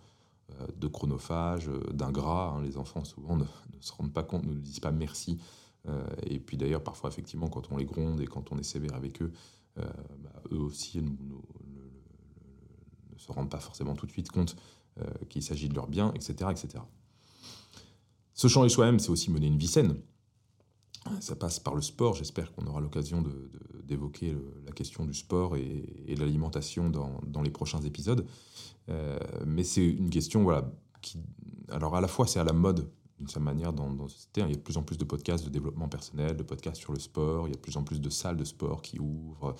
euh, 0.59 0.67
de 0.75 0.87
chronophage, 0.87 1.69
euh, 1.69 1.79
d'ingrat. 1.93 2.55
Hein. 2.55 2.61
Les 2.63 2.77
enfants 2.77 3.03
souvent 3.03 3.37
ne, 3.37 3.45
se 3.79 3.93
rendent 3.93 4.13
pas 4.13 4.23
compte, 4.23 4.43
ne 4.43 4.53
nous 4.53 4.59
disent 4.59 4.79
pas 4.79 4.91
merci. 4.91 5.39
Euh, 5.87 6.03
et 6.23 6.39
puis 6.39 6.57
d'ailleurs, 6.57 6.83
parfois, 6.83 7.09
effectivement, 7.09 7.47
quand 7.47 7.71
on 7.71 7.77
les 7.77 7.85
gronde 7.85 8.21
et 8.21 8.27
quand 8.27 8.51
on 8.51 8.57
est 8.57 8.63
sévère 8.63 8.95
avec 8.95 9.21
eux, 9.21 9.31
bah, 9.77 10.43
eux 10.51 10.59
aussi 10.59 11.01
ne 11.01 11.09
se 13.17 13.31
rendent 13.31 13.49
pas 13.49 13.59
forcément 13.59 13.95
tout 13.95 14.05
de 14.05 14.11
suite 14.11 14.29
compte 14.29 14.57
qu'il 15.29 15.41
s'agit 15.41 15.69
de 15.69 15.73
leur 15.73 15.87
bien, 15.87 16.11
etc. 16.13 16.49
etc. 16.51 16.83
Se 18.33 18.49
changer 18.49 18.67
soi-même, 18.67 18.99
c'est 18.99 19.09
aussi 19.09 19.31
mener 19.31 19.47
une 19.47 19.57
vie 19.57 19.69
saine. 19.69 19.95
Ça 21.19 21.35
passe 21.35 21.59
par 21.59 21.75
le 21.75 21.81
sport. 21.81 22.15
J'espère 22.15 22.53
qu'on 22.53 22.65
aura 22.67 22.79
l'occasion 22.79 23.23
d'évoquer 23.83 24.35
la 24.65 24.71
question 24.71 25.05
du 25.05 25.13
sport 25.13 25.55
et, 25.55 26.15
de 26.15 26.19
l'alimentation 26.19 26.89
dans, 26.89 27.41
les 27.41 27.49
prochains 27.49 27.81
épisodes. 27.81 28.25
Euh, 28.89 29.17
mais 29.45 29.63
c'est 29.63 29.85
une 29.85 30.09
question 30.09 30.43
voilà, 30.43 30.71
qui, 31.01 31.19
alors 31.69 31.95
à 31.95 32.01
la 32.01 32.07
fois 32.07 32.25
c'est 32.25 32.39
à 32.39 32.43
la 32.43 32.53
mode 32.53 32.89
d'une 33.19 33.27
certaine 33.27 33.43
manière 33.43 33.71
dans, 33.71 33.93
dans 33.93 34.07
cette 34.07 34.35
Il 34.35 34.39
y 34.39 34.43
a 34.43 34.55
de 34.55 34.57
plus 34.57 34.77
en 34.77 34.83
plus 34.83 34.97
de 34.97 35.03
podcasts 35.03 35.45
de 35.45 35.49
développement 35.49 35.87
personnel, 35.87 36.35
de 36.35 36.41
podcasts 36.41 36.81
sur 36.81 36.91
le 36.91 36.99
sport. 36.99 37.47
Il 37.47 37.51
y 37.51 37.53
a 37.53 37.55
de 37.55 37.61
plus 37.61 37.77
en 37.77 37.83
plus 37.83 38.01
de 38.01 38.09
salles 38.09 38.37
de 38.37 38.43
sport 38.43 38.81
qui 38.81 38.99
ouvrent, 38.99 39.55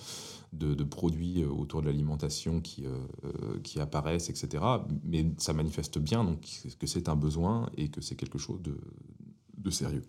de, 0.52 0.82
produits 0.82 1.42
euh, 1.42 1.48
autour 1.48 1.80
de 1.80 1.86
l'alimentation 1.86 2.60
qui, 2.60 2.86
euh, 2.86 3.60
qui 3.62 3.78
apparaissent, 3.78 4.30
etc. 4.30 4.64
Mais 5.04 5.26
ça 5.38 5.52
manifeste 5.52 5.98
bien 5.98 6.24
donc, 6.24 6.48
que 6.78 6.86
c'est 6.88 7.08
un 7.08 7.16
besoin 7.16 7.70
et 7.76 7.88
que 7.88 8.00
c'est 8.00 8.16
quelque 8.16 8.38
chose 8.38 8.60
de 8.62 9.70
sérieux. 9.70 10.02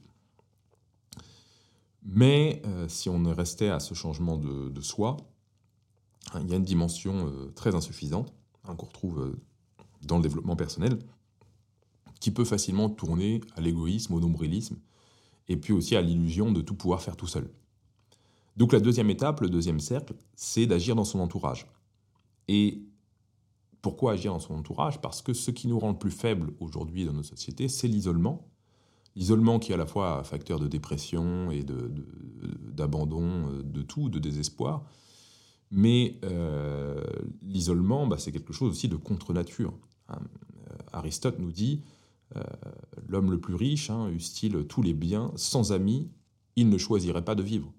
Mais 2.06 2.62
euh, 2.66 2.88
si 2.90 3.10
on 3.10 3.24
restait 3.34 3.70
à 3.70 3.80
ce 3.80 3.94
changement 3.94 4.38
de, 4.38 4.82
soi, 4.82 5.18
il 6.40 6.50
y 6.50 6.54
a 6.54 6.58
une 6.58 6.64
dimension 6.64 7.28
euh, 7.28 7.52
très 7.56 7.76
insuffisante 7.76 8.34
hein, 8.66 8.76
qu'on 8.76 8.88
retrouve 8.88 9.22
euh, 9.22 9.42
dans 10.02 10.18
le 10.18 10.24
développement 10.24 10.56
personnel, 10.56 11.00
qui 12.20 12.32
peut 12.32 12.46
facilement 12.46 12.90
tourner 12.90 13.42
à 13.56 13.62
l'égoïsme, 13.62 14.14
au 14.14 14.20
nombrilisme, 14.20 14.78
et 15.48 15.58
puis 15.58 15.74
aussi 15.74 15.96
à 15.96 16.02
l'illusion 16.02 16.52
de 16.52 16.62
tout 16.62 16.76
pouvoir 16.76 17.02
faire 17.02 17.16
tout 17.16 17.28
seul. 17.28 17.50
Donc 18.58 18.74
la 18.74 18.80
deuxième 18.80 19.10
étape, 19.10 19.42
le 19.42 19.50
deuxième 19.50 19.80
cercle, 19.80 20.14
c'est 20.36 20.66
d'agir 20.66 20.96
dans 20.96 21.06
son 21.06 21.20
entourage. 21.20 21.68
Et 22.48 22.84
pourquoi 23.82 24.14
agir 24.14 24.32
dans 24.32 24.40
son 24.40 24.56
entourage? 24.56 25.02
Parce 25.02 25.22
que 25.22 25.34
ce 25.34 25.52
qui 25.52 25.68
nous 25.68 25.80
rend 25.80 25.92
le 25.92 25.98
plus 25.98 26.12
faible 26.12 26.54
aujourd'hui 26.60 27.06
dans 27.06 27.14
nos 27.14 27.24
sociétés, 27.24 27.68
c'est 27.68 27.88
l'isolement. 27.88 28.48
L'isolement 29.16 29.60
qui 29.60 29.72
est 29.72 29.76
à 29.76 29.78
la 29.78 29.86
fois 29.86 30.24
facteur 30.24 30.60
de 30.60 30.68
dépression 30.68 31.52
et 31.52 31.64
d'abandon 32.72 33.52
de, 33.52 33.62
de, 33.62 33.82
tout, 33.84 34.10
de 34.10 34.20
désespoir. 34.20 34.84
Mais 35.76 36.20
euh, 36.24 37.04
l'isolement, 37.42 38.06
bah, 38.06 38.18
c'est 38.20 38.32
quelque 38.32 38.54
chose 38.54 38.70
aussi 38.70 38.88
de 38.88 38.96
contre-nature. 38.96 39.74
Hein. 40.08 40.20
Euh, 40.70 40.76
Aristote 40.94 41.40
nous 41.40 41.52
dit, 41.52 41.82
euh, 42.36 42.44
l'homme 43.08 43.32
le 43.32 43.40
plus 43.40 43.56
riche, 43.56 43.90
hein, 43.90 44.10
eusse-t-il 44.10 44.66
tous 44.68 44.84
les 44.84 44.94
biens, 44.94 45.32
sans 45.36 45.72
amis, 45.72 46.12
il 46.56 46.70
ne 46.70 46.78
choisirait 46.78 47.26
pas 47.26 47.34
de 47.34 47.42
vivre. 47.42 47.74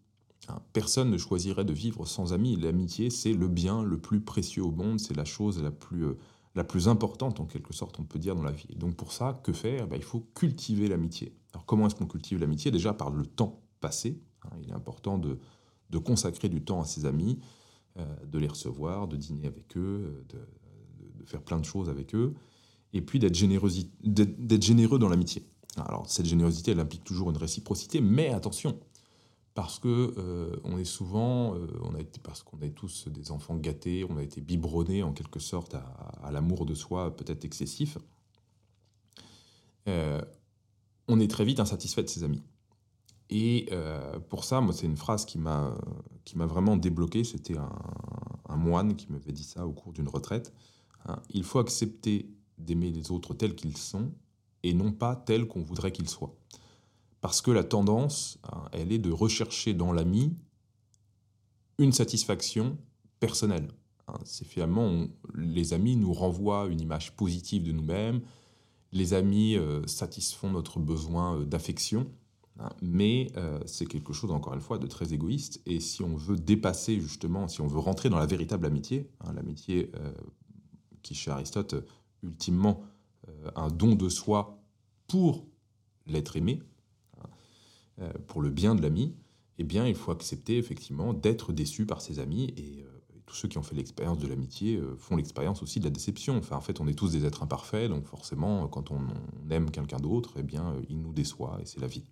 Hein, 0.49 0.59
personne 0.73 1.09
ne 1.09 1.19
choisirait 1.19 1.65
de 1.65 1.73
vivre 1.73 2.05
sans 2.05 2.33
amis. 2.33 2.57
L'amitié, 2.57 3.11
c'est 3.11 3.33
le 3.33 3.47
bien 3.47 3.85
le 3.85 3.97
plus 3.97 4.21
précieux 4.21 4.65
au 4.65 4.73
monde, 4.73 4.99
c'est 4.99 5.17
la 5.17 5.25
chose 5.25 5.63
la 5.63 5.71
plus, 5.71 6.05
euh, 6.05 6.19
la 6.55 6.65
plus 6.65 6.89
importante, 6.89 7.41
en 7.41 7.47
quelque 7.47 7.73
sorte, 7.73 7.99
on 7.99 8.05
peut 8.05 8.19
dire, 8.19 8.37
dans 8.37 8.43
la 8.43 8.53
vie. 8.53 8.75
donc 8.77 8.95
pour 8.95 9.13
ça, 9.13 9.41
que 9.43 9.53
faire? 9.53 9.89
Ben, 9.89 9.97
Il 9.97 10.03
faut 10.03 10.21
cultiver 10.35 10.89
l'amitié. 10.89 11.35
Alors 11.53 11.67
comment 11.67 11.87
est-ce 11.87 11.95
qu'on 11.95 12.07
cultive 12.07 12.39
l'amitié? 12.39 12.71
Déjà 12.71 12.93
par 12.93 13.11
le 13.11 13.27
temps 13.27 13.61
passé. 13.81 14.21
Hein. 14.45 14.57
il 14.63 14.71
est 14.71 14.75
important 14.75 15.19
de, 15.19 15.39
de, 15.91 15.99
consacrer 15.99 16.49
du 16.49 16.63
temps 16.63 16.81
à 16.81 16.85
ses 16.85 17.07
amis, 17.07 17.41
euh, 17.99 18.05
de 18.27 18.39
les 18.39 18.47
recevoir, 18.47 19.09
de 19.09 19.17
dîner 19.17 19.47
avec 19.47 19.77
eux, 19.77 20.25
de, 20.29 20.39
de, 21.19 21.27
faire 21.27 21.43
plein 21.43 21.59
de 21.59 21.65
choses 21.65 21.89
avec 21.89 22.15
eux, 22.15 22.35
et 22.93 23.01
puis 23.01 23.19
d'être 23.19 23.35
généreux 23.35 24.99
dans 24.99 25.09
l'amitié. 25.09 25.43
Alors 25.77 26.09
cette 26.09 26.27
générosité, 26.27 26.73
elle 26.73 26.81
implique 26.81 27.05
toujours 27.05 27.31
une 27.31 27.37
réciprocité, 27.37 28.01
mais 28.01 28.29
attention, 28.29 28.79
parce 29.55 29.79
que 29.79 30.15
euh, 30.19 30.57
on 30.65 30.79
est 30.79 30.85
souvent, 30.85 31.55
euh, 31.55 31.69
on 31.83 31.95
a 31.95 32.01
été, 32.01 32.21
parce 32.21 32.43
qu'on 32.43 32.61
est 32.61 32.71
tous 32.71 33.09
des 33.09 33.31
enfants 33.31 33.57
gâtés, 33.57 34.05
on 34.09 34.17
a 34.17 34.23
été 34.23 34.41
biberonnés 34.41 35.05
en 35.05 35.13
quelque 35.13 35.39
sorte 35.39 35.75
à, 35.75 36.31
l'amour 36.33 36.67
de 36.67 36.75
soi 36.75 37.17
peut-être 37.17 37.45
excessif. 37.45 37.97
Euh, 39.89 40.21
on 41.07 41.21
est 41.21 41.31
très 41.31 41.45
vite 41.45 41.61
insatisfait 41.61 42.03
de 42.03 42.09
ses 42.09 42.25
amis. 42.25 42.43
Et 43.31 43.71
pour 44.29 44.45
ça, 44.45 44.61
moi, 44.61 44.75
c'est 44.75 44.87
une 44.87 44.97
phrase 44.97 45.25
qui 45.25 45.39
m'a 45.39 45.75
qui 46.25 46.39
m'a 46.39 46.47
vraiment 46.47 46.77
débloqué. 46.77 47.25
C'était 47.25 47.57
un, 47.57 48.57
moine 48.57 48.95
qui 48.97 49.11
m'avait 49.11 49.33
dit 49.33 49.43
ça 49.43 49.67
au 49.67 49.73
cours 49.73 49.93
d'une 49.93 50.09
retraite. 50.09 50.53
Hein. 51.07 51.21
Il 51.31 51.43
faut 51.43 51.59
accepter 51.59 52.31
d'aimer 52.57 52.91
les 52.91 53.11
autres 53.11 53.35
tels 53.35 53.57
qu'ils 53.57 53.77
sont 53.77 54.13
et 54.63 54.73
non 54.73 54.93
pas 54.93 55.17
tels 55.17 55.47
qu'on 55.47 55.63
voudrait 55.63 55.91
qu'ils 55.91 56.09
soient. 56.09 56.35
Parce 57.25 57.41
que 57.41 57.51
la 57.51 57.65
tendance, 57.65 58.39
hein, 58.53 58.69
elle 58.73 58.93
est 58.93 58.99
de 58.99 59.11
rechercher 59.11 59.73
dans 59.73 59.95
l'ami 59.95 60.37
une 61.79 61.91
satisfaction 61.91 62.77
personnelle. 63.19 63.69
Hein. 64.09 64.19
C'est 64.25 64.47
finalement, 64.47 65.07
les 65.35 65.73
amis 65.73 65.97
nous 65.97 66.13
renvoient 66.13 66.67
une 66.67 66.83
image 66.83 67.17
positive 67.17 67.63
de 67.63 67.73
nous-mêmes, 67.73 68.21
les 68.93 69.15
amis 69.15 69.57
euh, 69.57 69.87
satisfont 69.87 70.51
notre 70.51 70.81
besoin 70.81 71.39
euh, 71.39 71.47
d'affection, 71.47 72.13
hein. 72.59 72.69
mais 72.83 73.33
euh, 73.39 73.59
c'est 73.65 73.87
quelque 73.87 74.13
chose, 74.13 74.31
encore 74.31 74.53
une 74.53 74.61
fois, 74.61 74.77
de 74.77 74.87
très 74.87 75.15
égoïste. 75.15 75.63
Et 75.65 75.81
si 75.81 76.03
on 76.03 76.17
veut 76.17 76.37
dépasser, 76.37 77.01
justement, 77.01 77.49
si 77.49 77.63
on 77.63 77.67
veut 77.67 77.79
rentrer 77.79 78.11
dans 78.11 78.19
la 78.19 78.27
véritable 78.27 78.67
amitié, 78.67 79.09
l'amitié 79.35 79.91
qui, 81.01 81.15
chez 81.15 81.31
Aristote, 81.31 81.75
ultimement, 82.23 82.83
un 83.57 83.69
don 83.69 83.95
de 83.95 84.11
soi 84.11 84.59
pour 85.09 85.47
l'être 86.07 86.37
aimé, 86.37 86.61
pour 88.27 88.43
le 88.43 88.51
bien 88.51 88.75
de 88.75 88.83
l'ami, 88.83 89.15
eh 89.59 89.65
bien, 89.65 89.87
il 89.87 89.95
faut 89.95 90.11
accepter 90.11 90.59
effectivement 90.59 91.13
d'être 91.13 91.53
déçu 91.53 91.87
par 91.87 92.01
ses 92.01 92.19
amis. 92.19 92.53
Et, 92.57 92.83
euh, 92.83 92.91
tous 93.27 93.37
ceux 93.37 93.49
qui 93.49 93.57
ont 93.57 93.63
fait 93.63 93.75
l'expérience 93.75 94.19
de 94.19 94.27
l'amitié 94.27 94.77
euh, 94.77 94.97
font 94.99 95.17
l'expérience 95.17 95.63
aussi 95.63 95.81
de 95.81 95.85
la 95.85 95.91
déception. 95.91 96.37
Enfin, 96.37 96.57
en 96.57 96.61
fait, 96.61 96.81
on 96.81 96.87
est 96.87 96.95
tous 96.95 97.13
des 97.13 97.25
êtres 97.25 97.43
imparfaits, 97.43 97.89
donc 97.89 98.05
forcément, 98.07 98.69
quand 98.69 98.91
on, 98.91 99.01
aime 99.51 99.71
quelqu'un 99.71 99.97
d'autre, 99.97 100.35
eh 100.37 100.43
bien, 100.43 100.75
il 100.91 101.01
nous 101.01 101.13
déçoit, 101.13 101.59
et 101.63 101.67
c'est 101.67 101.81
la 101.81 101.87
vie. 101.87 102.05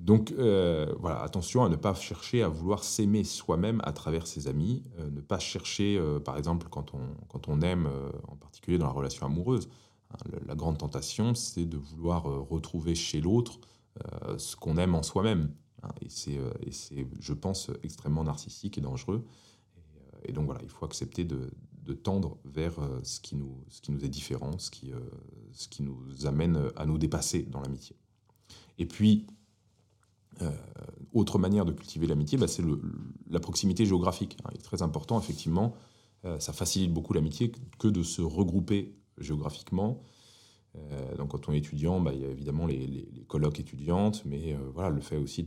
Donc 0.00 0.32
voilà, 0.32 1.22
attention 1.22 1.64
à 1.64 1.68
ne 1.68 1.76
pas 1.76 1.94
chercher 1.94 2.42
à 2.42 2.48
vouloir 2.48 2.82
s'aimer 2.82 3.24
soi-même 3.24 3.80
à 3.84 3.92
travers 3.92 4.26
ses 4.26 4.48
amis, 4.48 4.82
ne 4.98 5.20
pas 5.20 5.38
chercher, 5.38 6.00
par 6.24 6.36
exemple, 6.38 6.66
quand 6.70 6.92
on, 6.94 7.00
quand 7.28 7.48
on 7.48 7.60
aime, 7.60 7.88
en 8.26 8.36
particulier 8.36 8.78
dans 8.78 8.86
la 8.86 8.92
relation 8.92 9.26
amoureuse, 9.26 9.68
hein, 10.10 10.16
la 10.46 10.56
grande 10.56 10.78
tentation, 10.78 11.34
c'est 11.34 11.66
de 11.66 11.76
vouloir 11.76 12.24
retrouver 12.24 12.94
chez 12.96 13.20
l'autre 13.20 13.60
euh, 13.60 13.71
ce 14.38 14.56
qu'on 14.56 14.76
aime 14.76 14.94
en 14.94 15.02
soi-même. 15.02 15.52
Hein, 15.82 15.88
euh, 16.28 16.52
et 16.60 16.72
c'est, 16.72 17.06
je 17.20 17.32
pense, 17.32 17.70
extrêmement 17.82 18.24
narcissique 18.24 18.78
et 18.78 18.80
dangereux. 18.80 19.24
Et, 20.24 20.30
euh, 20.30 20.32
donc 20.32 20.46
voilà, 20.46 20.60
il 20.62 20.68
faut 20.68 20.84
accepter 20.84 21.24
de, 21.24 21.50
tendre 22.02 22.38
vers 22.46 22.76
ce 23.02 23.20
qui, 23.20 23.36
nous, 23.36 23.64
ce 23.68 23.82
qui 23.82 23.92
nous 23.92 24.02
est 24.02 24.08
différent, 24.08 24.56
ce 24.58 24.70
qui, 24.70 24.92
ce 25.52 25.68
qui 25.68 25.82
nous 25.82 26.24
amène 26.24 26.70
à 26.74 26.86
nous 26.86 26.96
dépasser 26.96 27.42
dans 27.42 27.60
l'amitié. 27.60 27.96
Et 28.78 28.86
puis, 28.86 29.26
autre 31.12 31.38
manière 31.38 31.66
de 31.66 31.72
cultiver 31.72 32.06
l'amitié, 32.06 32.38
bah, 32.38 32.48
c'est 32.48 32.64
la 33.28 33.40
proximité 33.40 33.84
géographique. 33.84 34.38
Hein. 34.42 34.50
Il 34.52 34.60
est 34.60 34.62
très 34.62 34.80
important, 34.80 35.20
effectivement, 35.20 35.74
ça 36.38 36.54
facilite 36.54 36.94
beaucoup 36.94 37.12
l'amitié 37.12 37.52
que 37.78 37.88
de 37.88 38.02
se 38.02 38.22
regrouper 38.22 38.96
géographiquement. 39.18 40.00
Euh, 40.76 41.16
donc 41.16 41.30
quand 41.30 41.48
on 41.48 41.52
est 41.52 41.58
étudiant, 41.58 42.00
bah, 42.00 42.12
il 42.14 42.20
y 42.20 42.24
a 42.24 42.28
évidemment 42.28 42.66
les, 42.66 43.08
colloques 43.28 43.60
étudiantes, 43.60 44.24
mais 44.24 44.54
euh, 44.54 44.58
voilà, 44.72 44.90
le 44.90 45.00
fait 45.00 45.16
aussi 45.16 45.44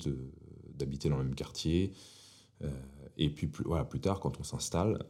d'habiter 0.73 1.09
dans 1.09 1.17
le 1.17 1.23
même 1.23 1.35
quartier. 1.35 1.91
Euh, 2.63 2.69
et 3.17 3.29
puis 3.29 3.47
plus, 3.47 3.63
voilà, 3.63 3.85
plus 3.85 3.99
tard, 3.99 4.19
quand 4.19 4.39
on 4.39 4.43
s'installe, 4.43 5.03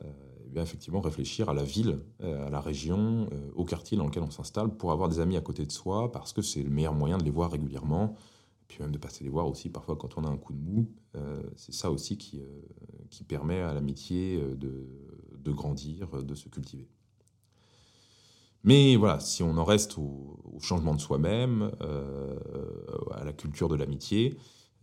eh 0.56 0.60
effectivement 0.60 1.02
réfléchir 1.02 1.50
à 1.50 1.54
la 1.54 1.64
ville, 1.64 2.00
à 2.22 2.50
la 2.50 2.62
région, 2.62 3.28
au 3.56 3.66
quartier 3.66 3.98
dans 3.98 4.06
lequel 4.06 4.24
on 4.24 4.32
s'installe 4.32 4.70
pour 4.70 4.94
avoir 4.94 5.10
des 5.10 5.20
amis 5.20 5.36
à 5.36 5.42
côté 5.42 5.66
de 5.66 5.72
soi, 5.72 6.12
parce 6.12 6.32
que 6.32 6.42
c'est 6.42 6.64
le 6.64 6.70
meilleur 6.70 6.94
moyen 6.94 7.18
de 7.18 7.24
les 7.24 7.32
voir 7.32 7.52
régulièrement, 7.52 8.16
puis 8.68 8.78
même 8.80 8.92
de 8.92 8.98
passer 8.98 9.26
les 9.26 9.30
voir 9.30 9.50
aussi 9.50 9.70
parfois 9.70 9.98
quand 9.98 10.18
on 10.18 10.24
a 10.24 10.30
un 10.30 10.38
coup 10.38 10.54
de 10.54 10.60
mou. 10.60 10.88
c'est 11.58 11.74
ça 11.74 11.92
aussi 11.92 12.18
qui, 12.18 12.42
permet 13.28 13.60
à 13.60 13.74
l'amitié 13.74 14.40
de 14.56 15.52
grandir, 15.52 16.24
de 16.24 16.36
se 16.36 16.48
cultiver. 16.48 16.88
Mais 18.66 18.96
voilà, 18.96 19.20
si 19.20 19.44
on 19.44 19.58
en 19.58 19.64
reste 19.64 20.00
au, 20.00 20.40
changement 20.60 20.96
de 20.96 21.02
soi-même, 21.02 21.72
euh, 21.82 22.36
à 23.14 23.24
la 23.24 23.34
culture 23.34 23.70
de 23.70 23.76
l'amitié, 23.76 24.38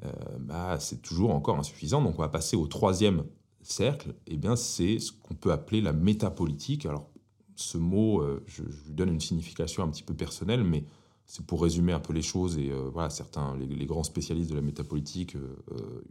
euh, 0.04 0.12
bah, 0.38 0.78
c'est 0.78 1.02
toujours 1.02 1.34
encore 1.34 1.58
insuffisant. 1.58 2.00
Donc 2.00 2.14
on 2.16 2.22
va 2.22 2.28
passer 2.28 2.56
au 2.56 2.68
troisième 2.68 3.24
cercle, 3.62 4.10
et 4.26 4.34
eh 4.34 4.36
bien 4.36 4.54
c'est 4.54 5.00
ce 5.00 5.10
qu'on 5.10 5.34
peut 5.34 5.50
appeler 5.50 5.80
la 5.80 5.92
métapolitique. 5.92 6.86
Alors 6.86 7.10
ce 7.56 7.76
mot, 7.76 8.20
euh, 8.20 8.44
je, 8.46 8.62
lui 8.62 8.92
donne 8.92 9.08
une 9.08 9.20
signification 9.20 9.82
un 9.82 9.88
petit 9.88 10.04
peu 10.04 10.14
personnelle, 10.14 10.62
mais 10.62 10.84
c'est 11.26 11.44
pour 11.44 11.62
résumer 11.62 11.92
un 11.92 12.00
peu 12.00 12.12
les 12.12 12.22
choses. 12.22 12.58
Et 12.58 12.70
voilà, 12.92 13.10
certains, 13.10 13.56
les, 13.56 13.86
grands 13.86 14.04
spécialistes 14.04 14.50
de 14.50 14.56
la 14.56 14.62
métapolitique 14.62 15.36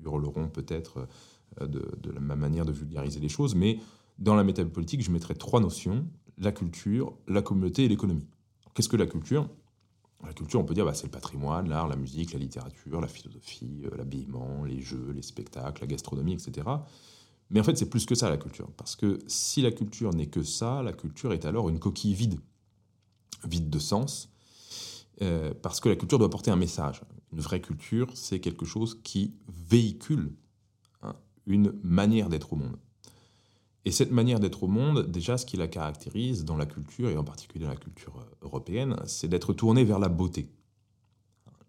hurleront 0.03 0.49
peut-être 0.49 1.07
de, 1.61 1.91
de, 2.01 2.11
même 2.19 2.39
manière 2.39 2.65
de 2.65 2.71
vulgariser 2.71 3.19
les 3.19 3.29
choses, 3.29 3.53
mais 3.53 3.77
dans 4.17 4.35
la 4.35 4.43
métapolitique, 4.43 5.03
je 5.03 5.11
mettrai 5.11 5.35
trois 5.35 5.59
notions 5.59 6.05
la 6.41 6.51
culture, 6.51 7.13
la 7.27 7.41
communauté 7.41 7.85
et 7.85 7.87
l'économie. 7.87 8.27
Qu'est-ce 8.73 8.89
que 8.89 8.97
la 8.97 9.05
culture? 9.05 9.47
La 10.25 10.33
culture, 10.33 10.59
on 10.59 10.63
peut 10.63 10.73
dire, 10.73 10.85
bah, 10.85 10.93
c'est 10.93 11.05
le 11.05 11.11
patrimoine, 11.11 11.69
l'art, 11.69 11.87
la 11.87 11.95
musique, 11.95 12.33
la 12.33 12.39
littérature, 12.39 13.01
la 13.01 13.07
philosophie, 13.07 13.83
euh, 13.85 13.97
l'habillement, 13.97 14.63
les 14.65 14.81
jeux, 14.81 15.11
les 15.15 15.21
spectacles, 15.21 15.81
la 15.81 15.87
gastronomie, 15.87 16.33
etc. 16.33 16.67
Mais 17.49 17.59
en 17.59 17.63
fait, 17.63 17.77
c'est 17.77 17.89
plus 17.89 18.05
que 18.05 18.15
ça, 18.15 18.29
la 18.29 18.37
culture. 18.37 18.69
Parce 18.77 18.95
que 18.95 19.19
si 19.27 19.61
la 19.61 19.71
culture 19.71 20.13
n'est 20.13 20.27
que 20.27 20.43
ça, 20.43 20.83
la 20.83 20.93
culture 20.93 21.33
est 21.33 21.45
alors 21.45 21.69
une 21.69 21.79
coquille 21.79 22.13
vide, 22.13 22.39
vide 23.45 23.69
de 23.69 23.79
sens, 23.79 24.29
euh, 25.21 25.53
parce 25.61 25.79
que 25.79 25.89
la 25.89 25.95
culture 25.95 26.19
doit 26.19 26.29
porter 26.29 26.51
un 26.51 26.55
message. 26.55 27.01
Une 27.33 27.39
vraie 27.39 27.61
culture, 27.61 28.09
c'est 28.15 28.39
quelque 28.39 28.65
chose 28.65 28.99
qui 29.03 29.33
véhicule 29.47 30.33
hein, 31.01 31.15
une 31.45 31.73
manière 31.83 32.29
d'être 32.29 32.53
au 32.53 32.55
monde. 32.55 32.77
Et 33.83 33.91
cette 33.91 34.11
manière 34.11 34.39
d'être 34.39 34.63
au 34.63 34.67
monde, 34.67 35.07
déjà, 35.09 35.37
ce 35.37 35.45
qui 35.45 35.57
la 35.57 35.67
caractérise 35.67 36.45
dans 36.45 36.57
la 36.57 36.65
culture, 36.65 37.09
et 37.09 37.17
en 37.17 37.23
particulier 37.23 37.65
dans 37.65 37.71
la 37.71 37.77
culture 37.77 38.15
euh, 38.19 38.45
européenne, 38.45 38.95
c'est 39.05 39.27
d'être 39.27 39.53
tournée 39.53 39.83
vers 39.83 39.97
la 39.97 40.09
beauté. 40.09 40.51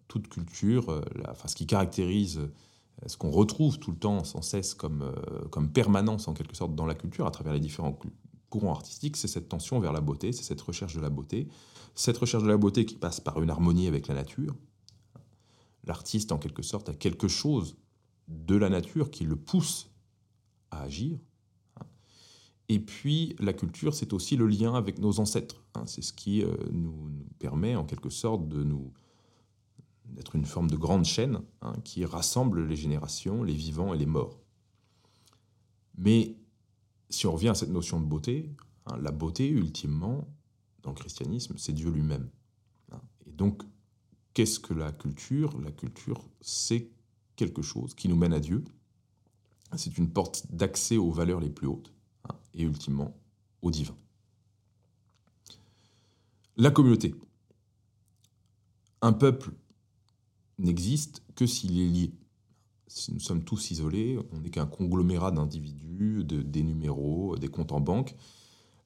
Toute 0.09 0.29
culture, 0.29 0.91
euh, 0.91 1.01
enfin, 1.29 1.49
ce 1.49 1.57
qui 1.57 1.67
caractérise, 1.67 2.39
euh, 2.39 2.49
ce 3.07 3.17
qu'on 3.17 3.31
retrouve 3.31 3.79
tout 3.79 3.93
le 3.93 3.97
temps, 3.97 4.25
sans 4.25 4.43
cesse, 4.43 4.75
comme, 4.75 5.13
comme 5.51 5.73
permanence 5.73 6.29
en 6.29 6.35
quelque 6.35 6.55
sorte 6.55 6.75
dans 6.75 6.87
la 6.87 6.95
culture, 6.95 7.27
à 7.27 7.31
travers 7.31 7.55
les 7.55 7.61
différents 7.61 7.99
courants 8.51 8.73
artistiques, 8.73 9.17
c'est 9.17 9.29
cette 9.29 9.49
tension 9.49 9.81
vers 9.81 9.93
la 9.93 10.03
beauté, 10.03 10.33
c'est 10.33 10.43
cette 10.43 10.61
recherche 10.61 10.95
de 10.95 11.01
la 11.01 11.09
beauté. 11.09 11.49
Cette 11.95 12.19
recherche 12.19 12.43
de 12.43 12.49
la 12.49 12.57
beauté 12.59 12.85
qui 12.85 12.97
passe 12.97 13.21
par 13.21 13.43
une 13.43 13.51
harmonie 13.51 13.89
avec 13.89 14.07
la 14.07 14.15
nature. 14.15 14.55
L'artiste, 15.85 16.31
en 16.31 16.39
quelque 16.39 16.63
sorte, 16.63 16.91
a 16.91 16.95
quelque 16.95 17.29
chose 17.29 17.77
de 18.29 18.55
la 18.55 18.69
nature 18.69 19.11
qui 19.11 19.25
le 19.25 19.37
pousse 19.37 19.91
à 20.71 20.83
agir 20.83 21.19
et 22.69 22.79
puis, 22.79 23.37
la 23.39 23.53
culture, 23.53 23.95
c'est 23.95 24.13
aussi 24.13 24.37
le 24.37 24.47
lien 24.47 24.75
avec 24.75 24.99
nos 24.99 25.21
ancêtres. 25.21 25.63
Hein, 25.75 25.85
c'est 25.87 26.03
ce 26.03 26.13
qui 26.13 26.43
euh, 26.43 26.55
nous, 26.71 27.11
permet 27.39 27.75
en 27.77 27.85
quelque 27.85 28.11
sorte 28.11 28.49
de 28.49 28.63
nous 28.63 28.93
d'être 30.07 30.37
une 30.37 30.45
forme 30.45 30.69
de 30.69 30.77
grande 30.77 31.07
chaîne 31.07 31.41
hein, 31.63 31.75
qui 31.85 32.05
rassemble 32.05 32.67
les 32.67 32.77
générations, 32.77 33.43
les 33.43 33.55
vivants 33.55 33.95
et 33.95 33.99
les 33.99 34.07
morts. 34.07 34.39
Mais 35.97 36.37
si 37.09 37.27
on 37.27 37.33
revient 37.33 37.49
à 37.49 37.55
cette 37.55 37.71
notion 37.71 37.99
de 37.99 38.05
beauté, 38.05 38.51
hein, 38.87 38.99
la 39.01 39.11
beauté, 39.11 39.49
ultimement, 39.49 40.29
dans 40.83 40.91
le 40.91 40.97
christianisme, 40.97 41.55
c'est 41.57 41.73
Dieu 41.73 41.91
lui-même. 41.91 42.29
Et 43.27 43.33
donc, 43.33 43.63
qu'est-ce 44.35 44.61
que 44.61 44.75
la 44.75 44.93
culture? 44.93 45.59
La 45.61 45.71
culture, 45.71 46.23
c'est 46.41 46.91
quelque 47.37 47.63
chose 47.63 47.95
qui 47.95 48.09
nous 48.09 48.17
mène 48.17 48.35
à 48.35 48.41
Dieu. 48.41 48.65
C'est 49.77 49.97
une 49.97 50.11
porte 50.11 50.47
d'accès 50.51 50.99
aux 50.99 51.11
valeurs 51.11 51.41
les 51.41 51.49
plus 51.49 51.67
hautes 51.67 51.93
et 52.55 52.63
ultimement 52.63 53.15
au 53.63 53.71
divin. 53.71 53.97
La 56.57 56.71
communauté. 56.71 57.15
Un 59.01 59.13
peuple 59.13 59.53
n'existe 60.59 61.23
que 61.35 61.47
s'il 61.47 61.79
est 61.81 61.89
lié. 61.89 62.13
Si 62.87 63.13
nous 63.13 63.21
sommes 63.21 63.43
tous 63.43 63.71
isolés, 63.71 64.19
on 64.33 64.41
n'est 64.41 64.51
qu'un 64.51 64.67
conglomérat 64.67 65.31
d'individus, 65.31 66.25
de- 66.25 66.43
des 66.43 66.63
numéros, 66.63 67.37
des 67.37 67.49
comptes 67.49 67.73
en 67.73 67.81
banque. 67.81 68.15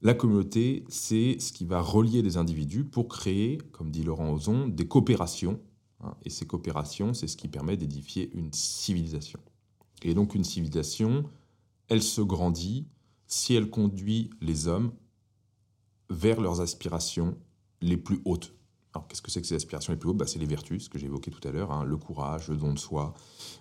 La 0.00 0.14
communauté, 0.14 0.84
c'est 0.88 1.38
ce 1.40 1.52
qui 1.52 1.64
va 1.64 1.80
relier 1.80 2.22
des 2.22 2.36
individus 2.36 2.84
pour 2.84 3.08
créer, 3.08 3.58
comme 3.72 3.90
dit 3.90 4.04
Laurent 4.04 4.32
Ozon, 4.32 4.68
des 4.68 4.86
coopérations. 4.86 5.60
hein. 6.04 6.14
et 6.24 6.30
ces 6.30 6.46
coopérations, 6.46 7.14
c'est 7.14 7.26
ce 7.26 7.36
qui 7.38 7.48
permet 7.48 7.76
d'édifier 7.78 8.30
une 8.34 8.52
civilisation. 8.52 9.40
Et 10.02 10.12
donc 10.14 10.34
une 10.34 10.44
civilisation, 10.44 11.24
elle 11.88 12.02
se 12.02 12.20
grandit 12.20 12.86
si 13.26 13.54
elle 13.54 13.70
conduit 13.70 14.30
les 14.40 14.68
hommes 14.68 14.92
vers 16.10 16.40
leurs 16.40 16.60
aspirations 16.60 17.36
les 17.80 17.96
plus 17.96 18.20
hautes. 18.24 18.54
Alors 18.94 19.08
qu'est-ce 19.08 19.20
que 19.20 19.30
c'est 19.30 19.42
que 19.42 19.46
ces 19.46 19.56
aspirations 19.56 19.92
les 19.92 19.98
plus 19.98 20.08
hautes? 20.08 20.16
Bah, 20.16 20.26
C'est 20.26 20.38
les 20.38 20.46
vertus, 20.46 20.84
ce 20.84 20.88
que 20.88 20.98
j'ai 20.98 21.08
tout 21.08 21.48
à 21.48 21.50
l'heure, 21.50 21.72
hein, 21.72 21.84
le 21.84 21.96
courage, 21.96 22.48
le 22.48 22.56
don 22.56 22.72
de 22.72 22.78
soi, 22.78 23.14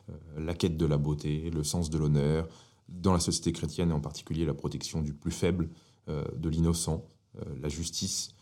euh, 0.09 0.13
la 0.37 0.53
quête 0.53 0.77
de 0.77 0.85
la 0.85 0.97
beauté, 0.97 1.49
le 1.49 1.63
sens 1.63 1.89
de 1.89 1.97
l'honneur, 1.97 2.47
dans 2.87 3.13
la 3.13 3.19
société 3.19 3.51
chrétienne 3.51 3.89
et 3.89 3.93
en 3.93 3.99
particulier 3.99 4.45
la 4.45 4.53
protection 4.53 5.01
du 5.01 5.13
plus 5.13 5.31
faible, 5.31 5.69
euh, 6.07 6.23
de 6.37 6.49
l'innocent, 6.49 7.03
euh, 7.37 7.43
la 7.59 7.67
justice, 7.67 8.35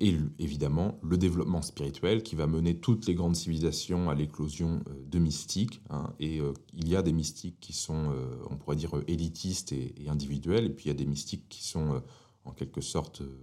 et 0.00 0.08
l- 0.08 0.30
évidemment 0.38 0.98
le 1.02 1.16
développement 1.18 1.62
spirituel 1.62 2.22
qui 2.22 2.34
va 2.34 2.46
mener 2.46 2.78
toutes 2.80 3.06
les 3.06 3.14
grandes 3.14 3.36
civilisations 3.36 4.08
à 4.10 4.14
l'éclosion 4.14 4.80
euh, 4.88 4.94
de 5.06 5.18
mystiques. 5.18 5.82
hein. 5.90 6.12
et 6.18 6.40
euh, 6.40 6.52
il 6.72 6.88
y 6.88 6.96
a 6.96 7.02
des 7.02 7.12
mystiques 7.12 7.60
qui 7.60 7.72
sont, 7.72 8.10
euh, 8.10 8.36
on 8.50 8.56
pourrait 8.56 8.76
dire, 8.76 8.96
euh, 8.96 9.04
élitistes 9.06 9.72
et, 9.72 9.94
et 10.02 10.08
individuels, 10.08 10.64
et 10.64 10.70
puis 10.70 10.86
il 10.86 10.88
y 10.88 10.90
a 10.90 10.94
des 10.94 11.06
mystiques 11.06 11.48
qui 11.48 11.62
sont 11.64 11.94
euh, 11.94 12.00
en 12.44 12.52
quelque 12.52 12.80
sorte 12.80 13.20
euh, 13.20 13.36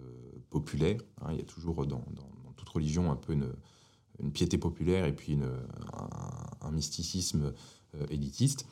populaires. 0.49 0.99
hein. 1.21 1.27
il 1.31 1.37
y 1.37 1.41
a 1.41 1.45
toujours 1.45 1.85
dans, 1.85 2.03
toute 2.57 2.69
religion 2.69 3.11
un 3.11 3.15
peu 3.15 3.33
une, 3.33 3.51
piété 4.33 4.57
populaire 4.59 5.05
et 5.05 5.15
puis 5.15 5.37
un, 6.61 6.71
mysticisme 6.71 7.53
euh, 7.95 8.05
élitiste. 8.09 8.65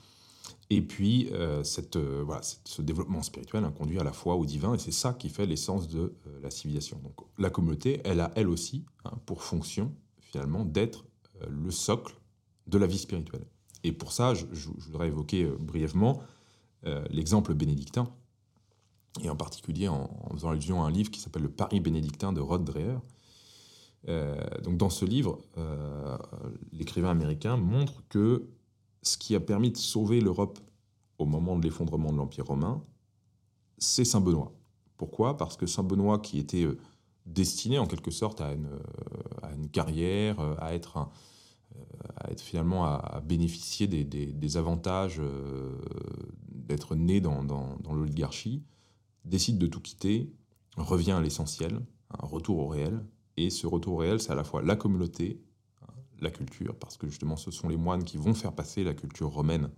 Et 0.72 0.82
puis, 0.82 1.30
euh, 1.34 1.64
cette, 1.64 1.96
euh, 1.96 2.22
voilà, 2.24 2.42
ce 2.44 2.82
développement 2.84 3.24
spirituel 3.24 3.64
hein, 3.64 3.74
conduit 3.76 4.00
à 4.00 4.04
la 4.04 4.14
foi 4.14 4.36
au 4.36 4.46
divin, 4.46 4.76
et 4.76 4.78
c'est 4.78 4.92
ça 4.92 5.14
qui 5.14 5.30
fait 5.30 5.48
l'essence 5.48 5.88
de 5.88 6.00
euh, 6.28 6.40
la 6.44 6.52
civilisation. 6.52 7.00
Donc, 7.00 7.16
la 7.40 7.50
communauté, 7.50 8.02
elle 8.04 8.20
a 8.20 8.32
elle 8.36 8.48
aussi 8.48 8.86
hein, 9.04 9.14
pour 9.26 9.42
fonction, 9.42 9.92
finalement, 10.20 10.66
d'être 10.66 11.06
le 11.50 11.72
socle 11.72 12.16
de 12.68 12.78
la 12.78 12.86
vie 12.86 13.00
spirituelle. 13.00 13.46
Et 13.84 13.94
pour 13.94 14.12
ça, 14.12 14.34
je, 14.34 14.46
voudrais 14.78 15.08
évoquer 15.08 15.46
brièvement 15.46 16.22
l'exemple 17.10 17.54
bénédictin, 17.54 18.10
et 19.22 19.30
en 19.30 19.38
particulier 19.38 19.88
en, 19.88 20.10
en 20.22 20.34
faisant 20.34 20.50
allusion 20.50 20.84
à 20.84 20.88
un 20.88 20.92
livre 20.92 21.10
qui 21.12 21.22
s'appelle 21.22 21.44
Le 21.44 21.50
Paris 21.50 21.80
bénédictin 21.80 22.34
de 22.34 22.42
Rod 22.42 22.66
Dreher. 22.66 22.98
Donc, 24.64 24.76
dans 24.76 24.90
ce 24.90 25.06
livre, 25.06 25.40
l'écrivain 26.74 27.10
américain 27.10 27.56
montre 27.56 28.04
que 28.10 28.50
ce 29.02 29.18
qui 29.18 29.36
a 29.36 29.40
permis 29.40 29.72
de 29.72 29.78
sauver 29.78 30.22
l'Europe 30.22 30.60
au 31.18 31.26
moment 31.26 31.58
de 31.58 31.64
l'effondrement 31.64 32.12
de 32.12 32.18
l'Empire 32.18 32.46
romain, 32.46 32.84
c'est 33.78 34.06
Saint 34.06 34.22
Benoît. 34.22 34.54
Pourquoi? 34.98 35.38
Parce 35.38 35.56
que 35.56 35.66
Saint 35.66 35.84
Benoît, 35.84 36.20
qui 36.20 36.40
était 36.40 36.64
euh, 36.66 36.78
destiné 37.26 37.80
en 37.80 37.86
quelque 37.88 38.12
sorte 38.12 38.42
à 38.42 38.54
une, 38.54 38.68
euh, 38.68 39.68
carrière, 39.72 40.40
euh, 40.40 40.56
à 40.60 40.74
être, 40.74 41.10
finalement 42.38 42.86
à, 42.86 43.22
bénéficier 43.22 43.88
des, 43.88 44.58
avantages 44.58 45.22
d'être 46.50 46.96
né 46.96 47.22
dans, 47.22 47.44
dans- 47.44 47.94
l'oligarchie, 47.94 48.64
décide 49.26 49.58
de 49.58 49.68
tout 49.68 49.80
quitter, 49.80 50.32
revient 50.78 51.12
à 51.12 51.22
l'essentiel, 51.22 51.80
un 52.10 52.26
retour 52.26 52.60
au 52.60 52.68
réel. 52.68 53.04
Et 53.38 53.50
ce 53.50 53.68
retour 53.68 53.94
au 53.96 53.98
réel, 53.98 54.20
c'est 54.20 54.32
à 54.32 54.36
la 54.36 54.44
fois 54.44 54.62
la 54.62 54.76
communauté, 54.76 55.40
la 56.22 56.32
culture, 56.32 56.76
parce 56.76 56.98
que 56.98 57.08
justement 57.08 57.36
ce 57.36 57.52
sont 57.52 57.70
les 57.70 57.78
moines 57.78 58.04
qui 58.04 58.18
vont 58.18 58.34
faire 58.34 58.54
passer 58.54 58.84
la 58.84 58.94
culture 58.94 59.30
romaine 59.30 59.70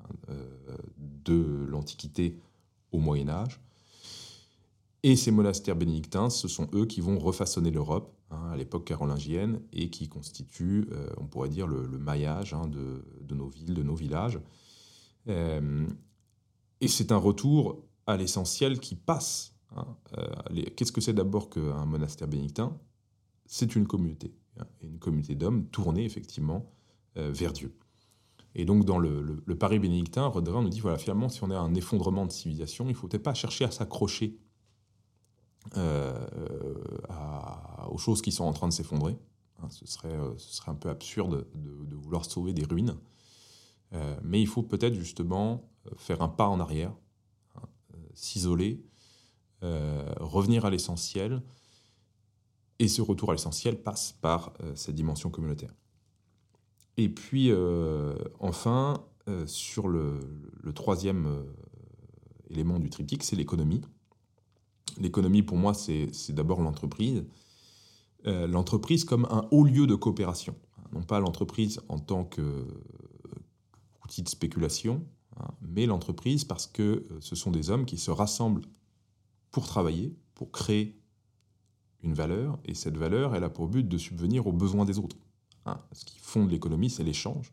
hein, 0.00 0.08
euh, 0.30 0.76
de 0.98 1.66
l'Antiquité 1.68 2.38
au 2.92 2.98
Moyen 2.98 3.28
Âge. 3.28 3.60
Et 5.02 5.14
ces 5.16 5.30
monastères 5.30 5.76
bénédictins, 5.76 6.28
ce 6.28 6.48
sont 6.48 6.68
eux 6.74 6.86
qui 6.86 7.00
vont 7.00 7.18
refaçonner 7.18 7.70
l'Europe 7.70 8.12
hein, 8.30 8.50
à 8.52 8.56
l'époque 8.56 8.84
carolingienne 8.84 9.60
et 9.72 9.90
qui 9.90 10.08
constituent, 10.08 10.88
euh, 10.90 11.08
on 11.18 11.26
pourrait 11.26 11.48
dire, 11.48 11.66
le, 11.66 11.86
maillage 11.86 12.52
hein, 12.52 12.66
de, 12.66 13.34
nos 13.34 13.48
villes, 13.48 13.74
de 13.74 13.82
nos 13.82 13.94
villages. 13.94 14.40
Euh, 15.28 15.86
et 16.80 16.88
c'est 16.88 17.12
un 17.12 17.16
retour 17.16 17.84
à 18.06 18.16
l'essentiel 18.16 18.80
qui 18.80 18.96
passe. 18.96 19.54
Qu'est-ce 20.76 20.92
que 20.92 21.00
c'est 21.00 21.12
d'abord 21.12 21.50
qu'un 21.50 21.84
monastère 21.84 22.26
bénédictin? 22.26 22.76
C'est 23.46 23.76
une 23.76 23.86
communauté, 23.86 24.34
et 24.80 24.86
une 24.86 24.98
communauté 24.98 25.34
d'hommes 25.34 25.66
tournée 25.66 26.04
effectivement 26.04 26.70
euh, 27.16 27.30
vers 27.32 27.52
Dieu. 27.52 27.74
Et 28.54 28.64
donc 28.64 28.84
dans 28.84 28.98
le, 28.98 29.22
le- 29.22 29.58
Paris 29.58 29.78
bénédictin, 29.78 30.26
Roderin 30.26 30.62
nous 30.62 30.68
dit, 30.68 30.80
voilà, 30.80 30.98
finalement, 30.98 31.28
si 31.28 31.42
on 31.44 31.50
a 31.50 31.58
un 31.58 31.74
effondrement 31.74 32.26
de 32.26 32.32
civilisation, 32.32 32.86
il 32.86 32.90
ne 32.90 32.94
faut 32.94 33.08
peut-être 33.08 33.22
pas 33.22 33.34
chercher 33.34 33.64
à 33.64 33.70
s'accrocher 33.70 34.38
euh, 35.76 36.26
aux 37.90 37.98
choses 37.98 38.22
qui 38.22 38.32
sont 38.32 38.44
en 38.44 38.52
train 38.52 38.68
de 38.68 38.72
s'effondrer. 38.72 39.16
Hein, 39.60 39.68
ce, 39.70 39.86
serait, 39.86 40.12
euh, 40.12 40.36
ce 40.38 40.54
serait 40.54 40.70
un 40.70 40.76
peu 40.76 40.88
absurde 40.88 41.46
de, 41.54 41.96
vouloir 41.96 42.24
sauver 42.24 42.52
des 42.52 42.64
ruines. 42.64 42.96
Mais 44.22 44.40
il 44.42 44.46
faut 44.46 44.62
peut-être 44.62 44.94
justement 44.94 45.70
faire 45.96 46.20
un 46.20 46.28
pas 46.28 46.46
en 46.46 46.60
arrière, 46.60 46.92
hein, 47.56 47.62
s'isoler, 48.12 48.82
revenir 49.62 50.66
à 50.66 50.70
l'essentiel. 50.70 51.42
Et 52.78 52.88
ce 52.88 53.02
retour 53.02 53.30
à 53.30 53.34
l'essentiel 53.34 53.82
passe 53.82 54.12
par 54.20 54.52
euh, 54.62 54.72
cette 54.74 54.94
dimension 54.94 55.30
communautaire. 55.30 55.74
Et 56.96 57.08
puis, 57.08 57.50
euh, 57.50 58.14
enfin, 58.38 59.04
euh, 59.28 59.46
sur 59.46 59.88
le, 59.88 60.20
troisième 60.74 61.44
élément 62.50 62.78
du 62.78 62.90
triptyque, 62.90 63.24
c'est 63.24 63.36
l'économie. 63.36 63.80
L'économie, 64.98 65.42
pour 65.42 65.56
moi, 65.56 65.72
c'est 65.74 66.10
d'abord 66.30 66.60
l'entreprise. 66.60 67.24
L'entreprise 68.24 69.04
comme 69.04 69.26
un 69.30 69.48
haut 69.50 69.64
lieu 69.64 69.86
de 69.86 69.94
coopération. 69.94 70.54
hein, 70.76 70.82
Non 70.92 71.02
pas 71.02 71.20
l'entreprise 71.20 71.80
en 71.88 71.98
tant 71.98 72.24
qu'outil 72.24 72.62
de 74.22 74.28
spéculation, 74.28 75.06
hein, 75.40 75.48
mais 75.62 75.86
l'entreprise 75.86 76.44
parce 76.44 76.66
que 76.66 77.06
ce 77.20 77.34
sont 77.34 77.50
des 77.50 77.70
hommes 77.70 77.86
qui 77.86 77.96
se 77.96 78.10
rassemblent 78.10 78.66
pour 79.50 79.66
travailler, 79.66 80.14
pour 80.34 80.52
créer 80.52 80.97
une 82.02 82.14
valeur, 82.14 82.58
et 82.64 82.74
cette 82.74 82.96
valeur, 82.96 83.34
elle 83.34 83.44
a 83.44 83.50
pour 83.50 83.68
but 83.68 83.86
de 83.86 83.98
subvenir 83.98 84.46
aux 84.46 84.52
besoins 84.52 84.84
des 84.84 84.98
autres. 84.98 85.16
hein. 85.66 85.80
Ce 85.92 86.04
qui 86.04 86.18
fonde 86.18 86.50
l'économie, 86.50 86.90
c'est 86.90 87.04
l'échange. 87.04 87.52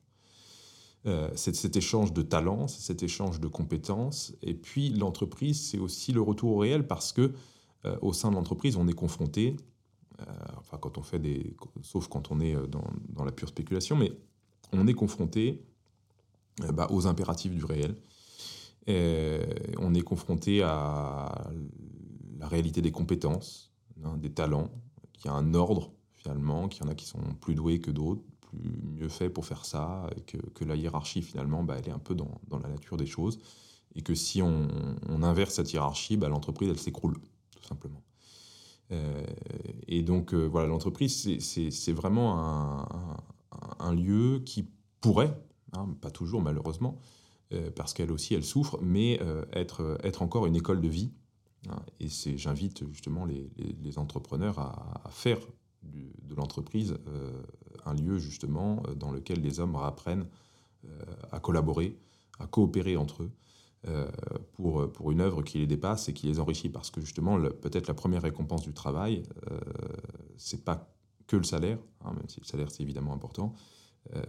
Euh, 1.07 1.29
c'est 1.35 1.55
cet 1.55 1.75
échange 1.75 2.13
de 2.13 2.23
talents, 2.23 2.67
c'est 2.67 2.81
cet 2.81 3.03
échange 3.03 3.39
de 3.39 3.47
compétences. 3.47 4.33
Et 4.41 4.55
puis 4.55 4.89
l'entreprise, 4.89 5.69
c'est 5.69 5.77
aussi 5.77 6.11
le 6.11 6.21
retour 6.21 6.55
au 6.55 6.57
réel 6.57 6.87
parce 6.87 7.11
que 7.13 7.33
euh, 7.85 7.97
au 8.01 8.11
sein 8.11 8.31
de 8.31 8.35
l'entreprise, 8.35 8.75
on 8.75 8.87
est 8.87 8.93
confronté, 8.93 9.55
euh, 10.19 10.25
enfin 10.57 10.77
quand 10.77 10.97
on 10.97 11.03
fait 11.03 11.19
des, 11.19 11.55
sauf 11.83 12.07
quand 12.07 12.31
on 12.31 12.39
est 12.39 12.55
dans, 12.67 13.23
la 13.23 13.31
pure 13.31 13.49
spéculation, 13.49 13.95
mais 13.95 14.13
on 14.71 14.87
est 14.87 14.93
confronté 14.93 15.63
bah, 16.73 16.87
aux 16.89 17.05
impératifs 17.05 17.53
du 17.53 17.65
réel. 17.65 17.95
On 18.87 19.93
est 19.93 20.01
confronté 20.01 20.63
à 20.63 21.51
la 22.39 22.47
réalité 22.47 22.81
des 22.81 22.91
compétences, 22.91 23.71
hein, 24.03 24.17
des 24.17 24.31
talents, 24.31 24.69
qu'il 25.13 25.25
y 25.25 25.33
a 25.33 25.33
un 25.37 25.53
ordre 25.53 25.91
finalement, 26.13 26.67
qu'il 26.67 26.83
y 26.83 26.87
en 26.87 26.91
a 26.91 26.95
qui 26.95 27.05
sont 27.05 27.19
plus 27.41 27.55
doués 27.55 27.79
que 27.79 27.91
d'autres, 27.91 28.21
plus 28.41 28.79
mieux 28.83 29.09
faits 29.09 29.33
pour 29.33 29.45
faire 29.45 29.65
ça, 29.65 30.09
que, 30.27 30.37
que 30.37 30.63
la 30.65 30.75
hiérarchie 30.75 31.21
finalement, 31.21 31.63
bah, 31.63 31.75
elle 31.77 31.87
est 31.89 31.91
un 31.93 31.99
peu 31.99 32.15
dans, 32.15 32.39
dans 32.47 32.59
la 32.59 32.69
nature 32.69 32.97
des 32.97 33.05
choses, 33.05 33.39
et 33.95 34.01
que 34.01 34.15
si 34.15 34.41
on, 34.41 34.67
inverse 35.23 35.55
cette 35.55 35.71
hiérarchie, 35.73 36.17
bah, 36.17 36.29
l'entreprise 36.29 36.69
elle 36.69 36.79
s'écroule 36.79 37.17
tout 37.51 37.63
simplement. 37.63 38.01
Euh, 38.91 39.25
et 39.87 40.03
donc 40.03 40.33
euh, 40.33 40.45
voilà, 40.45 40.67
l'entreprise 40.67 41.39
c'est- 41.39 41.91
vraiment 41.93 42.39
un, 42.39 43.17
un- 43.79 43.93
lieu 43.93 44.41
qui 44.45 44.67
pourrait, 45.01 45.35
hein, 45.73 45.87
pas 46.01 46.11
toujours 46.11 46.41
malheureusement, 46.41 46.99
euh, 47.53 47.71
parce 47.75 47.93
qu'elle 47.93 48.11
aussi 48.11 48.35
elle 48.35 48.43
souffre, 48.43 48.79
mais 48.81 49.19
être, 49.53 49.97
être 50.03 50.21
encore 50.21 50.45
une 50.45 50.55
école 50.55 50.81
de 50.81 50.87
vie 50.89 51.11
Hein, 51.70 51.82
et 51.99 52.07
j'invite 52.38 52.88
justement 52.91 53.26
les, 53.26 53.97
entrepreneurs 53.97 54.59
à, 54.59 55.09
faire 55.09 55.39
de 55.84 56.36
l'entreprise 56.36 56.97
euh, 57.07 57.41
un 57.86 57.93
lieu 57.93 58.18
justement 58.18 58.82
euh, 58.88 58.95
dans 58.95 59.11
lequel 59.11 59.41
les 59.41 59.59
hommes 59.59 59.76
apprennent 59.76 60.26
euh, 60.86 60.89
à 61.32 61.39
collaborer, 61.39 61.97
à 62.39 62.47
coopérer 62.47 62.97
entre 62.97 63.24
eux 63.24 63.32
pour, 64.53 64.91
pour 64.91 65.11
une 65.11 65.22
œuvre 65.22 65.43
qui 65.43 65.59
les 65.59 65.68
dépasse 65.68 66.09
et 66.09 66.13
qui 66.13 66.26
les 66.26 66.39
enrichit. 66.39 66.70
Parce 66.70 66.89
que 66.89 67.01
justement, 67.01 67.39
peut-être 67.39 67.86
la 67.88 67.93
première 67.93 68.24
récompense 68.24 68.63
du 68.63 68.74
travail, 68.74 69.22
c'est 70.38 70.66
pas 70.66 70.91
que 71.28 71.36
le 71.36 71.43
salaire, 71.43 71.78
hein, 72.03 72.13
même 72.13 72.28
si 72.28 72.39
le 72.39 72.47
salaire 72.47 72.72
c'est 72.72 72.82
évidemment 72.82 73.13
important, 73.13 73.53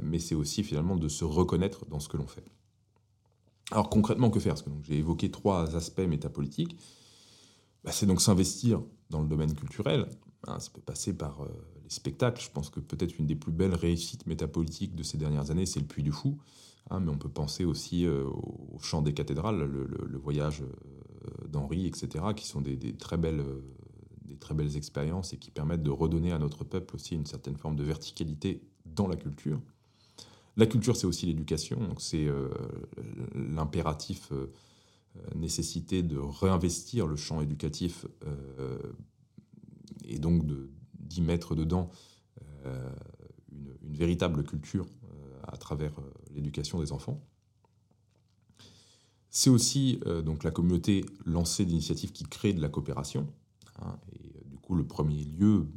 mais 0.03 0.19
c'est 0.19 0.35
aussi 0.35 0.63
finalement 0.63 0.97
de 0.97 1.09
se 1.09 1.25
reconnaître 1.25 1.87
dans 1.87 2.01
ce 2.01 2.11
que 2.11 2.19
l'on 2.19 2.27
fait. 2.27 2.45
Alors 3.71 3.89
concrètement, 3.89 4.29
que 4.29 4.41
faire? 4.41 4.57
J'ai 4.83 4.99
évoqué 4.99 5.31
trois 5.31 5.75
aspects 5.75 6.01
métapolitiques. 6.01 6.77
Bah, 7.87 7.93
c'est 7.93 8.07
donc 8.07 8.21
s'investir 8.21 8.83
dans 9.11 9.23
le 9.23 9.29
domaine 9.29 9.55
culturel. 9.55 10.09
Hein, 10.49 10.59
ça 10.59 10.71
peut 10.75 10.81
passer 10.81 11.17
par 11.17 11.43
euh, 11.43 11.49
les 11.85 11.91
spectacles. 11.91 12.43
Je 12.43 12.51
pense 12.51 12.69
que 12.69 12.81
peut-être 12.81 13.17
une 13.19 13.27
des 13.27 13.37
plus 13.37 13.53
belles 13.53 13.75
réussites 13.75 14.27
métapolitiques 14.27 14.97
de 14.97 15.05
ces 15.05 15.17
dernières 15.17 15.53
années, 15.53 15.67
c'est 15.67 15.79
le 15.79 15.87
Puy 15.87 16.03
du 16.03 16.11
Fou. 16.11 16.37
Hein, 16.91 16.99
mais 16.99 17.13
on 17.13 17.17
peut 17.17 17.29
penser 17.29 17.65
aussi 17.65 18.05
euh, 18.05 18.25
au 18.25 18.79
chant 18.81 19.03
des 19.03 19.15
cathédrales, 19.15 19.63
le, 19.63 20.19
voyage 20.19 20.63
euh, 20.63 21.47
d'Henri, 21.49 21.87
etc., 21.87 22.25
qui 22.35 22.47
sont 22.47 22.61
des, 22.61 22.77
très 22.97 23.17
belles, 23.17 23.45
des 24.25 24.37
très 24.37 24.55
belles 24.55 24.77
expériences 24.77 25.33
et 25.33 25.37
qui 25.37 25.53
permettent 25.53 25.85
de 25.85 25.91
redonner 25.91 26.33
à 26.33 26.39
notre 26.39 26.65
peuple 26.65 26.97
aussi 26.97 27.15
une 27.15 27.27
certaine 27.27 27.57
forme 27.57 27.77
de 27.77 27.85
verticalité 27.85 28.63
dans 28.85 29.07
la 29.07 29.17
culture. 29.17 29.61
La 30.57 30.67
culture, 30.67 30.97
c'est 30.97 31.07
aussi 31.07 31.27
l'éducation, 31.27 31.95
c'est 31.99 32.27
l'impératif 33.35 34.33
euh, 34.33 34.53
nécessité 35.35 36.03
de 36.03 36.19
réinvestir 36.19 37.07
le 37.07 37.17
champ 37.17 37.41
éducatif 37.41 38.07
euh, 38.25 38.79
et 40.05 40.19
donc 40.19 40.45
d'y 40.99 41.23
mettre 41.23 41.55
dedans 41.55 41.91
euh, 42.65 42.93
une, 43.53 43.77
véritable 43.83 44.45
culture 44.45 44.87
à 45.45 45.57
travers 45.57 45.93
l'éducation 46.35 46.81
des 46.81 46.93
enfants. 46.93 47.25
C'est 49.31 49.49
aussi 49.49 50.01
donc 50.25 50.45
la 50.45 50.51
communauté 50.51 51.05
lancée 51.25 51.65
d'initiatives 51.65 52.13
qui 52.13 52.25
créent 52.25 52.53
de 52.53 52.61
la 52.61 52.69
coopération. 52.69 53.27
Hein, 53.81 53.99
du 54.45 54.59
coup, 54.59 54.75
le 54.75 54.87
premier 54.87 55.25
lieu 55.25 55.69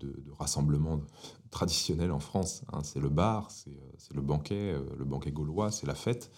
de, 0.00 0.14
rassemblement 0.38 1.00
traditionnel 1.50 2.12
en 2.12 2.20
France, 2.20 2.62
hein, 2.72 2.82
c'est 2.82 3.00
le 3.00 3.08
bar, 3.08 3.50
c'est 3.50 4.14
le 4.14 4.22
banquet, 4.22 4.74
le 4.96 5.04
banquet 5.04 5.32
gaulois, 5.32 5.70
c'est 5.70 5.86
la 5.86 5.94
fête. 5.94 6.30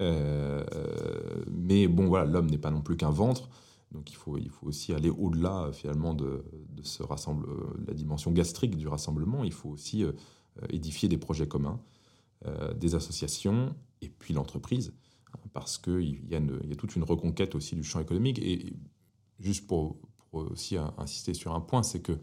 Euh, 0.00 0.64
mais 1.50 1.86
bon, 1.88 2.06
voilà, 2.06 2.24
l'homme 2.24 2.50
n'est 2.50 2.58
pas 2.58 2.70
non 2.70 2.80
plus 2.80 2.96
qu'un 2.96 3.10
ventre. 3.10 3.48
Donc 3.92 4.10
il 4.10 4.14
faut, 4.14 4.38
il 4.38 4.48
faut 4.48 4.66
aussi 4.66 4.92
aller 4.92 5.10
au-delà 5.10 5.70
finalement 5.72 6.14
de, 6.14 6.44
ce 6.82 7.02
rassemble, 7.02 7.46
la 7.86 7.94
dimension 7.94 8.30
gastrique 8.30 8.76
du 8.76 8.88
rassemblement. 8.88 9.44
Il 9.44 9.52
faut 9.52 9.68
aussi 9.68 10.04
euh, 10.04 10.12
édifier 10.68 11.08
des 11.08 11.18
projets 11.18 11.48
communs, 11.48 11.80
euh, 12.46 12.72
des 12.74 12.94
associations 12.94 13.74
et 14.00 14.08
puis 14.08 14.32
l'entreprise, 14.32 14.94
hein, 15.34 15.40
parce 15.52 15.76
qu'il 15.76 16.24
y, 16.30 16.36
a 16.36 16.40
y 16.40 16.72
a 16.72 16.76
toute 16.76 16.94
une 16.94 17.02
reconquête 17.02 17.54
aussi 17.54 17.74
du 17.74 17.82
champ 17.82 18.00
économique. 18.00 18.38
Et 18.38 18.74
juste 19.40 19.66
pour, 19.66 19.96
aussi 20.32 20.76
insister 20.96 21.34
sur 21.34 21.56
un 21.56 21.60
point, 21.60 21.82
c'est 21.82 22.00
que 22.00 22.16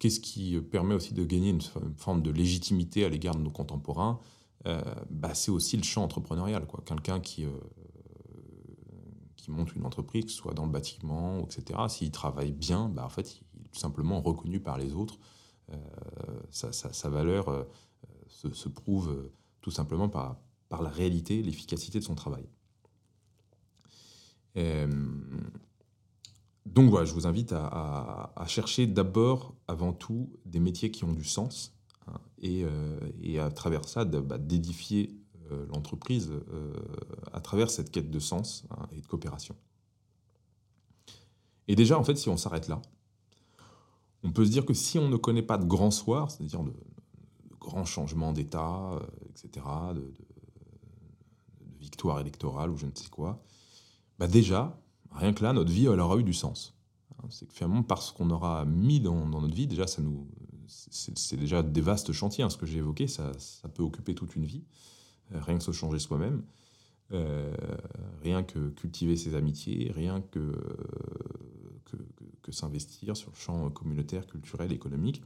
qu'est-ce 0.00 0.18
qui 0.18 0.60
permet 0.60 0.96
aussi 0.96 1.14
de 1.14 1.24
gagner 1.24 1.50
une 1.50 1.60
forme 1.96 2.22
de 2.22 2.32
légitimité 2.32 3.04
à 3.04 3.08
l'égard 3.08 3.36
de 3.36 3.42
nos 3.42 3.52
contemporains? 3.52 4.18
euh, 4.18 4.41
bah, 4.64 5.34
c'est 5.34 5.50
aussi 5.50 5.76
le 5.76 5.82
champ 5.82 6.04
entrepreneurial. 6.04 6.66
Quoi. 6.66 6.82
Quelqu'un 6.84 7.20
qui, 7.20 7.44
euh, 7.44 7.50
qui 9.36 9.50
monte 9.50 9.74
une 9.74 9.84
entreprise, 9.84 10.30
soit 10.30 10.54
dans 10.54 10.66
le 10.66 10.72
bâtiment, 10.72 11.40
etc., 11.40 11.80
s'il 11.88 12.10
travaille 12.10 12.52
bien, 12.52 12.88
bah, 12.88 13.04
en 13.04 13.08
fait, 13.08 13.40
il 13.54 13.62
est 13.62 13.68
tout 13.70 13.78
simplement 13.78 14.20
reconnu 14.20 14.60
par 14.60 14.78
les 14.78 14.94
autres. 14.94 15.18
Euh, 15.70 15.76
sa, 16.50 17.08
valeur 17.08 17.66
se, 18.28 18.68
prouve 18.68 19.30
tout 19.60 19.70
simplement 19.70 20.08
par 20.08 20.36
la 20.70 20.90
réalité, 20.90 21.42
l'efficacité 21.42 21.98
de 21.98 22.04
son 22.04 22.14
travail. 22.14 22.46
donc 26.66 26.90
voilà, 26.90 27.04
je 27.06 27.14
vous 27.14 27.26
invite 27.26 27.52
à 27.52 28.44
chercher 28.46 28.86
d'abord, 28.86 29.54
avant 29.66 29.92
tout, 29.92 30.30
des 30.44 30.60
métiers 30.60 30.90
qui 30.90 31.04
ont 31.04 31.12
du 31.12 31.24
sens, 31.24 31.74
Euh, 32.44 32.98
et, 33.22 33.38
à 33.38 33.50
travers 33.50 33.88
ça, 33.88 34.04
bah, 34.04 34.38
d'édifier 34.38 35.16
euh, 35.50 35.66
l'entreprise 35.66 36.30
euh, 36.30 36.72
à 37.32 37.40
travers 37.40 37.70
cette 37.70 37.90
quête 37.90 38.10
de 38.10 38.18
sens 38.18 38.64
hein, 38.70 38.88
et 38.92 39.00
de 39.00 39.06
coopération. 39.06 39.54
Et 41.68 41.76
déjà, 41.76 41.98
en 41.98 42.04
fait, 42.04 42.16
si 42.16 42.28
on 42.28 42.36
s'arrête 42.36 42.68
là, 42.68 42.82
on 44.24 44.32
peut 44.32 44.44
se 44.44 44.50
dire 44.50 44.66
que 44.66 44.74
si 44.74 44.98
on 44.98 45.08
ne 45.08 45.16
connaît 45.16 45.42
pas 45.42 45.58
de 45.58 45.64
grands 45.64 45.90
soirs, 45.90 46.30
c'est-à-dire 46.30 46.62
de, 46.62 46.72
grands 47.60 47.84
changements 47.84 48.32
d'État, 48.32 48.98
etc., 49.30 49.64
de, 49.94 50.00
de, 50.00 50.12
victoire 51.78 52.20
électorale 52.20 52.70
ou 52.70 52.76
je 52.76 52.86
ne 52.86 52.92
sais 52.94 53.08
quoi, 53.08 53.42
bah 54.18 54.26
déjà, 54.26 54.80
rien 55.12 55.32
que 55.32 55.42
là, 55.42 55.52
notre 55.52 55.70
vie, 55.70 55.86
elle 55.86 56.00
aura 56.00 56.16
eu 56.16 56.24
du 56.24 56.32
sens. 56.32 56.74
Hein, 57.18 57.26
c'est 57.30 57.46
que 57.46 57.54
finalement, 57.54 57.82
parce 57.82 58.12
qu'on 58.12 58.30
aura 58.30 58.64
mis 58.64 59.00
dans, 59.00 59.26
notre 59.26 59.54
vie, 59.54 59.66
déjà, 59.66 59.86
ça 59.86 60.02
nous, 60.02 60.26
c'est 60.72 61.36
déjà 61.36 61.62
des 61.62 61.80
vastes 61.80 62.12
chantiers, 62.12 62.44
hein, 62.44 62.50
ce 62.50 62.56
que 62.56 62.66
j'ai 62.66 62.78
évoqué, 62.78 63.06
ça, 63.06 63.32
peut 63.74 63.82
occuper 63.82 64.14
toute 64.14 64.34
une 64.36 64.44
vie, 64.44 64.64
euh, 65.32 65.40
rien 65.40 65.58
que 65.58 65.64
se 65.64 65.72
changer 65.72 65.98
soi-même, 65.98 66.42
euh, 67.12 67.54
rien 68.22 68.42
que 68.42 68.70
cultiver 68.70 69.16
ses 69.16 69.34
amitiés, 69.34 69.92
rien 69.94 70.20
que, 70.20 70.40
que, 72.42 72.52
s'investir 72.52 73.16
sur 73.16 73.30
le 73.30 73.36
champ 73.36 73.70
communautaire, 73.70 74.26
culturel, 74.26 74.72
économique. 74.72 75.22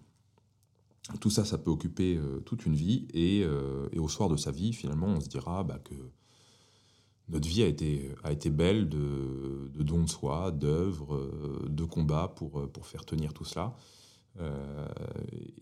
Tout 1.20 1.30
ça, 1.30 1.44
ça 1.44 1.58
peut 1.58 1.72
occuper 1.72 2.16
euh, 2.16 2.40
toute 2.40 2.66
une 2.66 2.74
vie, 2.74 3.08
et, 3.14 3.44
au 3.98 4.08
soir 4.08 4.28
de 4.28 4.36
sa 4.36 4.50
vie, 4.50 4.72
finalement, 4.72 5.08
on 5.08 5.20
se 5.20 5.28
dira 5.28 5.64
bah, 5.64 5.78
que 5.82 5.94
notre 7.28 7.48
vie 7.48 7.62
a 7.62 7.66
été, 7.66 8.50
belle 8.50 8.88
de, 8.88 9.70
de 9.74 9.82
dons 9.82 10.04
de 10.04 10.08
soi, 10.08 10.52
d'œuvres, 10.52 11.66
de 11.68 11.84
combats 11.84 12.28
pour 12.28 12.86
faire 12.86 13.04
tenir 13.04 13.32
tout 13.32 13.44
cela. 13.44 13.76
Euh, 14.40 14.86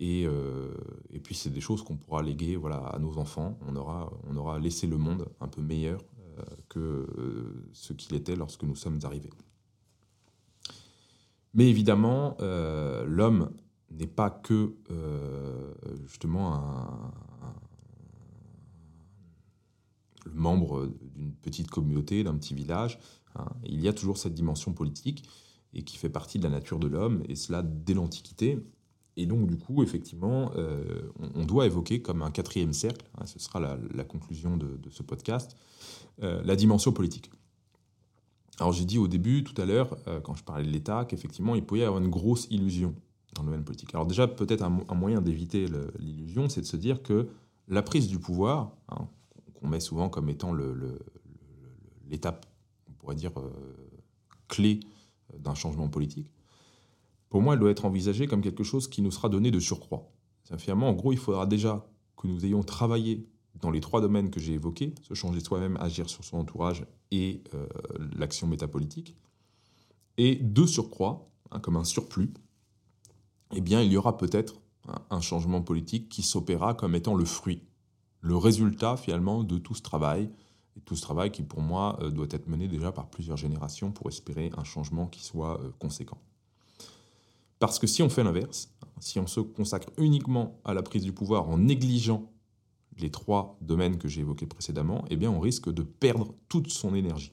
et, 0.00 0.26
euh, 0.26 0.74
et, 1.10 1.20
puis 1.20 1.34
c'est 1.34 1.50
des 1.50 1.60
choses 1.60 1.82
qu'on 1.82 1.96
pourra 1.96 2.22
léguer 2.22 2.56
voilà, 2.56 2.78
à 2.78 2.98
nos 2.98 3.18
enfants. 3.18 3.58
On 3.66 3.76
aura, 3.76 4.12
on 4.28 4.36
aura 4.36 4.58
laissé 4.58 4.86
le 4.86 4.98
monde 4.98 5.28
un 5.40 5.48
peu 5.48 5.62
meilleur 5.62 6.00
euh, 6.38 6.42
que 6.68 7.68
ce 7.72 7.92
qu'il 7.92 8.16
était 8.16 8.36
lorsque 8.36 8.64
nous 8.64 8.74
sommes 8.74 8.98
arrivés. 9.04 9.30
Mais 11.54 11.68
évidemment, 11.70 12.36
l'homme 12.40 13.52
n'est 13.92 14.08
pas 14.08 14.28
que 14.28 14.74
justement 16.04 16.52
un, 16.56 17.12
le 20.26 20.32
membre 20.32 20.90
d'une 21.14 21.32
petite 21.32 21.70
communauté, 21.70 22.24
d'un 22.24 22.34
petit 22.34 22.54
village. 22.54 22.98
Hein. 23.36 23.46
Il 23.64 23.80
y 23.80 23.86
a 23.86 23.92
toujours 23.92 24.18
cette 24.18 24.34
dimension 24.34 24.72
politique 24.72 25.28
et 25.74 25.82
qui 25.82 25.96
fait 25.96 26.08
partie 26.08 26.38
de 26.38 26.44
la 26.44 26.50
nature 26.50 26.78
de 26.78 26.86
l'homme, 26.86 27.22
et 27.28 27.34
cela 27.34 27.62
dès 27.62 27.94
l'Antiquité. 27.94 28.58
Et 29.16 29.26
donc, 29.26 29.46
du 29.46 29.56
coup, 29.56 29.82
effectivement, 29.82 30.50
euh, 30.56 31.02
on, 31.34 31.44
doit 31.44 31.66
évoquer 31.66 32.02
comme 32.02 32.22
un 32.22 32.30
quatrième 32.30 32.72
cercle, 32.72 33.06
hein, 33.18 33.26
ce 33.26 33.38
sera 33.38 33.60
la, 33.60 34.04
conclusion 34.04 34.56
de, 34.56 34.78
ce 34.90 35.02
podcast, 35.02 35.56
euh, 36.22 36.42
la 36.44 36.56
dimension 36.56 36.92
politique. 36.92 37.30
Alors, 38.58 38.72
j'ai 38.72 38.84
dit 38.84 38.98
au 38.98 39.08
début, 39.08 39.44
tout 39.44 39.60
à 39.60 39.66
l'heure, 39.66 39.96
euh, 40.08 40.20
quand 40.20 40.34
je 40.34 40.44
parlais 40.44 40.64
de 40.64 40.70
l'État, 40.70 41.04
qu'effectivement, 41.04 41.54
il 41.54 41.64
pouvait 41.64 41.80
y 41.80 41.84
avoir 41.84 42.02
une 42.02 42.10
grosse 42.10 42.46
illusion 42.50 42.94
dans 43.34 43.42
le 43.42 43.46
domaine 43.48 43.64
politique. 43.64 43.94
Alors, 43.94 44.06
déjà, 44.06 44.26
peut-être 44.26 44.62
un, 44.62 44.94
moyen 44.94 45.20
d'éviter 45.20 45.66
l'illusion, 45.98 46.48
c'est 46.48 46.60
de 46.60 46.66
se 46.66 46.76
dire 46.76 47.02
que 47.02 47.28
la 47.68 47.82
prise 47.82 48.08
du 48.08 48.18
pouvoir, 48.18 48.72
hein, 48.88 49.08
qu'on 49.54 49.68
met 49.68 49.80
souvent 49.80 50.08
comme 50.08 50.28
étant 50.28 50.52
l'étape, 52.08 52.46
on 52.88 52.92
pourrait 52.92 53.16
dire, 53.16 53.32
clé 54.48 54.80
d'un 55.38 55.54
changement 55.54 55.88
politique, 55.88 56.30
pour 57.28 57.42
moi, 57.42 57.54
elle 57.54 57.60
doit 57.60 57.70
être 57.70 57.84
envisagée 57.84 58.26
comme 58.26 58.42
quelque 58.42 58.62
chose 58.62 58.88
qui 58.88 59.02
nous 59.02 59.10
sera 59.10 59.28
donné 59.28 59.50
de 59.50 59.58
surcroît. 59.58 60.08
Finalement, 60.58 60.88
en 60.88 60.92
gros, 60.92 61.12
il 61.12 61.18
faudra 61.18 61.46
déjà 61.46 61.86
que 62.16 62.28
nous 62.28 62.44
ayons 62.44 62.62
travaillé 62.62 63.26
dans 63.60 63.70
les 63.70 63.80
trois 63.80 64.00
domaines 64.00 64.30
que 64.30 64.40
j'ai 64.40 64.54
évoqués, 64.54 64.94
se 65.02 65.14
changer 65.14 65.40
soi-même, 65.40 65.76
agir 65.78 66.08
sur 66.08 66.22
son 66.24 66.38
entourage 66.38 66.86
et 67.10 67.42
euh, 67.54 67.66
l'action 68.16 68.46
métapolitique. 68.46 69.16
Et 70.16 70.36
de 70.36 70.66
surcroît, 70.66 71.28
hein, 71.50 71.60
comme 71.60 71.76
un 71.76 71.84
surplus, 71.84 72.32
eh 73.54 73.60
bien, 73.60 73.80
il 73.80 73.92
y 73.92 73.96
aura 73.96 74.16
peut-être 74.16 74.60
un 75.10 75.20
changement 75.20 75.62
politique 75.62 76.08
qui 76.08 76.22
s'opérera 76.22 76.74
comme 76.74 76.94
étant 76.94 77.14
le 77.14 77.24
fruit, 77.24 77.62
le 78.20 78.36
résultat 78.36 78.96
finalement 78.96 79.42
de 79.42 79.58
tout 79.58 79.74
ce 79.74 79.82
travail 79.82 80.30
tout 80.84 80.96
ce 80.96 81.02
travail 81.02 81.30
qui, 81.30 81.42
pour 81.42 81.60
moi, 81.60 81.98
euh, 82.02 82.10
doit 82.10 82.26
être 82.30 82.48
mené 82.48 82.68
déjà 82.68 82.92
par 82.92 83.08
plusieurs 83.08 83.36
générations 83.36 83.92
pour 83.92 84.08
espérer 84.08 84.50
un 84.56 84.64
changement 84.64 85.06
qui 85.06 85.22
soit 85.22 85.60
euh, 85.60 85.70
conséquent. 85.78 86.18
Parce 87.58 87.78
que 87.78 87.86
si 87.86 88.02
on 88.02 88.08
fait 88.08 88.24
l'inverse, 88.24 88.74
si 89.00 89.18
on 89.18 89.26
se 89.26 89.40
consacre 89.40 89.90
uniquement 89.96 90.60
à 90.64 90.74
la 90.74 90.82
prise 90.82 91.04
du 91.04 91.12
pouvoir 91.12 91.48
en 91.48 91.58
négligeant 91.58 92.30
les 92.98 93.10
trois 93.10 93.56
domaines 93.60 93.98
que 93.98 94.08
j'ai 94.08 94.20
évoqués 94.20 94.46
précédemment, 94.46 95.04
eh 95.10 95.16
bien 95.16 95.30
on 95.30 95.40
risque 95.40 95.72
de 95.72 95.82
perdre 95.82 96.34
toute 96.48 96.70
son 96.70 96.94
énergie. 96.94 97.32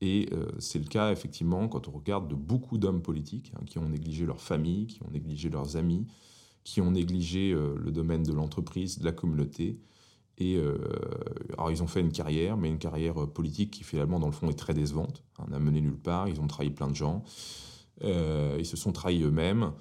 Et 0.00 0.28
euh, 0.32 0.50
c'est 0.58 0.78
le 0.78 0.86
cas, 0.86 1.12
effectivement, 1.12 1.68
quand 1.68 1.88
on 1.88 1.92
regarde 1.92 2.28
de 2.28 2.34
beaucoup 2.34 2.76
d'hommes 2.76 3.02
politiques 3.02 3.52
hein, 3.56 3.64
qui 3.66 3.78
ont 3.78 3.88
négligé 3.88 4.26
leur 4.26 4.40
famille, 4.40 4.86
qui 4.86 5.02
ont 5.02 5.10
négligé 5.10 5.48
leurs 5.48 5.76
amis, 5.76 6.06
qui 6.64 6.80
ont 6.80 6.90
négligé 6.90 7.52
le 7.52 7.90
domaine 7.90 8.22
de 8.22 8.32
l'entreprise, 8.32 9.00
de 9.00 9.04
la 9.04 9.10
communauté. 9.10 9.80
Et 10.38 10.56
euh, 10.56 10.78
alors, 11.56 11.70
ils 11.70 11.82
ont 11.82 11.86
fait 11.86 12.00
une 12.00 12.12
carrière, 12.12 12.56
mais 12.56 12.68
une 12.68 12.78
carrière 12.78 13.26
politique 13.28 13.70
qui, 13.70 13.84
finalement, 13.84 14.18
dans 14.18 14.26
le 14.26 14.32
fond, 14.32 14.48
est 14.48 14.58
très 14.58 14.74
décevante. 14.74 15.22
On 15.38 15.42
hein, 15.42 15.46
n'a 15.50 15.58
mené 15.58 15.80
nulle 15.80 15.98
part. 15.98 16.28
Ils 16.28 16.40
ont 16.40 16.46
trahi 16.46 16.70
plein 16.70 16.88
de 16.88 16.96
gens. 16.96 17.22
ils 18.02 18.66
se 18.66 18.76
sont 18.76 18.92
trahis 18.92 19.22
eux-mêmes. 19.22 19.72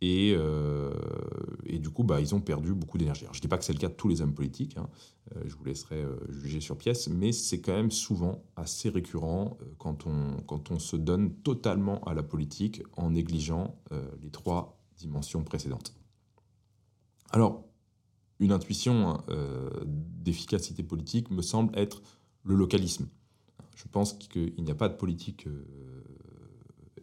Et, 0.00 0.34
euh, 0.36 0.92
et, 1.66 1.78
du 1.78 1.90
coup, 1.90 2.04
bah, 2.04 2.20
ils 2.20 2.34
ont 2.34 2.40
perdu 2.40 2.72
beaucoup 2.72 2.98
d'énergie. 2.98 3.24
je 3.32 3.38
ne 3.38 3.40
dis 3.40 3.48
pas 3.48 3.58
que 3.58 3.64
c'est 3.64 3.72
le 3.72 3.80
cas 3.80 3.88
de 3.88 3.94
tous 3.94 4.08
les 4.08 4.20
hommes 4.20 4.34
politiques, 4.34 4.76
hein. 4.76 4.88
euh, 5.34 5.42
je 5.46 5.54
vous 5.56 5.64
laisserai 5.64 6.02
euh, 6.02 6.16
juger 6.30 6.60
sur 6.60 6.76
pièce, 6.76 7.08
mais 7.08 7.32
c'est 7.32 7.60
quand 7.60 7.72
même 7.72 7.90
souvent 7.90 8.44
assez 8.54 8.90
récurrent 8.90 9.58
quand, 9.78 10.06
on, 10.06 10.40
quand 10.46 10.70
on 10.70 10.78
se 10.78 10.94
donne 10.94 11.34
totalement 11.34 12.00
à 12.04 12.14
la 12.14 12.22
politique 12.22 12.82
en 12.96 13.10
négligeant 13.10 13.76
les 14.22 14.30
trois 14.30 14.78
dimensions 14.96 15.42
précédentes. 15.42 15.94
Alors, 17.30 17.64
une 18.40 18.52
intuition 18.52 19.10
hein, 19.10 19.24
d'efficacité 19.84 20.82
politique 20.82 21.30
me 21.30 21.42
semble 21.42 21.76
être 21.78 22.02
le 22.44 22.54
localisme. 22.54 23.08
Je 23.74 23.84
pense 23.88 24.12
qu'il 24.12 24.62
n'y 24.62 24.70
a 24.70 24.74
pas 24.74 24.88
de 24.88 24.96
politique 24.96 25.48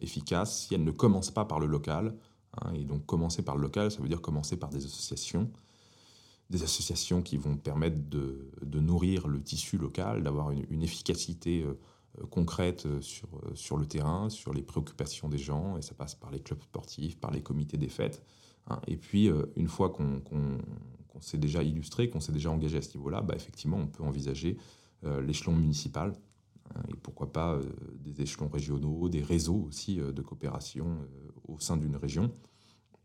efficace 0.00 0.66
si 0.66 0.74
elle 0.74 0.84
ne 0.84 0.90
commence 0.90 1.30
pas 1.30 1.44
par 1.44 1.60
le 1.60 1.66
local, 1.66 2.14
Hein, 2.62 2.72
et 2.74 2.84
donc 2.84 3.06
commencer 3.06 3.42
par 3.42 3.56
le 3.56 3.62
local, 3.62 3.90
ça 3.90 4.00
veut 4.00 4.08
dire 4.08 4.20
commencer 4.20 4.56
par 4.56 4.70
des 4.70 4.84
associations, 4.84 5.50
des 6.50 6.62
associations 6.62 7.22
qui 7.22 7.36
vont 7.36 7.56
permettre 7.56 7.98
de, 8.08 8.50
nourrir 8.80 9.28
le 9.28 9.42
tissu 9.42 9.78
local, 9.78 10.22
d'avoir 10.22 10.50
une, 10.50 10.82
efficacité 10.82 11.62
euh, 11.62 11.78
euh, 12.20 12.26
concrète 12.26 12.86
euh, 12.86 13.00
sur, 13.00 13.28
sur 13.54 13.76
le 13.76 13.86
terrain, 13.86 14.30
sur 14.30 14.52
les 14.52 14.62
préoccupations 14.62 15.28
des 15.28 15.38
gens, 15.38 15.76
et 15.76 15.82
ça 15.82 15.94
passe 15.94 16.14
par 16.14 16.30
les 16.30 16.40
clubs 16.40 16.62
sportifs, 16.62 17.18
par 17.18 17.30
les 17.30 17.42
comités 17.42 17.76
des 17.76 17.88
fêtes. 17.88 18.22
Hein. 18.68 18.80
Et 18.86 18.96
puis, 18.96 19.30
une 19.56 19.68
fois 19.68 19.90
qu'on 19.90 20.22
s'est 21.20 21.38
déjà 21.38 21.62
illustré, 21.62 22.10
qu'on 22.10 22.20
s'est 22.20 22.32
déjà 22.32 22.50
engagé 22.50 22.78
à 22.78 22.82
ce 22.82 22.96
niveau-là, 22.96 23.22
bah, 23.22 23.34
effectivement, 23.36 23.78
on 23.78 23.86
peut 23.86 24.02
envisager 24.02 24.56
l'échelon 25.22 25.54
municipal, 25.54 26.14
hein, 26.74 26.80
et 26.88 26.94
pourquoi 26.94 27.32
pas 27.32 27.60
des 28.00 28.22
échelons 28.22 28.48
régionaux, 28.48 29.08
des 29.08 29.22
réseaux 29.22 29.64
aussi 29.68 29.96
de 29.96 30.22
coopération 30.22 30.98
au 31.46 31.60
sein 31.60 31.76
d'une 31.76 31.96
région, 31.96 32.32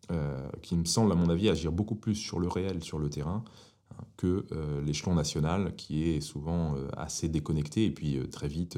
euh, 0.09 0.49
qui 0.62 0.76
me 0.76 0.86
semble, 0.86 1.12
à 1.12 1.16
mon 1.16 1.30
avis, 1.30 1.47
agir 1.49 1.72
beaucoup 1.72 1.95
plus 1.95 2.16
sur 2.16 2.39
le 2.39 2.47
réel, 2.47 2.84
sur 2.84 2.99
le 2.99 3.09
terrain, 3.09 3.43
hein, 3.91 4.03
que 4.18 4.45
euh, 4.51 4.82
l'échelon 4.82 5.14
national, 5.14 5.76
qui 5.76 6.03
est 6.03 6.22
souvent 6.22 6.76
euh, 6.76 6.88
assez 6.97 7.30
déconnecté 7.30 7.86
et 7.86 7.91
puis 7.91 8.20
très 8.30 8.47
vite 8.47 8.78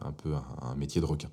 un 0.00 0.12
peu 0.12 0.34
un, 0.34 0.74
métier 0.76 1.00
de 1.00 1.06
requin. 1.06 1.30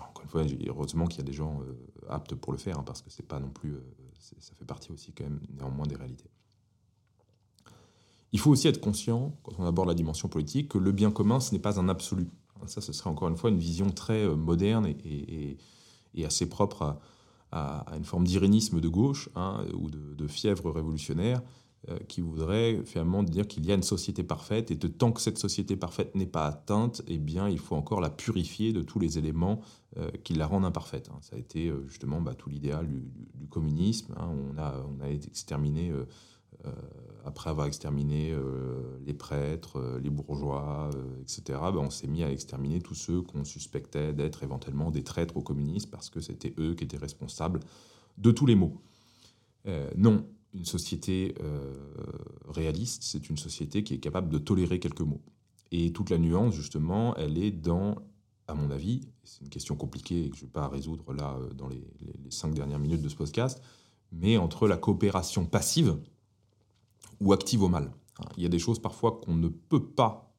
Encore 0.00 0.24
une 0.24 0.30
fois, 0.30 0.42
heureusement 0.66 1.06
qu'il 1.06 1.18
y 1.18 1.22
a 1.22 1.24
des 1.24 1.32
gens 1.32 1.60
aptes 2.08 2.34
pour 2.34 2.52
le 2.52 2.58
faire, 2.58 2.78
hein, 2.78 2.82
parce 2.84 3.02
que 3.02 3.10
c'est 3.10 3.26
pas 3.26 3.38
non 3.38 3.50
plus, 3.50 3.76
ça 4.22 4.54
fait 4.54 4.64
partie 4.64 4.92
aussi 4.92 5.12
quand 5.12 5.24
même 5.24 5.40
néanmoins 5.58 5.86
des 5.86 5.96
réalités. 5.96 6.30
Il 8.32 8.40
faut 8.40 8.50
aussi 8.50 8.68
être 8.68 8.80
conscient, 8.80 9.36
quand 9.42 9.52
on 9.58 9.66
aborde 9.66 9.88
la 9.88 9.94
dimension 9.94 10.28
politique, 10.28 10.70
que 10.70 10.78
le 10.78 10.92
bien 10.92 11.10
commun, 11.10 11.38
ce 11.40 11.52
n'est 11.52 11.60
pas 11.60 11.78
un 11.78 11.88
absolu. 11.88 12.28
Ça, 12.66 12.80
ce 12.80 12.92
serait 12.92 13.10
encore 13.10 13.28
une 13.28 13.36
fois 13.36 13.50
une 13.50 13.58
vision 13.58 13.90
très 13.90 14.26
moderne 14.28 14.86
et, 14.86 15.58
assez 16.24 16.48
propre 16.48 16.98
à, 17.50 17.84
une 17.96 18.04
forme 18.04 18.26
d'irénisme 18.26 18.80
de 18.80 18.88
gauche 18.88 19.28
hein, 19.34 19.66
ou 19.74 19.90
de, 19.90 20.26
fièvre 20.28 20.70
révolutionnaire 20.70 21.40
euh, 21.40 21.71
qui 22.06 22.20
voudrait 22.20 22.80
finalement 22.84 23.24
dire 23.24 23.48
qu'il 23.48 23.66
y 23.66 23.72
a 23.72 23.74
une 23.74 23.82
société 23.82 24.22
parfaite 24.22 24.70
et 24.70 24.78
que 24.78 24.86
tant 24.86 25.10
que 25.10 25.20
cette 25.20 25.38
société 25.38 25.74
parfaite 25.74 26.14
n'est 26.14 26.26
pas 26.26 26.46
atteinte, 26.46 27.02
eh 27.08 27.18
bien, 27.18 27.48
il 27.48 27.58
faut 27.58 27.74
encore 27.74 28.00
la 28.00 28.08
purifier 28.08 28.72
de 28.72 28.82
tous 28.82 29.00
les 29.00 29.18
éléments 29.18 29.60
euh, 29.96 30.08
qui 30.22 30.34
la 30.34 30.46
rendent 30.46 30.64
imparfaite. 30.64 31.10
Hein. 31.12 31.18
Ça 31.22 31.34
a 31.34 31.38
été 31.40 31.68
euh, 31.68 31.84
justement 31.88 32.20
bah, 32.20 32.34
tout 32.34 32.48
l'idéal 32.48 32.86
du, 32.86 33.48
communisme. 33.48 34.14
Hein. 34.16 34.30
On, 34.56 35.02
a, 35.02 35.10
exterminé 35.10 35.92
euh, 36.66 36.70
après 37.24 37.50
avoir 37.50 37.66
exterminé 37.66 38.32
euh, 38.32 38.98
les 39.06 39.14
prêtres, 39.14 39.78
euh, 39.78 40.00
les 40.00 40.10
bourgeois, 40.10 40.90
etc., 41.20 41.42
ben, 41.48 41.78
on 41.78 41.90
s'est 41.90 42.08
mis 42.08 42.22
à 42.24 42.30
exterminer 42.30 42.80
tous 42.80 42.94
ceux 42.94 43.22
qu'on 43.22 43.44
suspectait 43.44 44.12
d'être 44.12 44.42
éventuellement 44.42 44.90
des 44.90 45.04
traîtres 45.04 45.36
aux 45.36 45.42
communistes 45.42 45.90
parce 45.90 46.10
que 46.10 46.20
c'était 46.20 46.52
eux 46.58 46.74
qui 46.74 46.84
étaient 46.84 46.98
responsables 46.98 47.60
de 48.18 48.30
tous 48.32 48.46
les 48.46 48.56
maux. 48.56 48.80
non, 49.96 50.26
une 50.54 50.64
société 50.64 51.34
réaliste, 52.48 53.02
c'est 53.02 53.30
une 53.30 53.38
société 53.38 53.84
qui 53.84 53.94
est 53.94 53.98
capable 53.98 54.28
de 54.28 54.38
tolérer 54.38 54.78
quelques 54.78 55.00
mots. 55.00 55.22
Et 55.70 55.92
toute 55.92 56.10
la 56.10 56.18
nuance, 56.18 56.54
justement, 56.54 57.16
elle 57.16 57.38
est 57.38 57.50
dans, 57.50 57.96
à 58.46 58.54
mon 58.54 58.70
avis, 58.70 59.00
c'est 59.24 59.40
une 59.40 59.48
question 59.48 59.74
compliquée 59.74 60.26
et 60.26 60.30
que 60.30 60.36
je 60.36 60.42
ne 60.42 60.46
vais 60.46 60.52
pas 60.52 60.68
résoudre 60.68 61.14
là 61.14 61.38
dans 61.54 61.68
les, 61.68 61.82
cinq 62.28 62.52
dernières 62.52 62.78
minutes 62.78 63.00
de 63.00 63.08
ce 63.08 63.16
podcast, 63.16 63.62
mais 64.12 64.36
entre 64.36 64.68
la 64.68 64.76
coopération 64.76 65.46
passive, 65.46 65.98
ou 67.20 67.32
active 67.32 67.62
au 67.62 67.68
mal. 67.68 67.92
Hein, 68.18 68.28
il 68.36 68.42
y 68.42 68.46
a 68.46 68.48
des 68.48 68.58
choses 68.58 68.80
parfois 68.80 69.20
qu'on 69.20 69.34
ne 69.34 69.48
peut 69.48 69.84
pas, 69.84 70.34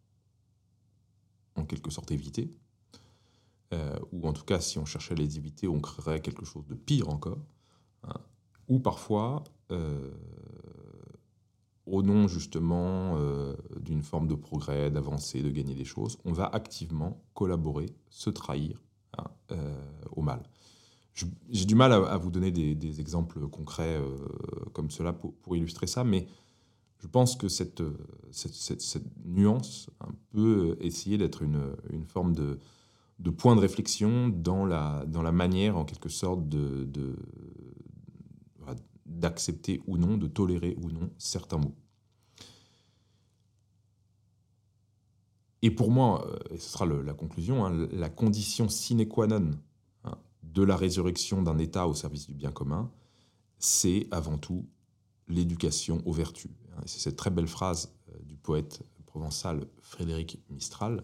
en 1.55 1.65
quelque 1.65 1.89
sorte, 1.89 2.11
éviter. 2.11 2.51
Euh, 3.73 3.97
ou 4.11 4.27
en 4.27 4.33
tout 4.33 4.43
cas, 4.43 4.59
si 4.59 4.77
on 4.77 4.85
cherchait 4.85 5.13
à 5.13 5.17
les 5.17 5.37
éviter, 5.37 5.67
on 5.67 5.79
créerait 5.79 6.21
quelque 6.21 6.45
chose 6.45 6.67
de 6.67 6.75
pire 6.75 7.09
encore. 7.09 7.39
Hein. 8.03 8.19
ou 8.67 8.79
parfois, 8.79 9.45
euh, 9.62 9.62
au 11.85 12.01
nom 12.01 12.27
justement 12.27 13.17
euh, 13.17 13.55
d'une 13.79 14.03
forme 14.03 14.27
de 14.27 14.35
progrès, 14.35 14.89
d'avancer, 14.89 15.41
de 15.41 15.49
gagner 15.49 15.75
des 15.75 15.85
choses, 15.85 16.17
on 16.25 16.31
va 16.31 16.45
activement 16.45 17.21
collaborer, 17.33 17.87
se 18.09 18.29
trahir 18.29 18.81
hein, 19.17 19.55
au 20.15 20.21
mal. 20.21 20.43
J'ai 21.49 21.65
du 21.65 21.75
mal 21.75 21.91
à, 21.93 22.17
vous 22.17 22.31
donner 22.31 22.49
des, 22.49 22.99
exemples 22.99 23.47
concrets 23.47 24.01
comme 24.73 24.89
cela 24.89 25.13
pour, 25.13 25.55
illustrer 25.55 25.85
ça, 25.85 26.03
mais 26.03 26.25
je 26.97 27.07
pense 27.07 27.35
que 27.35 27.49
cette, 27.49 27.83
nuance 29.23 29.91
peut 30.31 30.75
essayer 30.81 31.19
d'être 31.19 31.43
une, 31.43 31.75
forme 32.07 32.33
de, 32.33 32.57
point 33.29 33.55
de 33.55 33.61
réflexion 33.61 34.29
dans 34.29 34.65
la 34.65 35.31
manière, 35.31 35.77
en 35.77 35.85
quelque 35.85 36.09
sorte, 36.09 36.49
de, 36.49 37.15
d'accepter 39.19 39.81
ou 39.87 39.97
non, 39.97 40.17
de 40.17 40.27
tolérer 40.27 40.75
ou 40.81 40.89
non 40.89 41.09
certains 41.17 41.57
mots. 41.57 41.75
Et 45.61 45.71
pour 45.71 45.91
moi, 45.91 46.27
et 46.51 46.57
ce 46.57 46.69
sera 46.69 46.85
la 46.85 47.13
conclusion, 47.13 47.65
hein, 47.65 47.87
la 47.91 48.09
condition 48.09 48.67
sine 48.67 49.07
qua 49.07 49.27
non 49.27 49.51
hein, 50.03 50.17
de 50.43 50.61
la 50.61 50.75
résurrection 50.75 51.41
d'un 51.41 51.57
État 51.57 51.87
au 51.87 51.93
service 51.93 52.27
du 52.27 52.33
bien 52.33 52.51
commun, 52.51 52.91
c'est 53.59 54.07
avant 54.11 54.37
tout 54.37 54.67
l'éducation 55.29 56.01
aux 56.05 56.11
vertus. 56.11 56.51
C'est 56.85 56.99
cette 56.99 57.15
très 57.15 57.29
belle 57.29 57.47
phrase 57.47 57.95
euh, 58.09 58.19
du 58.23 58.35
poète 58.35 58.83
provençal 59.05 59.65
Frédéric 59.81 60.43
Mistral. 60.49 61.03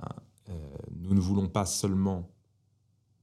Hein, 0.00 0.08
euh, 0.48 0.76
nous 0.96 1.14
ne 1.14 1.20
voulons 1.20 1.48
pas 1.48 1.66
seulement 1.66 2.34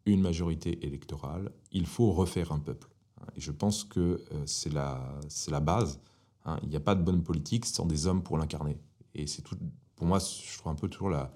une 0.06 0.22
majorité 0.22 0.86
électorale, 0.86 1.52
il 1.72 1.86
faut 1.86 2.12
refaire 2.12 2.52
un 2.52 2.60
peuple. 2.60 2.91
Et 3.36 3.42
je 3.42 3.52
pense 3.52 3.84
que 3.84 4.00
euh, 4.00 4.44
c'est 4.46 4.74
la, 4.74 5.02
la 5.50 5.60
base. 5.60 6.00
Hein. 6.46 6.58
Il 6.64 6.70
n'y 6.70 6.76
a 6.76 6.82
pas 6.82 6.96
de 6.96 7.04
bonne 7.04 7.24
politique 7.24 7.66
sans 7.66 7.86
des 7.86 8.08
hommes 8.08 8.24
pour 8.24 8.38
l'incarner. 8.38 8.78
Et 9.16 9.28
c'est 9.28 9.42
tout, 9.42 9.58
pour 9.96 10.08
moi, 10.08 10.20
je 10.20 10.58
trouve 10.58 10.72
un 10.72 10.76
peu 10.76 10.88
toujours 10.88 11.10
la, 11.10 11.34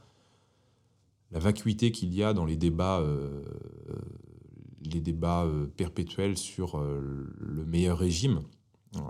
la 1.32 1.40
vacuité 1.40 1.92
qu'il 1.92 2.14
y 2.14 2.24
a 2.24 2.34
dans 2.34 2.46
les 2.46 2.56
débats, 2.56 3.04
les 4.82 5.02
débats 5.02 5.46
perpétuels 5.76 6.38
sur 6.38 6.80
le 6.80 7.66
meilleur 7.66 7.98
régime. 7.98 8.42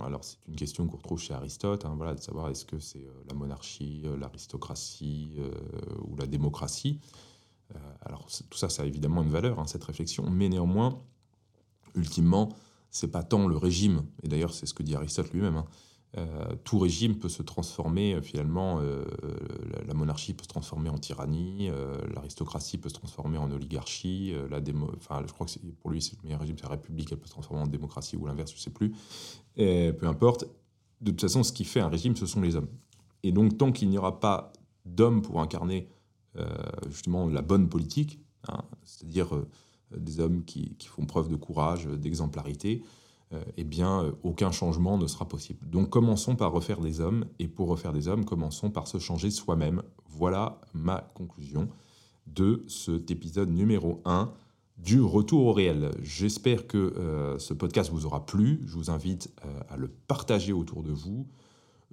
Alors 0.04 0.24
c'est 0.24 0.38
une 0.48 0.56
question 0.56 0.88
qu'on 0.88 0.98
retrouve 0.98 1.20
chez 1.20 1.34
Aristote, 1.34 1.86
hein, 1.86 1.94
voilà, 1.96 2.16
de 2.16 2.22
savoir 2.22 2.50
est-ce 2.50 2.66
que 2.66 2.80
c'est 2.80 3.06
euh, 3.06 3.24
la 3.30 3.36
monarchie, 3.36 4.02
euh, 4.06 4.18
l'aristocratie 4.18 5.36
euh, 5.38 5.52
ou 6.08 6.16
la 6.16 6.28
démocratie. 6.28 7.00
alors 8.02 8.28
tout 8.50 8.58
ça, 8.58 8.70
ça 8.70 8.84
a 8.84 8.86
évidemment 8.86 9.24
une 9.24 9.32
valeur, 9.32 9.60
hein, 9.60 9.68
cette 9.68 9.84
réflexion, 9.84 10.30
mais 10.30 10.50
néanmoins, 10.50 11.02
ultimement, 11.96 12.50
c'est 12.96 13.10
pas 13.10 13.24
tant 13.24 13.46
le 13.46 13.58
régime, 13.58 14.04
et 14.24 14.30
d'ailleurs 14.30 14.54
c'est 14.54 14.66
ce 14.66 14.74
que 14.74 14.82
dit 14.82 14.96
Aristote 14.96 15.32
lui-même, 15.34 15.58
hein, 15.58 15.66
euh, 16.18 16.56
tout 16.64 16.80
régime 16.80 17.18
peut 17.18 17.28
se 17.28 17.44
transformer 17.44 18.14
euh, 18.14 18.22
finalement, 18.22 18.80
euh, 18.80 19.04
la, 19.86 19.94
monarchie 19.94 20.34
peut 20.34 20.44
se 20.44 20.48
transformer 20.48 20.90
en 20.90 20.98
tyrannie, 20.98 21.70
l'aristocratie 22.14 22.78
peut 22.78 22.88
se 22.88 22.94
transformer 22.94 23.38
en 23.38 23.52
oligarchie, 23.52 24.34
la 24.50 24.62
démo, 24.62 24.90
enfin, 24.96 25.22
je 25.28 25.34
crois 25.34 25.46
que 25.46 25.60
pour 25.82 25.90
lui 25.90 26.02
c'est 26.02 26.16
le 26.22 26.24
meilleur 26.24 26.40
régime, 26.40 26.56
c'est 26.58 26.64
la 26.64 26.70
République, 26.70 27.12
elle 27.12 27.18
peut 27.18 27.28
se 27.28 27.32
transformer 27.32 27.64
en 27.64 27.68
démocratie 27.68 28.16
ou 28.16 28.26
l'inverse, 28.26 28.52
je 28.52 28.58
ne 28.58 28.62
sais 28.62 28.70
plus. 28.70 28.94
Peu 29.56 30.08
importe. 30.08 30.46
De 31.02 31.12
toute 31.12 31.22
façon, 31.22 31.44
ce 31.44 31.52
qui 31.52 31.66
fait 31.66 31.82
un 31.82 31.90
régime, 31.90 32.16
ce 32.16 32.26
sont 32.26 32.42
les 32.42 32.56
hommes. 32.56 32.70
Et 33.24 33.34
donc, 33.34 33.58
tant 33.58 33.72
qu'il 33.72 33.90
n'y 33.90 33.98
aura 33.98 34.20
pas 34.20 34.54
d'hommes 34.86 35.22
pour 35.22 35.42
incarner 35.42 35.90
justement 36.88 37.28
la 37.28 37.42
bonne 37.42 37.68
politique, 37.70 38.20
hein, 38.48 38.64
c'est-à-dire 38.84 39.30
des 39.96 40.20
hommes 40.20 40.44
qui, 40.44 40.76
font 40.86 41.06
preuve 41.06 41.30
de 41.30 41.36
courage, 41.36 41.88
d'exemplarité, 41.88 42.84
euh, 43.34 43.44
eh 43.58 43.64
bien, 43.64 44.04
euh, 44.04 44.12
aucun 44.24 44.52
changement 44.52 44.98
ne 44.98 45.08
sera 45.08 45.28
possible. 45.28 45.68
Donc 45.68 45.90
commençons 45.90 46.36
par 46.36 46.52
refaire 46.52 46.80
des 46.80 47.00
hommes, 47.00 47.26
et 47.40 47.48
pour 47.48 47.68
refaire 47.68 47.94
des 47.94 48.08
hommes, 48.08 48.26
commençons 48.26 48.70
par 48.70 48.88
se 48.88 49.00
changer 49.00 49.32
soi-même. 49.32 49.82
Voilà 50.08 50.62
ma 50.74 51.02
conclusion. 51.14 51.70
de 52.28 52.64
cet 52.68 53.12
épisode 53.12 53.52
numéro 53.52 54.02
1 54.04 54.32
du 54.78 55.02
retour 55.02 55.46
au 55.48 55.54
réel. 55.54 55.92
J'espère 56.02 56.68
que 56.68 56.78
euh, 56.78 57.40
ce 57.40 57.54
podcast 57.54 57.92
vous 57.92 58.06
aura 58.06 58.26
plu. 58.26 58.62
Je 58.66 58.76
vous 58.76 58.90
invite 58.90 59.32
euh, 59.46 59.60
à 59.70 59.78
le 59.78 59.88
partager 59.88 60.54
autour 60.54 60.84
de 60.84 60.92
vous. 60.92 61.28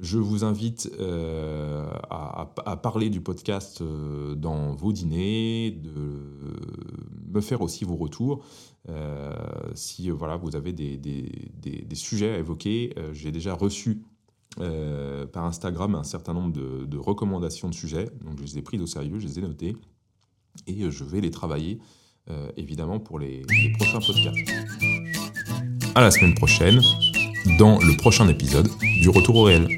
Je 0.03 0.19
vous 0.19 0.43
invite 0.43 0.91
euh, 0.99 1.89
à, 2.11 2.77
parler 2.83 3.09
du 3.09 3.21
podcast 3.21 3.83
euh, 3.83 4.35
dans 4.35 4.75
vos 4.75 4.93
dîners, 4.93 5.71
de 5.71 6.01
me 7.33 7.41
faire 7.41 7.63
aussi 7.63 7.85
vos 7.85 7.95
retours. 7.95 8.45
Euh, 8.89 9.33
si 9.75 10.11
voilà, 10.11 10.37
vous 10.37 10.57
avez 10.57 10.73
des, 10.73 10.97
des- 10.97 11.95
sujets 11.95 12.35
à 12.35 12.39
évoquer, 12.39 12.93
j'ai 13.13 13.31
déjà 13.31 13.55
reçu 13.55 14.03
par 14.57 15.45
Instagram 15.45 15.95
un 15.95 16.03
certain 16.03 16.35
nombre 16.35 16.53
de, 16.53 16.99
recommandations 16.99 17.69
de 17.69 17.75
sujets. 17.75 18.07
Donc 18.25 18.39
je 18.39 18.43
les 18.43 18.59
ai 18.59 18.63
prises 18.63 18.83
au 18.83 18.87
sérieux, 18.87 19.21
je 19.21 19.27
les 19.29 19.39
ai 19.39 19.43
notés 19.43 19.77
et 20.67 20.91
je 20.91 21.05
vais 21.05 21.21
les 21.21 21.31
travailler 21.31 21.79
évidemment 22.57 22.99
pour 22.99 23.21
les, 23.21 23.45
les 23.49 23.73
prochains 23.79 24.01
podcasts. 24.01 24.51
À 25.95 26.01
la 26.01 26.11
semaine 26.11 26.35
prochaine 26.35 26.81
dans 27.59 27.79
le 27.79 27.97
prochain 27.97 28.27
épisode 28.29 28.69
du 29.01 29.09
Retour 29.09 29.37
au 29.37 29.43
réel. 29.45 29.69